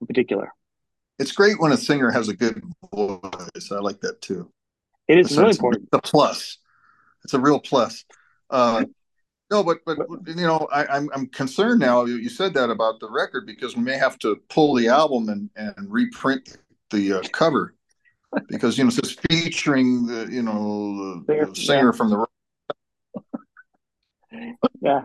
in 0.00 0.06
particular. 0.06 0.52
It's 1.18 1.32
great 1.32 1.60
when 1.60 1.72
a 1.72 1.76
singer 1.76 2.10
has 2.10 2.28
a 2.28 2.34
good 2.34 2.62
voice. 2.94 3.72
I 3.72 3.78
like 3.80 4.00
that 4.00 4.20
too. 4.22 4.50
It 5.08 5.18
is 5.18 5.36
really 5.36 5.50
important. 5.50 5.88
It's 5.92 5.98
a 5.98 6.10
plus. 6.10 6.58
It's 7.24 7.34
a 7.34 7.40
real 7.40 7.58
plus. 7.58 8.04
Uh, 8.50 8.84
no, 9.50 9.64
but 9.64 9.78
but 9.84 9.98
you 10.26 10.34
know, 10.34 10.68
I, 10.70 10.82
am 10.82 10.88
I'm, 10.90 11.10
I'm 11.14 11.26
concerned 11.28 11.80
now. 11.80 12.04
You 12.04 12.28
said 12.28 12.54
that 12.54 12.70
about 12.70 13.00
the 13.00 13.10
record 13.10 13.46
because 13.46 13.76
we 13.76 13.82
may 13.82 13.96
have 13.96 14.18
to 14.20 14.36
pull 14.48 14.74
the 14.74 14.88
album 14.88 15.28
and 15.28 15.50
and 15.56 15.90
reprint 15.90 16.56
the 16.90 17.14
uh, 17.14 17.22
cover 17.32 17.74
because 18.48 18.78
you 18.78 18.84
know 18.84 18.88
it's 18.88 18.96
just 18.96 19.20
featuring 19.28 20.06
the 20.06 20.28
you 20.30 20.42
know 20.42 21.24
the, 21.26 21.46
the 21.46 21.56
singer 21.56 21.86
yeah. 21.86 21.92
from 21.92 22.10
the. 22.10 22.26
yeah. 24.80 25.02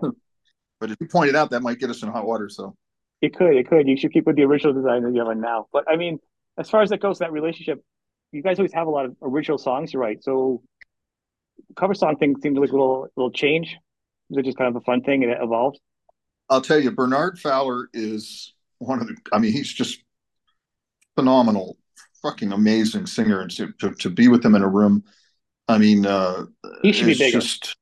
But 0.80 0.92
as 0.92 0.98
you 1.00 1.08
pointed 1.08 1.36
out, 1.36 1.50
that 1.52 1.62
might 1.62 1.80
get 1.80 1.90
us 1.90 2.04
in 2.04 2.10
hot 2.10 2.28
water. 2.28 2.50
So. 2.50 2.76
It 3.24 3.36
could. 3.36 3.56
It 3.56 3.68
could. 3.70 3.88
You 3.88 3.98
should 3.98 4.14
keep 4.14 4.28
with 4.28 4.36
the 4.36 4.44
original 4.44 4.74
design 4.74 5.04
that 5.04 5.14
you 5.14 5.20
have 5.20 5.30
on 5.30 5.42
now. 5.42 5.68
But 5.72 5.86
I 5.90 5.96
mean, 5.96 6.20
as 6.58 6.70
far 6.70 6.82
as 6.82 6.90
that 6.90 7.00
goes, 7.00 7.20
that 7.20 7.32
relationship, 7.32 7.82
you 8.32 8.44
guys 8.44 8.60
always 8.60 8.74
have 8.74 8.88
a 8.88 8.92
lot 8.92 9.06
of 9.06 9.16
original 9.22 9.58
songs. 9.58 9.94
You're. 9.94 10.16
So 10.22 10.62
cover 11.76 11.94
song 11.94 12.18
thing 12.18 12.36
seems 12.42 12.58
like 12.60 12.70
a 12.70 12.74
little 12.74 13.08
little 13.16 13.32
change 13.32 13.78
was 14.30 14.40
it 14.40 14.46
just 14.46 14.58
kind 14.58 14.70
of 14.70 14.76
a 14.76 14.84
fun 14.86 15.02
thing 15.02 15.24
and 15.24 15.32
it 15.32 15.38
evolved? 15.42 15.80
I'll 16.50 16.62
tell 16.62 16.80
you, 16.80 16.92
Bernard 16.92 17.40
Fowler 17.40 17.90
is 17.94 18.54
one 18.80 19.00
of 19.00 19.08
the. 19.08 19.16
I 19.32 19.40
mean, 19.40 19.54
he's 19.54 19.72
just 19.72 20.04
phenomenal, 21.16 21.78
fucking 22.22 22.52
amazing 22.52 23.06
singer, 23.06 23.42
and 23.42 23.52
to, 23.52 23.72
to, 23.80 23.92
to 23.92 24.10
be 24.10 24.28
with 24.28 24.44
him 24.44 24.56
in 24.56 24.62
a 24.62 24.68
room. 24.68 25.04
I 25.68 25.78
mean, 25.78 26.06
uh, 26.06 26.46
he 26.82 26.92
should 26.92 27.06
be 27.06 27.18
bigger. 27.18 27.40
Just, 27.40 27.78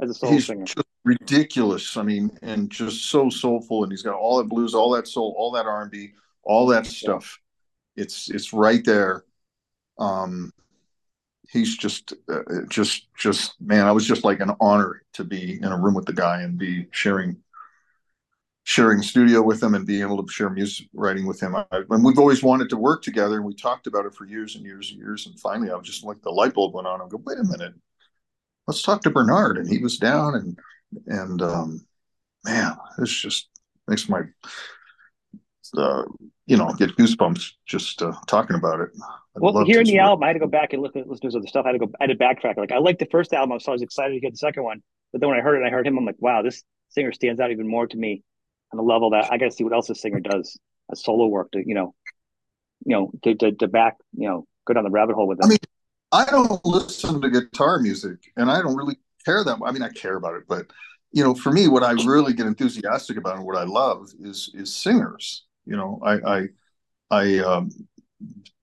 as 0.00 0.10
a 0.10 0.14
soul 0.14 0.32
he's 0.32 0.46
singer. 0.46 0.64
Just 0.64 0.86
ridiculous. 1.04 1.96
I 1.96 2.02
mean, 2.02 2.30
and 2.42 2.70
just 2.70 3.10
so 3.10 3.30
soulful, 3.30 3.82
and 3.82 3.92
he's 3.92 4.02
got 4.02 4.14
all 4.14 4.38
that 4.38 4.48
blues, 4.48 4.74
all 4.74 4.90
that 4.92 5.08
soul, 5.08 5.34
all 5.36 5.52
that 5.52 5.66
R 5.66 5.82
and 5.82 5.90
B, 5.90 6.10
all 6.42 6.66
that 6.66 6.86
stuff. 6.86 7.38
Yeah. 7.96 8.04
It's 8.04 8.30
it's 8.30 8.52
right 8.52 8.84
there. 8.84 9.24
Um, 9.98 10.52
he's 11.50 11.76
just 11.76 12.14
uh, 12.28 12.42
just 12.68 13.12
just 13.16 13.60
man 13.60 13.86
i 13.86 13.92
was 13.92 14.06
just 14.06 14.24
like 14.24 14.40
an 14.40 14.52
honor 14.60 15.02
to 15.12 15.24
be 15.24 15.58
in 15.60 15.64
a 15.64 15.78
room 15.78 15.94
with 15.94 16.06
the 16.06 16.12
guy 16.12 16.42
and 16.42 16.58
be 16.58 16.86
sharing 16.92 17.36
sharing 18.62 19.02
studio 19.02 19.42
with 19.42 19.62
him 19.62 19.74
and 19.74 19.86
being 19.86 20.02
able 20.02 20.22
to 20.22 20.32
share 20.32 20.50
music 20.50 20.86
writing 20.92 21.26
with 21.26 21.40
him 21.40 21.56
I, 21.56 21.64
and 21.72 22.04
we've 22.04 22.18
always 22.18 22.42
wanted 22.42 22.68
to 22.70 22.76
work 22.76 23.02
together 23.02 23.36
and 23.36 23.44
we 23.44 23.54
talked 23.54 23.86
about 23.86 24.06
it 24.06 24.14
for 24.14 24.26
years 24.26 24.54
and 24.54 24.64
years 24.64 24.90
and 24.90 25.00
years 25.00 25.26
and 25.26 25.38
finally 25.40 25.70
i 25.70 25.74
was 25.74 25.86
just 25.86 26.04
like 26.04 26.22
the 26.22 26.30
light 26.30 26.54
bulb 26.54 26.74
went 26.74 26.86
on 26.86 27.00
and 27.00 27.10
go 27.10 27.20
wait 27.24 27.38
a 27.38 27.44
minute 27.44 27.74
let's 28.70 28.82
talk 28.82 29.02
to 29.02 29.10
bernard 29.10 29.58
and 29.58 29.68
he 29.68 29.78
was 29.78 29.98
down 29.98 30.34
and 30.34 30.58
and 31.06 31.42
um 31.42 31.84
man 32.44 32.76
it's 32.98 33.20
just 33.20 33.48
makes 33.88 34.08
my 34.08 34.22
uh, 35.76 36.04
you 36.46 36.56
know 36.56 36.72
get 36.74 36.96
goosebumps 36.96 37.52
just 37.66 38.02
uh, 38.02 38.12
talking 38.26 38.56
about 38.56 38.80
it. 38.80 38.90
I'd 39.36 39.42
well, 39.42 39.64
hearing 39.64 39.86
the 39.86 39.98
album, 39.98 40.24
I 40.24 40.28
had 40.28 40.32
to 40.34 40.40
go 40.40 40.46
back 40.46 40.72
and 40.72 40.82
listen, 40.82 41.04
listen 41.06 41.30
to 41.30 41.38
other 41.38 41.46
stuff. 41.46 41.64
I 41.64 41.68
had 41.68 41.80
to 41.80 41.86
go, 41.86 41.92
I 42.00 42.04
had 42.04 42.10
to 42.10 42.16
backtrack. 42.16 42.56
Like 42.56 42.72
I 42.72 42.78
liked 42.78 42.98
the 42.98 43.06
first 43.10 43.32
album, 43.32 43.60
so 43.60 43.72
I 43.72 43.74
was 43.74 43.82
excited 43.82 44.14
to 44.14 44.20
get 44.20 44.32
the 44.32 44.38
second 44.38 44.64
one. 44.64 44.82
But 45.12 45.20
then 45.20 45.30
when 45.30 45.38
I 45.38 45.42
heard 45.42 45.62
it, 45.62 45.66
I 45.66 45.70
heard 45.70 45.86
him. 45.86 45.98
I'm 45.98 46.04
like, 46.04 46.16
wow, 46.18 46.42
this 46.42 46.62
singer 46.88 47.12
stands 47.12 47.40
out 47.40 47.50
even 47.50 47.68
more 47.68 47.86
to 47.86 47.96
me 47.96 48.22
on 48.72 48.78
a 48.78 48.82
level 48.82 49.10
that 49.10 49.32
I 49.32 49.38
got 49.38 49.46
to 49.46 49.50
see 49.52 49.64
what 49.64 49.72
else 49.72 49.88
this 49.88 50.00
singer 50.00 50.20
does 50.20 50.58
as 50.90 51.02
solo 51.02 51.26
work 51.26 51.52
to 51.52 51.62
you 51.64 51.74
know, 51.74 51.94
you 52.84 52.96
know, 52.96 53.12
to, 53.22 53.34
to, 53.34 53.52
to 53.52 53.68
back 53.68 53.96
you 54.16 54.28
know 54.28 54.46
go 54.66 54.74
down 54.74 54.84
the 54.84 54.90
rabbit 54.90 55.14
hole 55.14 55.28
with 55.28 55.38
it. 55.38 55.44
I 55.44 55.48
mean, 55.48 55.58
I 56.12 56.24
don't 56.24 56.64
listen 56.64 57.20
to 57.20 57.30
guitar 57.30 57.78
music, 57.78 58.32
and 58.36 58.50
I 58.50 58.62
don't 58.62 58.76
really 58.76 58.98
care 59.24 59.44
that. 59.44 59.58
much. 59.58 59.68
I 59.68 59.72
mean, 59.72 59.82
I 59.82 59.90
care 59.90 60.16
about 60.16 60.34
it, 60.34 60.44
but 60.48 60.66
you 61.12 61.22
know, 61.22 61.34
for 61.34 61.52
me, 61.52 61.68
what 61.68 61.82
I 61.82 61.92
really 61.92 62.32
get 62.32 62.46
enthusiastic 62.46 63.16
about 63.16 63.36
and 63.36 63.44
what 63.44 63.56
I 63.56 63.64
love 63.64 64.10
is 64.20 64.50
is 64.54 64.74
singers 64.74 65.44
you 65.70 65.76
know, 65.76 66.00
I, 66.02 66.14
I, 66.34 66.48
I 67.10 67.38
um, 67.38 67.70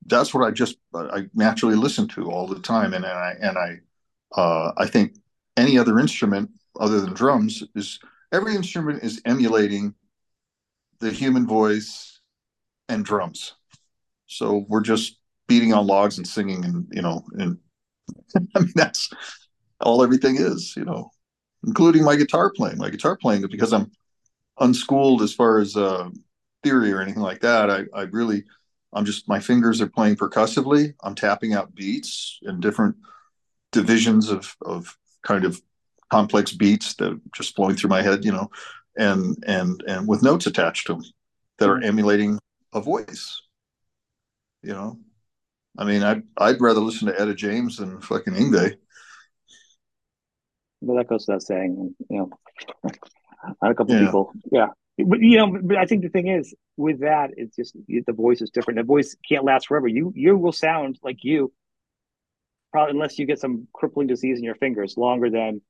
that's 0.06 0.34
what 0.34 0.46
I 0.46 0.52
just 0.52 0.78
I 0.94 1.28
naturally 1.34 1.76
listen 1.76 2.08
to 2.10 2.30
all 2.30 2.48
the 2.48 2.60
time, 2.60 2.94
and, 2.94 3.06
and 3.06 3.14
I 3.14 3.34
and 3.42 3.58
I, 3.58 4.40
uh, 4.40 4.74
I 4.78 4.88
think 4.88 5.16
any 5.56 5.78
other 5.78 6.00
instrument 6.00 6.52
other 6.80 7.00
than 7.00 7.14
drums 7.14 7.64
is 7.76 8.00
every 8.32 8.56
instrument 8.56 9.04
is 9.04 9.22
emulating 9.26 9.94
the 11.00 11.12
human 11.12 11.48
voice 11.48 12.20
and 12.90 13.06
drums. 13.06 13.54
So 14.28 14.66
we're 14.68 14.82
just 14.82 15.18
beating 15.48 15.74
on 15.74 15.88
logs 15.88 16.18
and 16.18 16.28
singing, 16.28 16.64
and 16.66 16.88
you 16.92 17.02
know, 17.02 17.24
and 17.34 17.58
I 18.56 18.60
mean 18.60 18.74
that's 18.76 19.10
all 19.82 20.04
everything 20.04 20.38
is, 20.38 20.76
you 20.76 20.86
know, 20.86 21.12
including 21.66 22.04
my 22.04 22.16
guitar 22.16 22.52
playing. 22.56 22.78
My 22.78 22.90
guitar 22.90 23.18
playing 23.18 23.46
because 23.50 23.74
I'm 23.74 23.92
unschooled 24.60 25.22
as 25.22 25.34
far 25.34 25.60
as 25.60 25.76
uh, 25.76 26.10
theory 26.64 26.92
or 26.92 27.02
anything 27.02 27.22
like 27.22 27.42
that. 27.42 27.70
I, 27.70 27.84
I 27.94 28.04
really, 28.04 28.44
I'm 28.94 29.06
just, 29.06 29.28
my 29.28 29.40
fingers 29.40 29.82
are 29.82 29.88
playing 29.88 30.16
percussively. 30.16 30.94
I'm 31.04 31.16
tapping 31.16 31.54
out 31.54 31.76
beats 31.76 32.40
and 32.44 32.62
different 32.62 32.96
divisions 33.72 34.30
of, 34.30 34.56
of 34.66 34.98
kind 35.24 35.46
of 35.46 35.62
complex 36.10 36.54
beats 36.54 36.96
that 36.96 37.14
are 37.14 37.20
just 37.36 37.56
flowing 37.56 37.76
through 37.76 37.90
my 37.90 38.02
head, 38.02 38.26
you 38.26 38.32
know, 38.32 38.50
and, 38.98 39.44
and, 39.46 39.84
and 39.88 40.08
with 40.08 40.24
notes 40.24 40.48
attached 40.48 40.88
to 40.88 40.94
them 40.94 41.04
that 41.60 41.70
are 41.70 41.84
emulating 41.84 42.40
a 42.74 42.82
voice, 42.82 43.42
you 44.64 44.74
know? 44.74 44.98
I 45.78 45.86
mean, 45.86 46.04
I'd, 46.04 46.24
I'd 46.38 46.62
rather 46.62 46.80
listen 46.80 47.08
to 47.08 47.20
Etta 47.20 47.36
James 47.36 47.78
than 47.78 48.02
fucking 48.02 48.34
Yngwie. 48.34 48.78
Well, 50.82 50.98
that 50.98 51.08
goes 51.08 51.26
without 51.28 51.44
saying, 51.44 51.96
you 52.10 52.18
know, 52.18 52.30
a 53.62 53.74
couple 53.74 53.96
yeah. 53.96 54.06
people, 54.06 54.32
yeah, 54.52 54.68
but 54.98 55.20
you 55.22 55.38
know, 55.38 55.60
but 55.62 55.78
I 55.78 55.86
think 55.86 56.02
the 56.02 56.10
thing 56.10 56.28
is 56.28 56.56
with 56.76 57.02
that, 57.02 57.32
it's 57.38 57.56
just 57.56 57.76
the 57.88 58.13
voice 58.13 58.42
is 58.42 58.50
different. 58.50 58.78
The 58.78 58.84
voice 58.84 59.16
can't 59.28 59.46
last 59.46 59.68
forever. 59.68 59.88
You 59.88 60.12
you 60.16 60.38
will 60.38 60.52
sound 60.52 60.98
like 61.04 61.24
you, 61.24 61.54
probably 62.72 62.92
unless 62.92 63.20
you 63.20 63.28
get 63.28 63.40
some 63.40 63.68
crippling 63.74 64.08
disease 64.08 64.40
in 64.40 64.44
your 64.44 64.56
fingers, 64.56 64.98
longer 64.98 65.30
than 65.30 65.62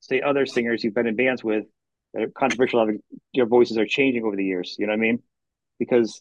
say 0.00 0.20
other 0.20 0.44
singers 0.44 0.84
you've 0.84 0.94
been 0.94 1.06
in 1.06 1.16
bands 1.16 1.42
with 1.42 1.64
that 2.12 2.22
are 2.22 2.28
controversial. 2.28 2.80
Having 2.80 3.02
your 3.32 3.46
voices 3.46 3.78
are 3.78 3.86
changing 3.86 4.24
over 4.24 4.36
the 4.36 4.44
years. 4.44 4.76
You 4.78 4.86
know 4.86 4.92
what 4.92 4.98
I 4.98 5.00
mean? 5.00 5.22
Because 5.78 6.20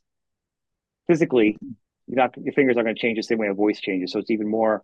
physically, 1.08 1.58
you're 2.08 2.18
not 2.18 2.36
your 2.38 2.54
fingers 2.54 2.78
aren't 2.78 2.88
going 2.88 2.96
to 2.96 3.02
change 3.02 3.18
the 3.18 3.24
same 3.24 3.38
way 3.38 3.48
a 3.48 3.54
voice 3.54 3.80
changes. 3.80 4.12
So 4.12 4.20
it's 4.20 4.32
even 4.32 4.50
more 4.50 4.84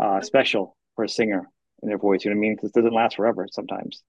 uh, 0.00 0.20
special 0.20 0.76
for 0.94 1.04
a 1.04 1.08
singer 1.08 1.48
in 1.82 1.88
their 1.88 1.98
voice. 1.98 2.24
You 2.24 2.30
know 2.30 2.36
what 2.36 2.40
I 2.40 2.48
mean? 2.48 2.56
Because 2.56 2.70
it 2.70 2.74
doesn't 2.74 2.94
last 2.94 3.16
forever 3.16 3.46
sometimes 3.50 4.02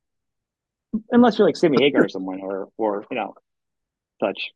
unless 1.12 1.38
you're 1.38 1.48
like 1.48 1.58
Sammy 1.58 1.78
Hagar 1.82 2.06
or 2.06 2.10
someone, 2.10 2.41
or 2.41 2.70
or 2.78 3.06
you 3.10 3.17
know, 3.17 3.34
such. 4.20 4.52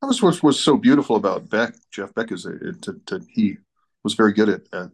That 0.00 0.06
was 0.06 0.22
what 0.22 0.42
was 0.42 0.58
so 0.58 0.76
beautiful 0.76 1.16
about 1.16 1.50
Beck. 1.50 1.74
Jeff 1.90 2.14
Beck 2.14 2.32
is 2.32 2.44
that 2.44 3.26
he 3.28 3.58
was 4.02 4.14
very 4.14 4.32
good 4.32 4.48
at, 4.48 4.62
at 4.72 4.90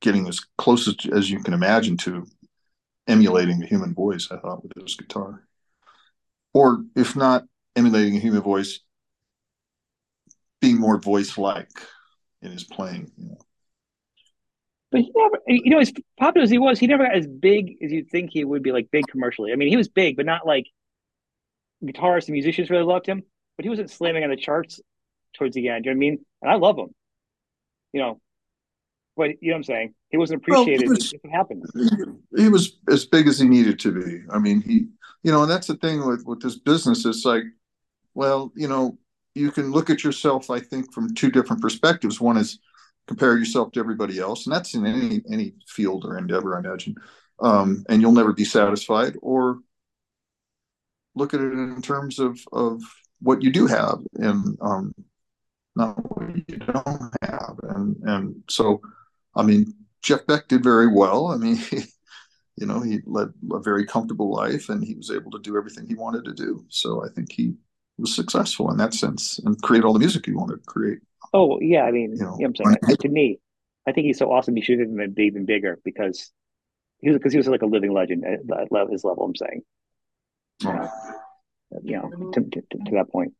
getting 0.00 0.26
as 0.28 0.40
close 0.56 0.88
as, 0.88 0.96
as 1.12 1.30
you 1.30 1.40
can 1.42 1.52
imagine 1.52 1.96
to 1.98 2.26
emulating 3.06 3.62
a 3.62 3.66
human 3.66 3.94
voice. 3.94 4.28
I 4.30 4.38
thought 4.38 4.62
with 4.62 4.72
his 4.80 4.96
guitar, 4.96 5.42
or 6.52 6.84
if 6.96 7.16
not 7.16 7.44
emulating 7.76 8.16
a 8.16 8.20
human 8.20 8.42
voice, 8.42 8.80
being 10.64 10.80
more 10.80 10.98
voice-like 10.98 11.70
in 12.42 12.50
his 12.50 12.64
playing. 12.64 13.10
You 13.18 13.28
know. 13.28 13.38
But 14.90 15.02
he 15.02 15.12
never, 15.14 15.38
you 15.46 15.70
know, 15.70 15.78
as 15.78 15.92
popular 16.18 16.44
as 16.44 16.50
he 16.50 16.58
was, 16.58 16.78
he 16.78 16.86
never 16.86 17.04
got 17.04 17.16
as 17.16 17.26
big 17.26 17.76
as 17.82 17.92
you'd 17.92 18.10
think 18.10 18.30
he 18.30 18.44
would 18.44 18.62
be, 18.62 18.72
like 18.72 18.90
big 18.90 19.06
commercially. 19.08 19.52
I 19.52 19.56
mean, 19.56 19.68
he 19.68 19.76
was 19.76 19.88
big, 19.88 20.16
but 20.16 20.24
not 20.24 20.46
like 20.46 20.66
guitarists 21.84 22.28
and 22.28 22.32
musicians 22.32 22.70
really 22.70 22.84
loved 22.84 23.06
him. 23.06 23.22
But 23.56 23.64
he 23.64 23.70
wasn't 23.70 23.90
slamming 23.90 24.24
on 24.24 24.30
the 24.30 24.36
charts 24.36 24.80
towards 25.34 25.54
the 25.54 25.68
end. 25.68 25.84
You 25.84 25.90
know 25.90 25.96
what 25.96 25.98
I 25.98 26.06
mean? 26.06 26.24
And 26.42 26.50
I 26.50 26.54
love 26.54 26.78
him. 26.78 26.94
You 27.92 28.00
know, 28.00 28.20
but 29.16 29.30
you 29.40 29.50
know 29.50 29.54
what 29.54 29.58
I'm 29.58 29.64
saying? 29.64 29.94
He 30.10 30.16
wasn't 30.16 30.42
appreciated. 30.42 30.88
Well, 30.88 30.96
was, 30.96 31.14
happened. 31.30 31.64
He 32.36 32.48
was 32.48 32.78
as 32.88 33.04
big 33.04 33.28
as 33.28 33.38
he 33.38 33.48
needed 33.48 33.78
to 33.80 33.92
be. 33.92 34.22
I 34.30 34.38
mean, 34.38 34.60
he, 34.62 34.88
you 35.22 35.30
know, 35.30 35.42
and 35.42 35.50
that's 35.50 35.66
the 35.66 35.76
thing 35.76 36.04
with 36.06 36.24
with 36.24 36.40
this 36.40 36.56
business. 36.56 37.04
It's 37.04 37.24
like, 37.24 37.44
well, 38.14 38.52
you 38.56 38.66
know, 38.66 38.98
you 39.34 39.50
can 39.50 39.70
look 39.70 39.90
at 39.90 40.04
yourself. 40.04 40.50
I 40.50 40.60
think 40.60 40.92
from 40.92 41.14
two 41.14 41.30
different 41.30 41.60
perspectives. 41.60 42.20
One 42.20 42.36
is 42.36 42.58
compare 43.06 43.36
yourself 43.36 43.72
to 43.72 43.80
everybody 43.80 44.18
else, 44.18 44.46
and 44.46 44.54
that's 44.54 44.74
in 44.74 44.86
any 44.86 45.22
any 45.30 45.54
field 45.68 46.04
or 46.04 46.16
endeavor, 46.16 46.56
I 46.56 46.60
imagine. 46.60 46.94
Um, 47.40 47.84
and 47.88 48.00
you'll 48.00 48.12
never 48.12 48.32
be 48.32 48.44
satisfied. 48.44 49.16
Or 49.20 49.58
look 51.14 51.34
at 51.34 51.40
it 51.40 51.52
in 51.52 51.82
terms 51.82 52.18
of 52.18 52.38
of 52.52 52.82
what 53.20 53.42
you 53.42 53.50
do 53.52 53.66
have, 53.66 53.98
and 54.14 54.56
um, 54.60 54.94
not 55.76 55.94
what 56.16 56.36
you 56.36 56.56
don't 56.58 57.14
have. 57.22 57.56
And 57.62 57.96
and 58.04 58.42
so, 58.48 58.80
I 59.36 59.42
mean, 59.42 59.74
Jeff 60.02 60.26
Beck 60.26 60.48
did 60.48 60.62
very 60.62 60.88
well. 60.88 61.28
I 61.28 61.36
mean. 61.36 61.58
You 62.56 62.66
know, 62.66 62.78
he 62.80 63.00
led 63.04 63.32
a 63.52 63.58
very 63.58 63.84
comfortable 63.84 64.32
life 64.32 64.68
and 64.68 64.84
he 64.84 64.94
was 64.94 65.10
able 65.10 65.32
to 65.32 65.40
do 65.40 65.56
everything 65.56 65.88
he 65.88 65.96
wanted 65.96 66.24
to 66.26 66.32
do. 66.32 66.64
So 66.68 67.04
I 67.04 67.08
think 67.08 67.32
he 67.32 67.54
was 67.98 68.14
successful 68.14 68.70
in 68.70 68.76
that 68.78 68.94
sense 68.94 69.38
and 69.40 69.60
create 69.62 69.84
all 69.84 69.92
the 69.92 69.98
music 69.98 70.26
he 70.26 70.32
wanted 70.32 70.56
to 70.56 70.64
create. 70.66 70.98
Oh 71.32 71.58
yeah, 71.60 71.82
I 71.82 71.90
mean, 71.90 72.12
you 72.12 72.24
know, 72.24 72.36
you 72.38 72.46
know 72.48 72.54
I'm 72.64 72.78
saying 72.84 72.96
to 73.00 73.08
me, 73.08 73.38
I 73.86 73.92
think 73.92 74.06
he's 74.06 74.18
so 74.18 74.30
awesome. 74.30 74.56
He 74.56 74.62
should 74.62 74.80
have 74.80 74.94
been 74.94 75.14
even 75.18 75.44
bigger 75.44 75.78
because 75.84 76.32
he 77.00 77.10
was 77.10 77.18
because 77.18 77.32
he 77.32 77.38
was 77.38 77.48
like 77.48 77.62
a 77.62 77.66
living 77.66 77.92
legend 77.92 78.24
at, 78.24 78.40
at 78.50 78.90
his 78.90 79.04
level. 79.04 79.24
I'm 79.24 79.36
saying, 79.36 79.62
you 80.62 80.72
know, 80.72 80.90
you 81.82 81.96
know 81.96 82.30
to, 82.32 82.40
to, 82.40 82.60
to, 82.84 82.90
that 82.92 83.10
point. 83.10 83.34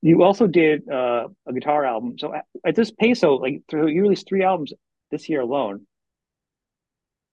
You 0.00 0.24
also 0.24 0.46
did 0.46 0.88
uh, 0.88 1.28
a 1.46 1.52
guitar 1.52 1.84
album. 1.84 2.16
So 2.18 2.34
at, 2.34 2.44
at 2.66 2.74
this 2.74 2.90
pace, 2.90 3.20
so 3.20 3.36
like 3.36 3.62
through, 3.70 3.88
you 3.88 4.02
released 4.02 4.28
three 4.28 4.42
albums 4.42 4.72
this 5.10 5.28
year 5.28 5.40
alone. 5.40 5.86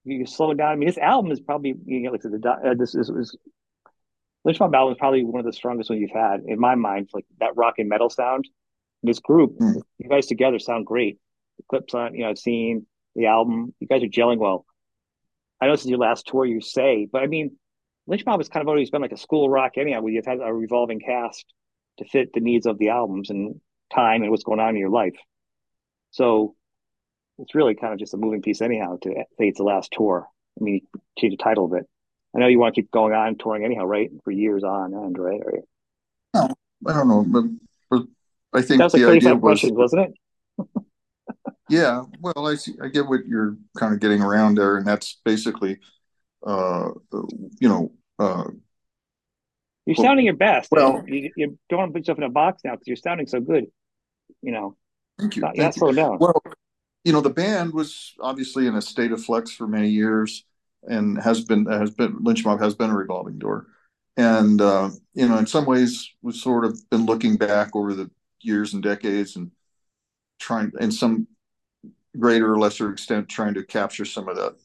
You 0.04 0.24
slow 0.24 0.52
it 0.52 0.58
down. 0.58 0.72
I 0.72 0.76
mean, 0.76 0.86
this 0.86 0.98
album 0.98 1.30
is 1.30 1.40
probably 1.40 1.74
you 1.84 2.00
know 2.00 2.12
like 2.12 2.22
the 2.22 2.50
uh, 2.50 2.74
this 2.74 2.94
is, 2.94 3.10
is 3.10 3.36
Lynch 4.44 4.60
Mob 4.60 4.74
album 4.74 4.92
is 4.92 4.98
probably 4.98 5.24
one 5.24 5.40
of 5.40 5.46
the 5.46 5.52
strongest 5.52 5.90
ones 5.90 6.00
you've 6.00 6.10
had 6.10 6.40
in 6.46 6.58
my 6.58 6.74
mind. 6.74 7.10
Like 7.12 7.26
that 7.40 7.56
rock 7.56 7.74
and 7.78 7.88
metal 7.88 8.10
sound 8.10 8.48
this 9.02 9.18
group, 9.18 9.58
mm. 9.58 9.80
you 9.98 10.08
guys 10.08 10.26
together 10.26 10.58
sound 10.58 10.86
great. 10.86 11.18
The 11.56 11.64
clips 11.68 11.94
on, 11.94 12.14
you 12.14 12.22
know, 12.22 12.30
I've 12.30 12.38
seen 12.38 12.86
the 13.14 13.26
album. 13.26 13.74
You 13.80 13.86
guys 13.86 14.02
are 14.02 14.06
gelling 14.06 14.38
well. 14.38 14.66
I 15.60 15.66
know 15.66 15.72
this 15.72 15.84
is 15.84 15.90
your 15.90 15.98
last 15.98 16.26
tour, 16.26 16.44
you 16.44 16.60
say, 16.60 17.06
but 17.10 17.22
I 17.22 17.26
mean, 17.26 17.56
Lynch 18.06 18.24
Mob 18.26 18.40
has 18.40 18.48
kind 18.48 18.62
of 18.62 18.68
always 18.68 18.90
been 18.90 19.02
like 19.02 19.12
a 19.12 19.16
school 19.16 19.48
rock 19.48 19.72
anyhow, 19.76 20.00
where 20.00 20.12
you've 20.12 20.26
had 20.26 20.40
a 20.40 20.52
revolving 20.52 21.00
cast 21.00 21.44
to 21.98 22.04
fit 22.06 22.32
the 22.32 22.40
needs 22.40 22.66
of 22.66 22.78
the 22.78 22.88
albums 22.88 23.30
and 23.30 23.60
time 23.94 24.22
and 24.22 24.30
what's 24.30 24.42
going 24.42 24.60
on 24.60 24.70
in 24.70 24.76
your 24.76 24.90
life. 24.90 25.16
So 26.10 26.54
it's 27.38 27.54
really 27.54 27.74
kind 27.74 27.92
of 27.92 27.98
just 27.98 28.14
a 28.14 28.16
moving 28.16 28.42
piece 28.42 28.62
anyhow 28.62 28.96
to 29.02 29.10
say 29.10 29.48
it's 29.48 29.58
the 29.58 29.64
last 29.64 29.92
tour. 29.92 30.26
I 30.60 30.64
mean, 30.64 30.80
change 31.18 31.36
the 31.36 31.42
title 31.42 31.66
of 31.66 31.74
it. 31.74 31.86
I 32.34 32.38
know 32.38 32.46
you 32.46 32.58
want 32.58 32.74
to 32.74 32.80
keep 32.80 32.90
going 32.90 33.12
on 33.12 33.36
touring 33.36 33.64
anyhow, 33.64 33.84
right? 33.84 34.10
For 34.24 34.30
years 34.30 34.62
on 34.62 34.94
end, 34.94 35.18
right? 35.18 35.40
Or... 35.44 35.60
No, 36.34 36.54
I 36.86 36.92
don't 36.92 37.08
know. 37.08 37.24
But 37.26 37.44
for 37.88 38.06
I 38.52 38.62
think 38.62 38.78
that 38.78 38.84
was 38.84 38.94
like 38.94 39.02
the 39.02 39.10
idea 39.10 39.34
was, 39.34 39.40
questions, 39.40 39.72
wasn't 39.72 40.14
it? 40.58 40.66
yeah, 41.68 42.04
well, 42.20 42.46
I 42.46 42.54
see, 42.54 42.74
I 42.82 42.88
get 42.88 43.06
what 43.06 43.26
you're 43.26 43.56
kind 43.76 43.94
of 43.94 44.00
getting 44.00 44.22
around 44.22 44.56
there, 44.56 44.76
and 44.76 44.86
that's 44.86 45.20
basically, 45.24 45.78
uh, 46.46 46.90
you 47.60 47.68
know, 47.68 47.92
uh, 48.18 48.44
you're 49.86 49.96
well, 49.98 50.06
sounding 50.06 50.26
your 50.26 50.36
best. 50.36 50.70
Well, 50.70 51.02
you, 51.06 51.30
you, 51.36 51.58
don't 51.68 51.78
want 51.78 51.88
to 51.90 51.92
put 51.94 52.00
yourself 52.02 52.18
in 52.18 52.24
a 52.24 52.30
box 52.30 52.62
now 52.64 52.72
because 52.72 52.86
you're 52.86 52.96
sounding 52.96 53.26
so 53.26 53.40
good. 53.40 53.66
You 54.42 54.52
know, 54.52 54.76
thank 55.18 55.36
you. 55.36 55.42
Not, 55.42 55.56
thank 55.56 55.74
you. 55.74 55.80
slow 55.80 55.92
down. 55.92 56.18
Well, 56.18 56.40
you 57.02 57.12
know, 57.12 57.20
the 57.20 57.30
band 57.30 57.72
was 57.72 58.14
obviously 58.20 58.66
in 58.66 58.76
a 58.76 58.82
state 58.82 59.10
of 59.10 59.24
flux 59.24 59.50
for 59.50 59.66
many 59.66 59.88
years 59.88 60.44
and 60.88 61.20
has 61.20 61.42
been 61.44 61.66
has 61.66 61.90
been 61.90 62.16
Lynch 62.20 62.44
Mob 62.44 62.60
has 62.60 62.74
been 62.74 62.90
a 62.90 62.96
revolving 62.96 63.38
door. 63.38 63.66
And 64.16 64.60
uh, 64.60 64.90
you 65.14 65.28
know, 65.28 65.38
in 65.38 65.46
some 65.46 65.66
ways 65.66 66.10
we've 66.22 66.34
sort 66.34 66.64
of 66.64 66.78
been 66.90 67.06
looking 67.06 67.36
back 67.36 67.74
over 67.74 67.94
the 67.94 68.10
years 68.40 68.74
and 68.74 68.82
decades 68.82 69.36
and 69.36 69.50
trying 70.38 70.72
in 70.80 70.90
some 70.90 71.26
greater 72.18 72.52
or 72.52 72.58
lesser 72.58 72.90
extent 72.90 73.28
trying 73.28 73.54
to 73.54 73.64
capture 73.64 74.04
some 74.04 74.28
of 74.28 74.36
that 74.36 74.56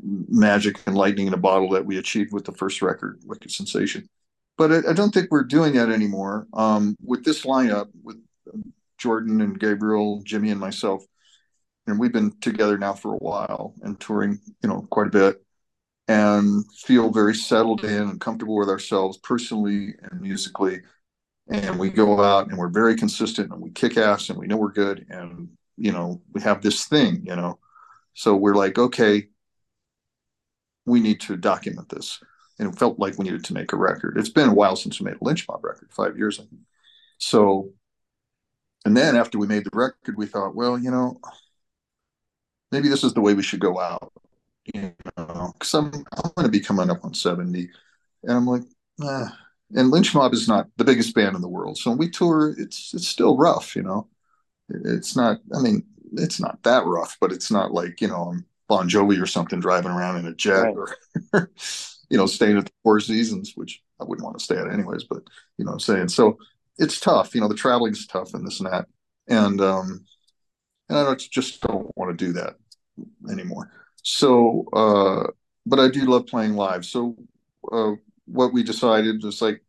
magic 0.00 0.78
and 0.86 0.96
lightning 0.96 1.26
in 1.26 1.34
a 1.34 1.38
bottle 1.38 1.70
that 1.70 1.84
we 1.84 1.98
achieved 1.98 2.32
with 2.32 2.44
the 2.44 2.52
first 2.52 2.82
record, 2.82 3.18
Wicked 3.24 3.50
Sensation. 3.50 4.08
But 4.58 4.72
I, 4.72 4.90
I 4.90 4.92
don't 4.92 5.12
think 5.12 5.30
we're 5.30 5.44
doing 5.44 5.74
that 5.74 5.90
anymore. 5.90 6.46
Um, 6.52 6.96
with 7.02 7.24
this 7.24 7.44
lineup, 7.44 7.88
with 8.02 8.16
Jordan 8.98 9.40
and 9.40 9.58
Gabriel, 9.58 10.22
Jimmy 10.22 10.50
and 10.50 10.60
myself, 10.60 11.04
and 11.86 11.98
we've 11.98 12.12
been 12.12 12.32
together 12.40 12.78
now 12.78 12.92
for 12.92 13.14
a 13.14 13.18
while 13.18 13.74
and 13.82 13.98
touring, 14.00 14.40
you 14.62 14.68
know, 14.68 14.86
quite 14.90 15.06
a 15.06 15.10
bit, 15.10 15.45
and 16.08 16.64
feel 16.72 17.10
very 17.10 17.34
settled 17.34 17.84
in 17.84 18.02
and 18.02 18.20
comfortable 18.20 18.56
with 18.56 18.68
ourselves 18.68 19.18
personally 19.18 19.94
and 20.02 20.20
musically. 20.20 20.80
And 21.48 21.78
we 21.78 21.90
go 21.90 22.22
out 22.22 22.48
and 22.48 22.58
we're 22.58 22.68
very 22.68 22.96
consistent 22.96 23.52
and 23.52 23.60
we 23.60 23.70
kick 23.70 23.96
ass 23.96 24.30
and 24.30 24.38
we 24.38 24.46
know 24.46 24.56
we're 24.56 24.72
good 24.72 25.06
and 25.10 25.48
you 25.76 25.92
know 25.92 26.22
we 26.32 26.40
have 26.42 26.62
this 26.62 26.86
thing, 26.86 27.24
you 27.26 27.36
know. 27.36 27.58
So 28.14 28.34
we're 28.34 28.54
like, 28.54 28.78
okay, 28.78 29.28
we 30.86 31.00
need 31.00 31.20
to 31.22 31.36
document 31.36 31.88
this. 31.88 32.20
And 32.58 32.72
it 32.72 32.78
felt 32.78 32.98
like 32.98 33.18
we 33.18 33.24
needed 33.24 33.44
to 33.44 33.52
make 33.54 33.72
a 33.72 33.76
record. 33.76 34.16
It's 34.16 34.30
been 34.30 34.48
a 34.48 34.54
while 34.54 34.76
since 34.76 34.98
we 34.98 35.04
made 35.04 35.18
a 35.20 35.24
Lynch 35.24 35.46
Mob 35.48 35.62
record, 35.62 35.92
five 35.92 36.16
years, 36.16 36.38
I 36.40 36.44
think. 36.44 36.62
So, 37.18 37.70
and 38.84 38.96
then 38.96 39.16
after 39.16 39.38
we 39.38 39.46
made 39.46 39.64
the 39.64 39.70
record, 39.74 40.16
we 40.16 40.26
thought, 40.26 40.54
well, 40.54 40.78
you 40.78 40.90
know, 40.90 41.20
maybe 42.72 42.88
this 42.88 43.04
is 43.04 43.12
the 43.12 43.20
way 43.20 43.34
we 43.34 43.42
should 43.42 43.60
go 43.60 43.78
out. 43.78 44.12
You 44.74 44.92
know, 45.16 45.52
because 45.52 45.74
I'm, 45.74 45.86
I'm 45.94 46.30
going 46.36 46.44
to 46.44 46.48
be 46.48 46.60
coming 46.60 46.90
up 46.90 47.04
on 47.04 47.14
70. 47.14 47.68
And 48.24 48.32
I'm 48.32 48.46
like, 48.46 48.62
and 49.74 49.90
Lynch 49.90 50.14
Mob 50.14 50.32
is 50.32 50.48
not 50.48 50.68
the 50.76 50.84
biggest 50.84 51.14
band 51.14 51.34
in 51.36 51.42
the 51.42 51.48
world. 51.48 51.78
So 51.78 51.90
when 51.90 51.98
we 51.98 52.10
tour, 52.10 52.54
it's 52.58 52.94
it's 52.94 53.08
still 53.08 53.36
rough, 53.36 53.74
you 53.74 53.82
know. 53.82 54.08
It's 54.68 55.16
not, 55.16 55.38
I 55.54 55.60
mean, 55.60 55.84
it's 56.12 56.40
not 56.40 56.62
that 56.62 56.84
rough, 56.84 57.16
but 57.20 57.32
it's 57.32 57.50
not 57.50 57.72
like, 57.72 58.00
you 58.00 58.08
know, 58.08 58.30
I'm 58.32 58.46
Bon 58.68 58.88
Jovi 58.88 59.20
or 59.20 59.26
something 59.26 59.60
driving 59.60 59.92
around 59.92 60.18
in 60.18 60.26
a 60.26 60.34
jet 60.34 60.62
right. 60.62 60.76
or, 61.32 61.50
you 62.10 62.16
know, 62.16 62.26
staying 62.26 62.58
at 62.58 62.66
the 62.66 62.72
Four 62.82 63.00
Seasons, 63.00 63.52
which 63.54 63.82
I 64.00 64.04
wouldn't 64.04 64.24
want 64.24 64.38
to 64.38 64.44
stay 64.44 64.56
at 64.56 64.68
anyways, 64.68 65.04
but, 65.04 65.22
you 65.56 65.64
know 65.64 65.72
I'm 65.72 65.80
saying? 65.80 66.08
So 66.08 66.38
it's 66.78 67.00
tough, 67.00 67.34
you 67.34 67.40
know, 67.40 67.48
the 67.48 67.54
traveling's 67.54 68.06
tough 68.06 68.34
and 68.34 68.46
this 68.46 68.60
and 68.60 68.70
that. 68.70 68.86
And, 69.28 69.60
um, 69.60 70.04
and 70.88 70.98
I 70.98 71.04
don't, 71.04 71.18
just 71.18 71.60
don't 71.62 71.96
want 71.96 72.16
to 72.16 72.24
do 72.24 72.32
that 72.34 72.56
anymore. 73.30 73.70
So, 74.08 74.68
uh, 74.72 75.32
but 75.66 75.80
I 75.80 75.88
do 75.88 76.04
love 76.04 76.28
playing 76.28 76.54
live. 76.54 76.86
So, 76.86 77.16
uh, 77.72 77.94
what 78.26 78.52
we 78.52 78.62
decided 78.62 79.24
was 79.24 79.42
like, 79.42 79.64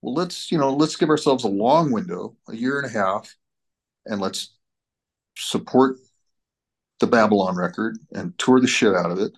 well, 0.00 0.14
let's, 0.14 0.50
you 0.50 0.56
know, 0.56 0.72
let's 0.72 0.96
give 0.96 1.10
ourselves 1.10 1.44
a 1.44 1.48
long 1.48 1.92
window, 1.92 2.34
a 2.48 2.56
year 2.56 2.80
and 2.80 2.86
a 2.86 2.98
half, 2.98 3.36
and 4.06 4.22
let's 4.22 4.56
support 5.36 5.98
the 7.00 7.06
Babylon 7.06 7.56
record 7.56 7.98
and 8.10 8.36
tour 8.38 8.58
the 8.58 8.66
shit 8.66 8.94
out 8.94 9.10
of 9.10 9.18
it 9.18 9.32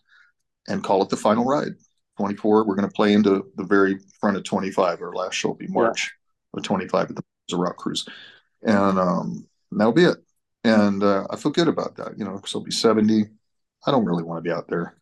and 0.68 0.84
call 0.84 1.02
it 1.02 1.08
the 1.08 1.16
final 1.16 1.44
ride. 1.44 1.72
24, 2.16 2.68
we're 2.68 2.76
going 2.76 2.88
to 2.88 2.94
play 2.94 3.14
into 3.14 3.50
the 3.56 3.64
very 3.64 3.98
front 4.20 4.36
of 4.36 4.44
25. 4.44 5.02
Our 5.02 5.12
last 5.12 5.34
show 5.34 5.48
will 5.48 5.56
be 5.56 5.66
March 5.66 6.12
yeah. 6.54 6.58
of 6.58 6.62
25 6.62 7.10
at 7.10 7.16
the 7.16 7.56
Rock 7.56 7.78
Cruise. 7.78 8.06
And 8.62 8.96
um, 8.96 9.48
that'll 9.72 9.92
be 9.92 10.04
it. 10.04 10.18
And 10.62 11.02
uh, 11.02 11.26
I 11.30 11.34
feel 11.34 11.50
good 11.50 11.66
about 11.66 11.96
that, 11.96 12.16
you 12.16 12.24
know, 12.24 12.36
because 12.36 12.54
I'll 12.54 12.60
be 12.60 12.70
70. 12.70 13.24
I 13.86 13.90
don't 13.90 14.04
really 14.04 14.22
want 14.22 14.38
to 14.38 14.48
be 14.48 14.54
out 14.54 14.68
there 14.68 14.96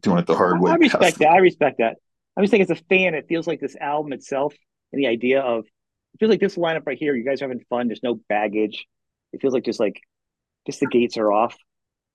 doing 0.00 0.18
it 0.18 0.26
the 0.26 0.34
hard 0.34 0.60
way. 0.60 0.72
I 0.72 0.76
respect 0.76 1.18
that. 1.18 1.30
I 1.30 1.38
respect 1.38 1.78
that. 1.78 1.96
I'm 2.36 2.42
just 2.42 2.50
saying, 2.50 2.62
as 2.62 2.70
a 2.70 2.76
fan, 2.76 3.14
it 3.14 3.26
feels 3.28 3.46
like 3.46 3.60
this 3.60 3.76
album 3.76 4.12
itself 4.12 4.54
and 4.92 5.00
the 5.00 5.06
idea 5.06 5.40
of 5.40 5.64
it 6.14 6.18
feels 6.18 6.30
like 6.30 6.40
this 6.40 6.56
lineup 6.56 6.86
right 6.86 6.98
here. 6.98 7.14
You 7.14 7.24
guys 7.24 7.40
are 7.40 7.48
having 7.48 7.64
fun. 7.70 7.88
There's 7.88 8.02
no 8.02 8.20
baggage. 8.28 8.86
It 9.32 9.40
feels 9.40 9.54
like 9.54 9.64
just 9.64 9.80
like 9.80 10.00
just 10.66 10.80
the 10.80 10.86
gates 10.86 11.16
are 11.16 11.32
off 11.32 11.56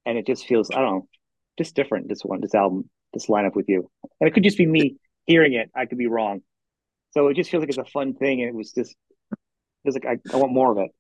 and 0.05 0.17
it 0.17 0.25
just 0.25 0.45
feels 0.45 0.71
I 0.71 0.75
don't 0.75 0.85
know, 0.85 1.07
just 1.57 1.75
different. 1.75 2.09
This 2.09 2.21
one, 2.23 2.41
this 2.41 2.55
album, 2.55 2.89
this 3.13 3.27
lineup 3.27 3.55
with 3.55 3.69
you, 3.69 3.89
and 4.19 4.27
it 4.27 4.33
could 4.33 4.43
just 4.43 4.57
be 4.57 4.65
me 4.65 4.97
hearing 5.25 5.53
it. 5.53 5.69
I 5.75 5.85
could 5.85 5.97
be 5.97 6.07
wrong. 6.07 6.41
So 7.11 7.27
it 7.27 7.35
just 7.35 7.49
feels 7.49 7.61
like 7.61 7.69
it's 7.69 7.77
a 7.77 7.85
fun 7.85 8.13
thing, 8.13 8.41
and 8.41 8.49
it 8.49 8.55
was 8.55 8.71
just 8.71 8.95
feels 9.83 9.95
like 9.95 10.05
I, 10.05 10.17
I 10.33 10.37
want 10.37 10.53
more 10.53 10.71
of 10.71 10.77
it. 10.79 10.91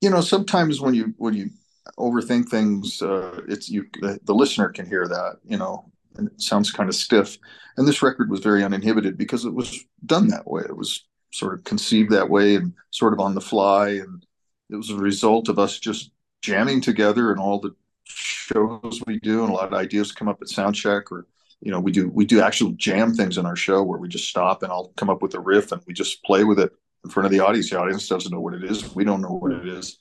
You 0.00 0.10
know, 0.10 0.20
sometimes 0.20 0.80
when 0.80 0.94
you 0.94 1.14
when 1.16 1.34
you 1.34 1.50
overthink 1.98 2.48
things, 2.48 3.02
uh, 3.02 3.40
it's 3.48 3.68
you 3.68 3.86
the, 4.00 4.18
the 4.24 4.34
listener 4.34 4.68
can 4.68 4.86
hear 4.86 5.06
that. 5.08 5.38
You 5.44 5.58
know, 5.58 5.90
and 6.16 6.28
it 6.28 6.40
sounds 6.40 6.70
kind 6.70 6.88
of 6.88 6.94
stiff. 6.94 7.38
And 7.76 7.86
this 7.86 8.02
record 8.02 8.30
was 8.30 8.40
very 8.40 8.62
uninhibited 8.62 9.18
because 9.18 9.44
it 9.44 9.54
was 9.54 9.84
done 10.06 10.28
that 10.28 10.46
way. 10.46 10.62
It 10.62 10.76
was 10.76 11.04
sort 11.32 11.54
of 11.54 11.64
conceived 11.64 12.12
that 12.12 12.30
way 12.30 12.54
and 12.54 12.72
sort 12.90 13.12
of 13.12 13.20
on 13.20 13.34
the 13.34 13.40
fly, 13.40 13.88
and 13.88 14.24
it 14.70 14.76
was 14.76 14.90
a 14.90 14.96
result 14.96 15.48
of 15.48 15.58
us 15.58 15.78
just 15.78 16.10
jamming 16.42 16.80
together 16.80 17.30
and 17.30 17.40
all 17.40 17.58
the 17.58 17.74
shows 18.04 19.02
we 19.06 19.18
do, 19.20 19.42
and 19.42 19.50
a 19.50 19.54
lot 19.54 19.66
of 19.66 19.74
ideas 19.74 20.12
come 20.12 20.28
up 20.28 20.40
at 20.42 20.48
sound 20.48 20.74
check, 20.74 21.10
or 21.10 21.26
you 21.60 21.70
know, 21.70 21.80
we 21.80 21.90
do 21.90 22.08
we 22.08 22.26
do 22.26 22.40
actual 22.40 22.72
jam 22.72 23.14
things 23.14 23.38
in 23.38 23.46
our 23.46 23.56
show 23.56 23.82
where 23.82 23.98
we 23.98 24.08
just 24.08 24.28
stop 24.28 24.62
and 24.62 24.70
I'll 24.70 24.92
come 24.96 25.08
up 25.08 25.22
with 25.22 25.34
a 25.34 25.40
riff 25.40 25.72
and 25.72 25.82
we 25.86 25.94
just 25.94 26.22
play 26.22 26.44
with 26.44 26.60
it 26.60 26.72
in 27.04 27.10
front 27.10 27.24
of 27.24 27.32
the 27.32 27.40
audience. 27.40 27.70
The 27.70 27.80
audience 27.80 28.06
doesn't 28.06 28.30
know 28.30 28.40
what 28.40 28.54
it 28.54 28.64
is. 28.64 28.94
We 28.94 29.04
don't 29.04 29.22
know 29.22 29.32
what 29.32 29.52
it 29.52 29.66
is. 29.66 29.98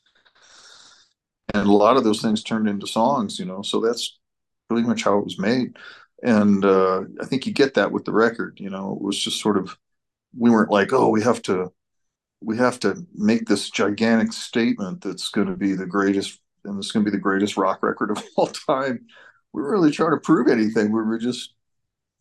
And 1.53 1.67
a 1.67 1.71
lot 1.71 1.97
of 1.97 2.03
those 2.03 2.21
things 2.21 2.43
turned 2.43 2.67
into 2.67 2.87
songs, 2.87 3.39
you 3.39 3.45
know. 3.45 3.61
So 3.61 3.79
that's 3.79 4.17
pretty 4.69 4.87
much 4.87 5.03
how 5.03 5.17
it 5.17 5.25
was 5.25 5.39
made. 5.39 5.77
And 6.23 6.63
uh, 6.63 7.01
I 7.21 7.25
think 7.25 7.45
you 7.45 7.53
get 7.53 7.73
that 7.75 7.91
with 7.91 8.05
the 8.05 8.13
record, 8.13 8.59
you 8.59 8.69
know. 8.69 8.93
It 8.93 9.01
was 9.01 9.17
just 9.17 9.39
sort 9.39 9.57
of 9.57 9.77
we 10.37 10.49
weren't 10.49 10.71
like, 10.71 10.93
oh, 10.93 11.09
we 11.09 11.21
have 11.21 11.41
to 11.43 11.71
we 12.41 12.57
have 12.57 12.79
to 12.81 13.05
make 13.13 13.47
this 13.47 13.69
gigantic 13.69 14.33
statement 14.33 15.01
that's 15.01 15.29
going 15.29 15.47
to 15.47 15.55
be 15.55 15.73
the 15.73 15.85
greatest 15.85 16.39
and 16.65 16.77
it's 16.77 16.91
going 16.91 17.05
to 17.05 17.11
be 17.11 17.15
the 17.15 17.21
greatest 17.21 17.57
rock 17.57 17.83
record 17.83 18.11
of 18.11 18.23
all 18.37 18.47
time. 18.47 19.05
We 19.53 19.61
weren't 19.61 19.73
really 19.73 19.91
trying 19.91 20.11
to 20.11 20.17
prove 20.17 20.47
anything. 20.47 20.91
We 20.91 21.01
were 21.01 21.17
just 21.17 21.53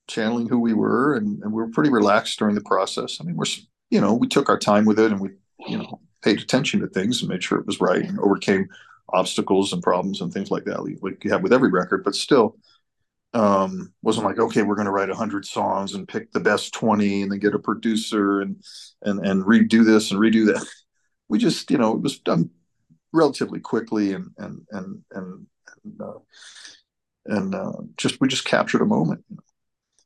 channeling 0.09 0.49
who 0.49 0.59
we 0.59 0.74
were, 0.74 1.14
and, 1.14 1.43
and 1.43 1.53
we 1.53 1.62
were 1.62 1.70
pretty 1.70 1.91
relaxed 1.91 2.39
during 2.39 2.55
the 2.55 2.61
process. 2.61 3.18
I 3.20 3.24
mean, 3.24 3.37
we're 3.37 3.47
you 3.91 4.01
know 4.01 4.14
we 4.14 4.28
took 4.28 4.49
our 4.49 4.59
time 4.59 4.85
with 4.85 4.99
it, 4.99 5.12
and 5.12 5.20
we 5.20 5.30
you 5.66 5.78
know 5.78 6.01
paid 6.22 6.41
attention 6.41 6.80
to 6.80 6.89
things 6.89 7.20
and 7.20 7.28
made 7.28 7.43
sure 7.43 7.59
it 7.59 7.66
was 7.66 7.80
right, 7.80 8.05
and 8.05 8.18
overcame 8.18 8.68
obstacles 9.12 9.72
and 9.72 9.82
problems 9.82 10.20
and 10.20 10.32
things 10.32 10.50
like 10.50 10.64
that, 10.64 10.82
like 11.02 11.24
you 11.24 11.30
have 11.30 11.42
with 11.42 11.52
every 11.52 11.70
record. 11.70 12.04
But 12.04 12.14
still, 12.14 12.56
um, 13.34 13.92
wasn't 14.02 14.26
like 14.26 14.38
okay, 14.38 14.62
we're 14.62 14.74
going 14.74 14.86
to 14.86 14.92
write 14.92 15.10
hundred 15.10 15.44
songs 15.44 15.94
and 15.94 16.08
pick 16.08 16.32
the 16.32 16.40
best 16.40 16.72
twenty, 16.72 17.22
and 17.22 17.30
then 17.30 17.38
get 17.38 17.54
a 17.54 17.58
producer 17.58 18.40
and 18.40 18.62
and 19.02 19.24
and 19.24 19.44
redo 19.44 19.84
this 19.84 20.10
and 20.10 20.20
redo 20.20 20.46
that. 20.46 20.64
We 21.28 21.38
just 21.38 21.70
you 21.70 21.78
know 21.78 21.92
it 21.92 22.02
was 22.02 22.18
done 22.18 22.50
relatively 23.10 23.58
quickly 23.58 24.12
and 24.12 24.32
and 24.36 24.66
and 24.70 25.02
and 25.12 25.46
and, 25.84 26.00
uh, 26.00 26.18
and 27.24 27.54
uh, 27.54 27.72
just 27.96 28.20
we 28.20 28.28
just 28.28 28.44
captured 28.44 28.82
a 28.82 28.86
moment, 28.86 29.24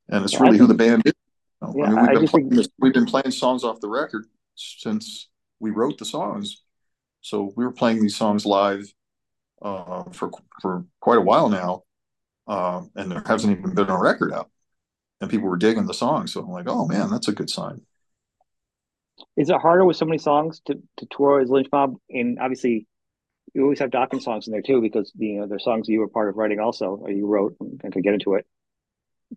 and 0.08 0.24
it's 0.24 0.40
really 0.40 0.56
who 0.56 0.68
the 0.68 0.74
band 0.74 1.02
is. 1.04 1.14
You 1.62 1.68
know? 1.68 1.74
yeah, 1.76 1.84
I 1.84 1.88
mean, 1.88 2.06
we've, 2.06 2.18
been 2.18 2.28
playing, 2.28 2.50
think... 2.50 2.72
we've 2.78 2.94
been 2.94 3.06
playing 3.06 3.32
songs 3.32 3.64
off 3.64 3.80
the 3.80 3.88
record 3.88 4.26
since 4.54 5.28
we 5.58 5.70
wrote 5.70 5.98
the 5.98 6.04
songs, 6.04 6.62
so 7.20 7.52
we 7.56 7.64
were 7.64 7.72
playing 7.72 8.00
these 8.00 8.16
songs 8.16 8.46
live 8.46 8.84
uh, 9.62 10.04
for 10.12 10.30
for 10.60 10.84
quite 11.00 11.18
a 11.18 11.22
while 11.22 11.48
now, 11.48 11.82
uh, 12.46 12.82
and 12.94 13.10
there 13.10 13.22
hasn't 13.26 13.58
even 13.58 13.74
been 13.74 13.90
a 13.90 13.98
record 13.98 14.32
out, 14.32 14.50
and 15.20 15.30
people 15.30 15.48
were 15.48 15.56
digging 15.56 15.86
the 15.86 15.94
song. 15.94 16.26
So 16.26 16.40
I'm 16.40 16.50
like, 16.50 16.68
oh 16.68 16.86
man, 16.86 17.10
that's 17.10 17.28
a 17.28 17.32
good 17.32 17.50
sign. 17.50 17.82
Is 19.36 19.50
it 19.50 19.60
harder 19.60 19.84
with 19.84 19.96
so 19.96 20.04
many 20.04 20.18
songs 20.18 20.60
to, 20.66 20.74
to 20.98 21.06
tour 21.10 21.40
as 21.40 21.48
Lynch 21.48 21.68
Mob? 21.72 21.94
And 22.10 22.38
obviously, 22.38 22.86
you 23.54 23.62
always 23.62 23.78
have 23.78 23.90
Dokken 23.90 24.22
songs 24.22 24.46
in 24.46 24.52
there 24.52 24.62
too 24.62 24.80
because 24.80 25.10
you 25.16 25.40
know 25.40 25.46
they're 25.46 25.58
songs 25.58 25.88
you 25.88 26.00
were 26.00 26.08
part 26.08 26.28
of 26.28 26.36
writing 26.36 26.60
also 26.60 26.98
or 27.00 27.10
you 27.10 27.26
wrote 27.26 27.56
and 27.60 27.92
to 27.92 28.00
get 28.00 28.12
into 28.12 28.34
it 28.34 28.46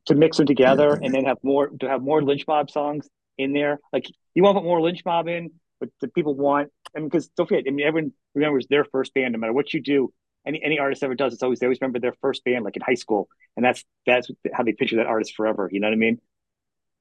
to 0.05 0.15
mix 0.15 0.37
them 0.37 0.45
together 0.45 0.93
and 1.01 1.13
then 1.13 1.25
have 1.25 1.37
more 1.41 1.69
to 1.79 1.87
have 1.87 2.01
more 2.01 2.21
lynch 2.21 2.45
mob 2.47 2.69
songs 2.69 3.07
in 3.37 3.53
there 3.53 3.79
like 3.93 4.05
you 4.35 4.43
want 4.43 4.55
to 4.55 4.59
put 4.59 4.65
more 4.65 4.81
lynch 4.81 5.03
mob 5.05 5.27
in 5.27 5.51
but 5.79 5.89
the 6.01 6.07
people 6.07 6.35
want 6.35 6.69
I 6.95 6.99
mean 6.99 7.09
because 7.09 7.27
don't 7.29 7.47
forget 7.47 7.65
I 7.67 7.71
mean 7.71 7.85
everyone 7.85 8.11
remembers 8.35 8.67
their 8.67 8.85
first 8.85 9.13
band 9.13 9.33
no 9.33 9.39
matter 9.39 9.53
what 9.53 9.73
you 9.73 9.81
do 9.81 10.13
any 10.45 10.61
any 10.63 10.79
artist 10.79 11.03
ever 11.03 11.15
does 11.15 11.33
it's 11.33 11.43
always 11.43 11.59
they 11.59 11.65
always 11.65 11.81
remember 11.81 11.99
their 11.99 12.15
first 12.21 12.43
band 12.43 12.65
like 12.65 12.75
in 12.75 12.81
high 12.81 12.93
school 12.93 13.27
and 13.55 13.65
that's 13.65 13.83
that's 14.05 14.29
how 14.53 14.63
they 14.63 14.73
picture 14.73 14.97
that 14.97 15.07
artist 15.07 15.35
forever 15.35 15.69
you 15.71 15.79
know 15.79 15.87
what 15.87 15.93
I 15.93 15.97
mean 15.97 16.19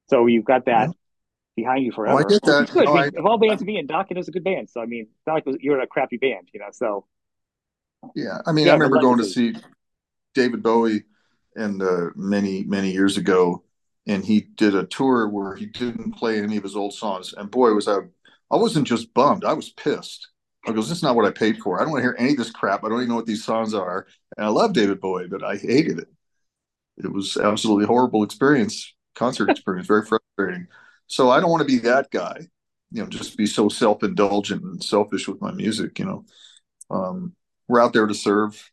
so 0.08 0.26
you've 0.26 0.44
got 0.44 0.66
that 0.66 0.90
behind 1.58 1.84
you 1.84 1.92
forever. 1.92 2.18
Oh, 2.18 2.24
I 2.24 2.28
get 2.28 2.42
that. 2.42 2.62
It's 2.62 2.72
good. 2.72 2.84
No, 2.84 2.96
I, 2.96 3.06
of 3.06 3.26
all 3.26 3.38
bands 3.38 3.60
to 3.60 3.66
be 3.66 3.76
in, 3.76 3.86
Dokken 3.86 4.16
is 4.16 4.28
a 4.28 4.30
good 4.30 4.44
band. 4.44 4.70
So 4.70 4.80
I 4.80 4.86
mean, 4.86 5.02
it's 5.02 5.26
not 5.26 5.34
like 5.34 5.44
you're 5.60 5.76
in 5.76 5.82
a 5.82 5.86
crappy 5.86 6.16
band, 6.16 6.48
you 6.52 6.60
know. 6.60 6.68
So 6.72 7.06
yeah, 8.14 8.38
I 8.46 8.52
mean, 8.52 8.66
yeah, 8.66 8.72
I 8.72 8.74
remember 8.76 9.00
going 9.00 9.18
to 9.18 9.24
see 9.24 9.54
David 10.34 10.62
Bowie 10.62 11.04
and 11.56 11.82
uh, 11.82 12.10
many 12.14 12.62
many 12.64 12.92
years 12.92 13.16
ago, 13.16 13.64
and 14.06 14.24
he 14.24 14.40
did 14.40 14.74
a 14.74 14.84
tour 14.84 15.28
where 15.28 15.54
he 15.56 15.66
didn't 15.66 16.12
play 16.12 16.40
any 16.40 16.56
of 16.56 16.62
his 16.62 16.76
old 16.76 16.94
songs. 16.94 17.34
And 17.36 17.50
boy, 17.50 17.72
was 17.72 17.88
I 17.88 17.98
I 18.50 18.56
wasn't 18.56 18.86
just 18.86 19.12
bummed; 19.14 19.44
I 19.44 19.52
was 19.52 19.70
pissed 19.70 20.28
I 20.68 20.72
goes, 20.72 20.88
this 20.88 20.98
is 20.98 21.02
not 21.02 21.16
what 21.16 21.24
I 21.24 21.30
paid 21.30 21.58
for. 21.58 21.78
I 21.80 21.84
don't 21.84 21.92
want 21.92 22.02
to 22.02 22.08
hear 22.08 22.16
any 22.18 22.32
of 22.32 22.36
this 22.36 22.50
crap. 22.50 22.84
I 22.84 22.88
don't 22.88 22.98
even 22.98 23.08
know 23.08 23.16
what 23.16 23.26
these 23.26 23.44
songs 23.44 23.74
are. 23.74 24.06
And 24.36 24.44
I 24.46 24.48
love 24.50 24.72
David 24.72 25.00
Bowie, 25.00 25.28
but 25.28 25.42
I 25.42 25.56
hated 25.56 25.98
it. 25.98 26.08
It 26.98 27.12
was 27.12 27.36
absolutely 27.36 27.86
horrible 27.86 28.22
experience, 28.22 28.94
concert 29.14 29.50
experience, 29.50 29.86
very 29.86 30.04
frustrating. 30.04 30.66
So 31.06 31.30
I 31.30 31.40
don't 31.40 31.50
want 31.50 31.62
to 31.62 31.66
be 31.66 31.78
that 31.78 32.10
guy, 32.10 32.48
you 32.90 33.02
know, 33.02 33.08
just 33.08 33.36
be 33.36 33.46
so 33.46 33.68
self 33.68 34.02
indulgent 34.02 34.62
and 34.62 34.82
selfish 34.82 35.28
with 35.28 35.40
my 35.40 35.52
music. 35.52 35.98
You 35.98 36.04
know, 36.04 36.24
um, 36.90 37.34
we're 37.68 37.80
out 37.80 37.92
there 37.92 38.06
to 38.06 38.14
serve 38.14 38.70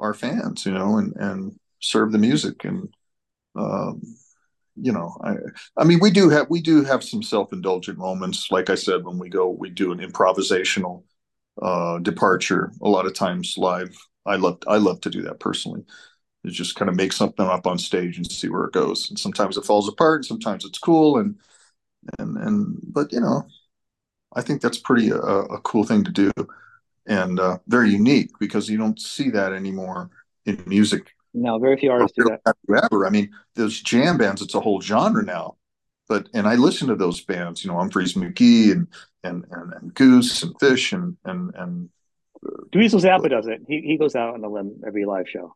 our 0.00 0.14
fans, 0.14 0.64
you 0.64 0.72
know, 0.72 0.96
and 0.96 1.14
and 1.16 1.58
serve 1.80 2.10
the 2.10 2.18
music 2.18 2.64
and 2.64 2.88
um, 3.54 4.00
you 4.76 4.92
know, 4.92 5.16
I 5.22 5.34
I 5.76 5.84
mean 5.84 5.98
we 6.00 6.10
do 6.10 6.28
have 6.30 6.48
we 6.50 6.60
do 6.60 6.84
have 6.84 7.04
some 7.04 7.22
self-indulgent 7.22 7.98
moments. 7.98 8.50
Like 8.50 8.70
I 8.70 8.74
said, 8.74 9.04
when 9.04 9.18
we 9.18 9.28
go, 9.28 9.48
we 9.50 9.70
do 9.70 9.92
an 9.92 9.98
improvisational 9.98 11.04
uh 11.60 11.98
departure 11.98 12.72
a 12.82 12.88
lot 12.88 13.06
of 13.06 13.14
times 13.14 13.54
live. 13.58 13.96
I 14.26 14.36
love 14.36 14.58
I 14.66 14.78
love 14.78 15.00
to 15.02 15.10
do 15.10 15.22
that 15.22 15.40
personally. 15.40 15.84
Is 16.44 16.54
just 16.54 16.76
kind 16.76 16.88
of 16.88 16.96
make 16.96 17.12
something 17.12 17.46
up 17.46 17.66
on 17.66 17.78
stage 17.78 18.16
and 18.16 18.30
see 18.30 18.48
where 18.48 18.64
it 18.64 18.72
goes. 18.72 19.10
And 19.10 19.18
sometimes 19.18 19.56
it 19.56 19.64
falls 19.64 19.88
apart, 19.88 20.18
and 20.20 20.26
sometimes 20.26 20.64
it's 20.64 20.78
cool 20.78 21.18
and 21.18 21.36
and 22.18 22.36
and 22.38 22.78
but 22.84 23.12
you 23.12 23.20
know, 23.20 23.46
I 24.34 24.42
think 24.42 24.60
that's 24.62 24.78
pretty 24.78 25.10
a, 25.10 25.16
uh, 25.18 25.46
a 25.50 25.60
cool 25.60 25.84
thing 25.84 26.04
to 26.04 26.10
do 26.10 26.30
and 27.06 27.40
uh, 27.40 27.58
very 27.66 27.90
unique 27.90 28.30
because 28.38 28.68
you 28.68 28.78
don't 28.78 29.00
see 29.00 29.30
that 29.30 29.52
anymore 29.52 30.10
in 30.46 30.62
music 30.66 31.14
no, 31.34 31.58
very 31.58 31.76
few 31.76 31.90
artists 31.90 32.16
do 32.16 32.24
that. 32.24 32.54
Ever. 32.84 33.06
I 33.06 33.10
mean, 33.10 33.30
those 33.54 33.80
jam 33.80 34.18
bands, 34.18 34.42
it's 34.42 34.54
a 34.54 34.60
whole 34.60 34.80
genre 34.80 35.22
now. 35.22 35.56
But 36.08 36.28
and 36.34 36.46
I 36.46 36.56
listen 36.56 36.88
to 36.88 36.94
those 36.94 37.20
bands, 37.20 37.64
you 37.64 37.70
know, 37.70 37.76
Umphrey's 37.78 38.14
McGee 38.14 38.72
and 38.72 38.86
and 39.24 39.44
and, 39.50 39.72
and 39.72 39.94
Goose 39.94 40.42
and 40.42 40.54
Phish 40.58 40.92
and 40.92 41.16
and 41.24 41.54
and 41.54 41.88
uh, 42.44 42.64
Dweezil 42.72 43.00
Zappa 43.00 43.30
does 43.30 43.46
it. 43.46 43.62
He 43.66 43.80
he 43.80 43.96
goes 43.96 44.14
out 44.14 44.34
on 44.34 44.40
the 44.40 44.48
limb 44.48 44.82
every 44.86 45.04
live 45.04 45.28
show. 45.28 45.54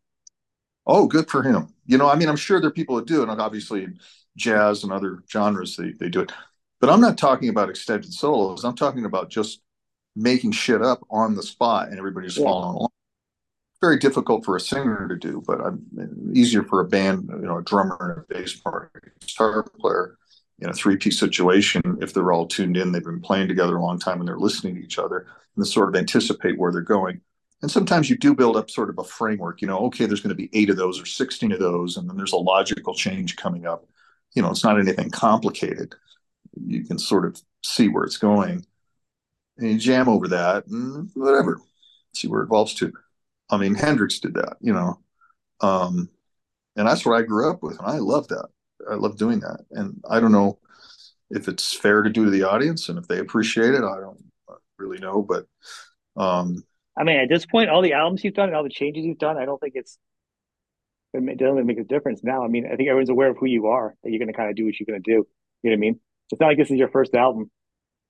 Oh, 0.86 1.06
good 1.06 1.28
for 1.28 1.42
him. 1.42 1.74
You 1.86 1.98
know, 1.98 2.08
I 2.08 2.14
mean, 2.14 2.28
I'm 2.28 2.36
sure 2.36 2.60
there 2.60 2.68
are 2.68 2.72
people 2.72 2.96
that 2.96 3.06
do 3.06 3.22
it, 3.22 3.28
and 3.28 3.40
obviously 3.40 3.88
jazz 4.36 4.84
and 4.84 4.92
other 4.92 5.22
genres 5.30 5.76
they, 5.76 5.92
they 5.92 6.08
do 6.08 6.20
it. 6.20 6.32
But 6.80 6.90
I'm 6.90 7.00
not 7.00 7.18
talking 7.18 7.48
about 7.48 7.70
extended 7.70 8.12
solos. 8.12 8.64
I'm 8.64 8.76
talking 8.76 9.04
about 9.04 9.30
just 9.30 9.62
making 10.14 10.52
shit 10.52 10.82
up 10.82 11.00
on 11.10 11.34
the 11.34 11.42
spot 11.42 11.88
and 11.88 11.98
everybody's 11.98 12.36
yeah. 12.36 12.44
following 12.44 12.76
along 12.76 12.90
very 13.80 13.98
difficult 13.98 14.44
for 14.44 14.56
a 14.56 14.60
singer 14.60 15.06
to 15.08 15.16
do, 15.16 15.42
but 15.46 15.60
I'm 15.60 15.84
easier 16.32 16.62
for 16.62 16.80
a 16.80 16.84
band, 16.84 17.28
you 17.30 17.46
know, 17.46 17.58
a 17.58 17.62
drummer 17.62 17.96
and 18.00 18.18
a 18.18 18.40
bass 18.40 18.54
player, 18.54 18.90
a 18.94 19.24
guitar 19.24 19.62
player 19.62 20.16
in 20.58 20.70
a 20.70 20.72
three 20.72 20.96
piece 20.96 21.18
situation. 21.18 21.98
If 22.00 22.14
they're 22.14 22.32
all 22.32 22.46
tuned 22.46 22.76
in, 22.76 22.92
they've 22.92 23.04
been 23.04 23.20
playing 23.20 23.48
together 23.48 23.76
a 23.76 23.82
long 23.82 23.98
time 23.98 24.20
and 24.20 24.28
they're 24.28 24.38
listening 24.38 24.76
to 24.76 24.82
each 24.82 24.98
other 24.98 25.26
and 25.56 25.66
sort 25.66 25.88
of 25.88 25.96
anticipate 25.96 26.58
where 26.58 26.72
they're 26.72 26.80
going. 26.80 27.20
And 27.62 27.70
sometimes 27.70 28.10
you 28.10 28.16
do 28.16 28.34
build 28.34 28.56
up 28.56 28.70
sort 28.70 28.90
of 28.90 28.98
a 28.98 29.04
framework, 29.04 29.62
you 29.62 29.68
know, 29.68 29.78
okay, 29.86 30.06
there's 30.06 30.20
going 30.20 30.28
to 30.28 30.34
be 30.34 30.50
eight 30.52 30.70
of 30.70 30.76
those 30.76 31.00
or 31.00 31.06
16 31.06 31.52
of 31.52 31.58
those, 31.58 31.96
and 31.96 32.08
then 32.08 32.16
there's 32.16 32.32
a 32.32 32.36
logical 32.36 32.94
change 32.94 33.36
coming 33.36 33.66
up. 33.66 33.86
You 34.34 34.42
know, 34.42 34.50
it's 34.50 34.64
not 34.64 34.78
anything 34.78 35.10
complicated. 35.10 35.94
You 36.66 36.84
can 36.84 36.98
sort 36.98 37.24
of 37.24 37.40
see 37.62 37.88
where 37.88 38.04
it's 38.04 38.18
going 38.18 38.64
and 39.58 39.70
you 39.70 39.78
jam 39.78 40.08
over 40.08 40.28
that 40.28 40.66
and 40.66 41.10
whatever, 41.14 41.60
see 42.14 42.28
where 42.28 42.42
it 42.42 42.46
evolves 42.46 42.74
to 42.74 42.92
I 43.50 43.56
mean, 43.56 43.74
Hendrix 43.74 44.18
did 44.18 44.34
that, 44.34 44.56
you 44.60 44.72
know, 44.72 45.00
um, 45.60 46.08
and 46.76 46.86
that's 46.86 47.06
what 47.06 47.16
I 47.16 47.22
grew 47.22 47.50
up 47.50 47.62
with, 47.62 47.78
and 47.78 47.86
I 47.86 47.98
love 47.98 48.28
that. 48.28 48.48
I 48.90 48.94
love 48.94 49.16
doing 49.16 49.40
that, 49.40 49.64
and 49.70 50.02
I 50.08 50.20
don't 50.20 50.32
know 50.32 50.58
if 51.30 51.48
it's 51.48 51.72
fair 51.72 52.02
to 52.02 52.10
do 52.10 52.24
to 52.24 52.30
the 52.30 52.44
audience, 52.44 52.88
and 52.88 52.98
if 52.98 53.08
they 53.08 53.18
appreciate 53.18 53.74
it, 53.74 53.82
I 53.82 54.00
don't 54.00 54.22
really 54.78 54.98
know, 54.98 55.22
but 55.22 55.46
um, 56.16 56.62
I 56.96 57.04
mean, 57.04 57.20
at 57.20 57.28
this 57.28 57.44
point, 57.44 57.68
all 57.68 57.82
the 57.82 57.92
albums 57.92 58.24
you've 58.24 58.34
done 58.34 58.48
and 58.48 58.56
all 58.56 58.62
the 58.62 58.70
changes 58.70 59.04
you've 59.04 59.18
done, 59.18 59.36
I 59.36 59.44
don't 59.44 59.60
think 59.60 59.74
it's 59.76 59.98
it 61.12 61.38
doesn't 61.38 61.66
make 61.66 61.78
a 61.78 61.84
difference 61.84 62.22
now. 62.22 62.44
I 62.44 62.48
mean, 62.48 62.66
I 62.66 62.76
think 62.76 62.88
everyone's 62.88 63.10
aware 63.10 63.30
of 63.30 63.38
who 63.38 63.46
you 63.46 63.66
are, 63.66 63.94
that 64.02 64.10
you're 64.10 64.18
going 64.18 64.32
to 64.32 64.34
kind 64.34 64.50
of 64.50 64.56
do 64.56 64.64
what 64.64 64.78
you're 64.78 64.86
going 64.86 65.02
to 65.02 65.10
do. 65.10 65.26
You 65.62 65.70
know 65.70 65.70
what 65.70 65.72
I 65.72 65.76
mean? 65.76 66.00
It's 66.30 66.40
not 66.40 66.48
like 66.48 66.58
this 66.58 66.70
is 66.70 66.76
your 66.76 66.88
first 66.88 67.14
album. 67.14 67.50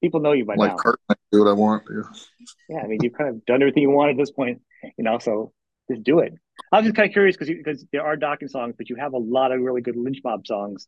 People 0.02 0.20
know 0.20 0.32
you 0.32 0.44
by 0.44 0.54
like 0.56 0.72
now. 0.72 0.76
Carton, 0.76 1.04
I 1.08 1.14
do 1.32 1.40
what 1.40 1.48
I 1.48 1.52
want. 1.54 1.84
Yeah. 1.90 2.46
yeah, 2.68 2.78
I 2.82 2.86
mean, 2.86 2.98
you've 3.02 3.14
kind 3.14 3.30
of 3.30 3.44
done 3.46 3.62
everything 3.62 3.82
you 3.82 3.90
want 3.90 4.10
at 4.10 4.16
this 4.16 4.30
point 4.30 4.60
you 4.96 5.04
know, 5.04 5.18
so 5.18 5.52
just 5.90 6.02
do 6.02 6.20
it. 6.20 6.34
I 6.72 6.78
was 6.78 6.86
just 6.86 6.96
kind 6.96 7.08
of 7.08 7.12
curious 7.12 7.36
because 7.36 7.54
because 7.54 7.84
there 7.92 8.04
are 8.04 8.16
Dokken 8.16 8.50
songs, 8.50 8.74
but 8.76 8.88
you 8.88 8.96
have 8.96 9.12
a 9.12 9.18
lot 9.18 9.52
of 9.52 9.60
really 9.60 9.80
good 9.80 9.96
lynch 9.96 10.18
mob 10.24 10.46
songs 10.46 10.86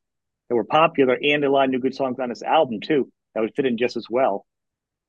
that 0.49 0.55
were 0.55 0.65
popular 0.65 1.19
and 1.23 1.45
a 1.45 1.51
lot 1.51 1.65
of 1.65 1.71
new 1.71 1.79
good 1.79 1.95
songs 1.95 2.19
on 2.21 2.31
this 2.31 2.43
album 2.43 2.81
too 2.81 3.11
that 3.35 3.41
would 3.41 3.55
fit 3.55 3.67
in 3.67 3.77
just 3.77 3.97
as 3.97 4.07
well. 4.09 4.47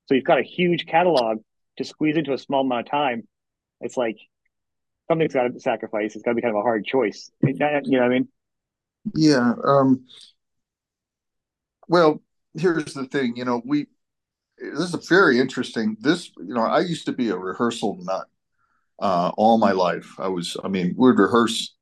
So 0.06 0.16
you've 0.16 0.26
got 0.26 0.40
a 0.40 0.44
huge 0.44 0.86
catalog 0.86 1.40
to 1.78 1.84
squeeze 1.84 2.18
into 2.18 2.34
a 2.34 2.38
small 2.38 2.62
amount 2.62 2.88
of 2.88 2.92
time. 2.92 3.28
It's 3.80 3.96
like 3.96 4.18
something's 5.08 5.34
got 5.34 5.54
to 5.54 5.60
sacrifice. 5.60 6.16
It's 6.16 6.24
got 6.24 6.32
to 6.32 6.36
be 6.36 6.42
kind 6.42 6.56
of 6.56 6.60
a 6.60 6.64
hard 6.64 6.86
choice. 6.86 7.32
You 7.42 7.54
know 7.54 7.82
what 7.90 8.04
I 8.04 8.10
mean? 8.10 8.28
Yeah. 9.16 9.54
Um, 9.64 10.06
well, 11.88 12.22
here's 12.60 12.94
the 12.94 13.06
thing. 13.06 13.36
You 13.36 13.46
know, 13.46 13.62
we 13.66 13.88
this 14.58 14.80
is 14.80 14.94
a 14.94 14.98
very 14.98 15.40
interesting. 15.40 15.98
This, 16.00 16.32
you 16.38 16.54
know, 16.54 16.62
I 16.62 16.82
used 16.82 17.06
to 17.06 17.12
be 17.14 17.30
a 17.30 17.38
rehearsal 17.38 17.98
nut 18.02 18.28
uh, 19.00 19.32
all 19.38 19.58
my 19.58 19.72
life. 19.72 20.16
I 20.20 20.28
was, 20.28 20.58
I 20.64 20.68
mean, 20.68 20.96
we'd 20.98 21.18
rehearse 21.18 21.76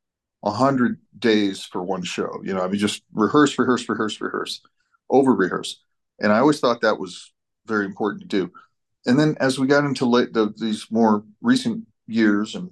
a 0.44 0.52
hundred 0.52 1.00
days 1.18 1.64
for 1.64 1.84
one 1.84 2.04
show. 2.04 2.30
You 2.44 2.54
know, 2.54 2.62
I 2.62 2.68
mean, 2.68 2.80
just 2.80 3.04
rehearse, 3.14 3.58
rehearse, 3.58 3.88
rehearse, 3.90 4.22
rehearse, 4.22 4.62
over 5.10 5.34
rehearse, 5.34 5.84
and 6.20 6.32
I 6.32 6.40
always 6.40 6.60
thought 6.60 6.82
that 6.82 7.00
was 7.00 7.34
very 7.66 7.86
important 7.86 8.22
to 8.22 8.28
do. 8.28 8.52
And 9.06 9.20
then 9.20 9.36
as 9.40 9.58
we 9.58 9.68
got 9.68 9.86
into 9.86 10.06
late, 10.06 10.34
the, 10.34 10.54
these 10.58 10.88
more 10.92 11.24
recent 11.42 11.86
years, 12.08 12.56
and 12.56 12.72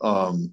um, 0.00 0.52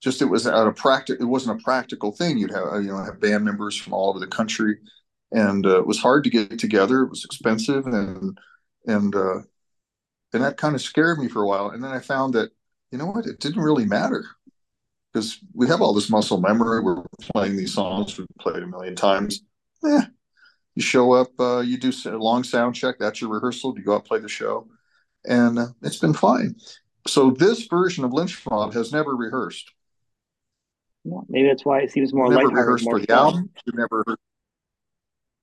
just 0.00 0.22
it 0.22 0.26
was 0.26 0.46
out 0.46 0.66
of 0.66 0.76
practice. 0.76 1.16
It 1.20 1.24
wasn't 1.24 1.60
a 1.60 1.64
practical 1.64 2.12
thing. 2.12 2.38
You'd 2.38 2.52
have 2.52 2.82
you 2.82 2.88
know 2.88 3.02
have 3.02 3.20
band 3.20 3.44
members 3.44 3.76
from 3.76 3.92
all 3.92 4.10
over 4.10 4.18
the 4.18 4.26
country, 4.26 4.78
and 5.32 5.66
uh, 5.66 5.78
it 5.78 5.86
was 5.86 5.98
hard 5.98 6.24
to 6.24 6.30
get 6.30 6.58
together. 6.58 7.02
It 7.02 7.10
was 7.10 7.24
expensive, 7.24 7.86
and 7.86 8.38
and 8.86 9.14
uh, 9.14 9.40
and 10.32 10.42
that 10.42 10.56
kind 10.56 10.74
of 10.74 10.82
scared 10.82 11.18
me 11.18 11.28
for 11.28 11.42
a 11.42 11.46
while. 11.46 11.70
And 11.70 11.82
then 11.82 11.90
I 11.90 12.00
found 12.00 12.34
that, 12.34 12.50
you 12.90 12.98
know 12.98 13.06
what, 13.06 13.26
it 13.26 13.40
didn't 13.40 13.62
really 13.62 13.86
matter 13.86 14.24
because 15.12 15.38
we 15.54 15.66
have 15.68 15.80
all 15.80 15.94
this 15.94 16.10
muscle 16.10 16.40
memory. 16.40 16.80
We're 16.80 17.02
playing 17.32 17.56
these 17.56 17.74
songs 17.74 18.18
we've 18.18 18.26
played 18.38 18.62
a 18.62 18.66
million 18.66 18.96
times. 18.96 19.42
Yeah, 19.82 20.06
you 20.74 20.82
show 20.82 21.12
up, 21.12 21.28
uh, 21.38 21.60
you 21.60 21.78
do 21.78 21.92
a 22.06 22.10
long 22.10 22.44
sound 22.44 22.74
check. 22.74 22.96
That's 22.98 23.20
your 23.20 23.30
rehearsal. 23.30 23.74
You 23.76 23.84
go 23.84 23.94
out 23.94 24.04
play 24.04 24.18
the 24.18 24.28
show, 24.28 24.68
and 25.24 25.58
uh, 25.58 25.66
it's 25.82 25.98
been 25.98 26.14
fine. 26.14 26.56
So 27.06 27.30
this 27.30 27.66
version 27.66 28.04
of 28.04 28.12
Lynch 28.12 28.44
Mob 28.50 28.74
has 28.74 28.92
never 28.92 29.16
rehearsed. 29.16 29.72
maybe 31.28 31.48
that's 31.48 31.64
why 31.64 31.80
it 31.80 31.90
seems 31.90 32.12
more. 32.12 32.28
Never 32.28 32.48
rehearsed 32.48 32.84
for 32.84 33.00
the 33.00 33.12
album. 33.12 33.50
We 33.66 33.72
never. 33.74 34.04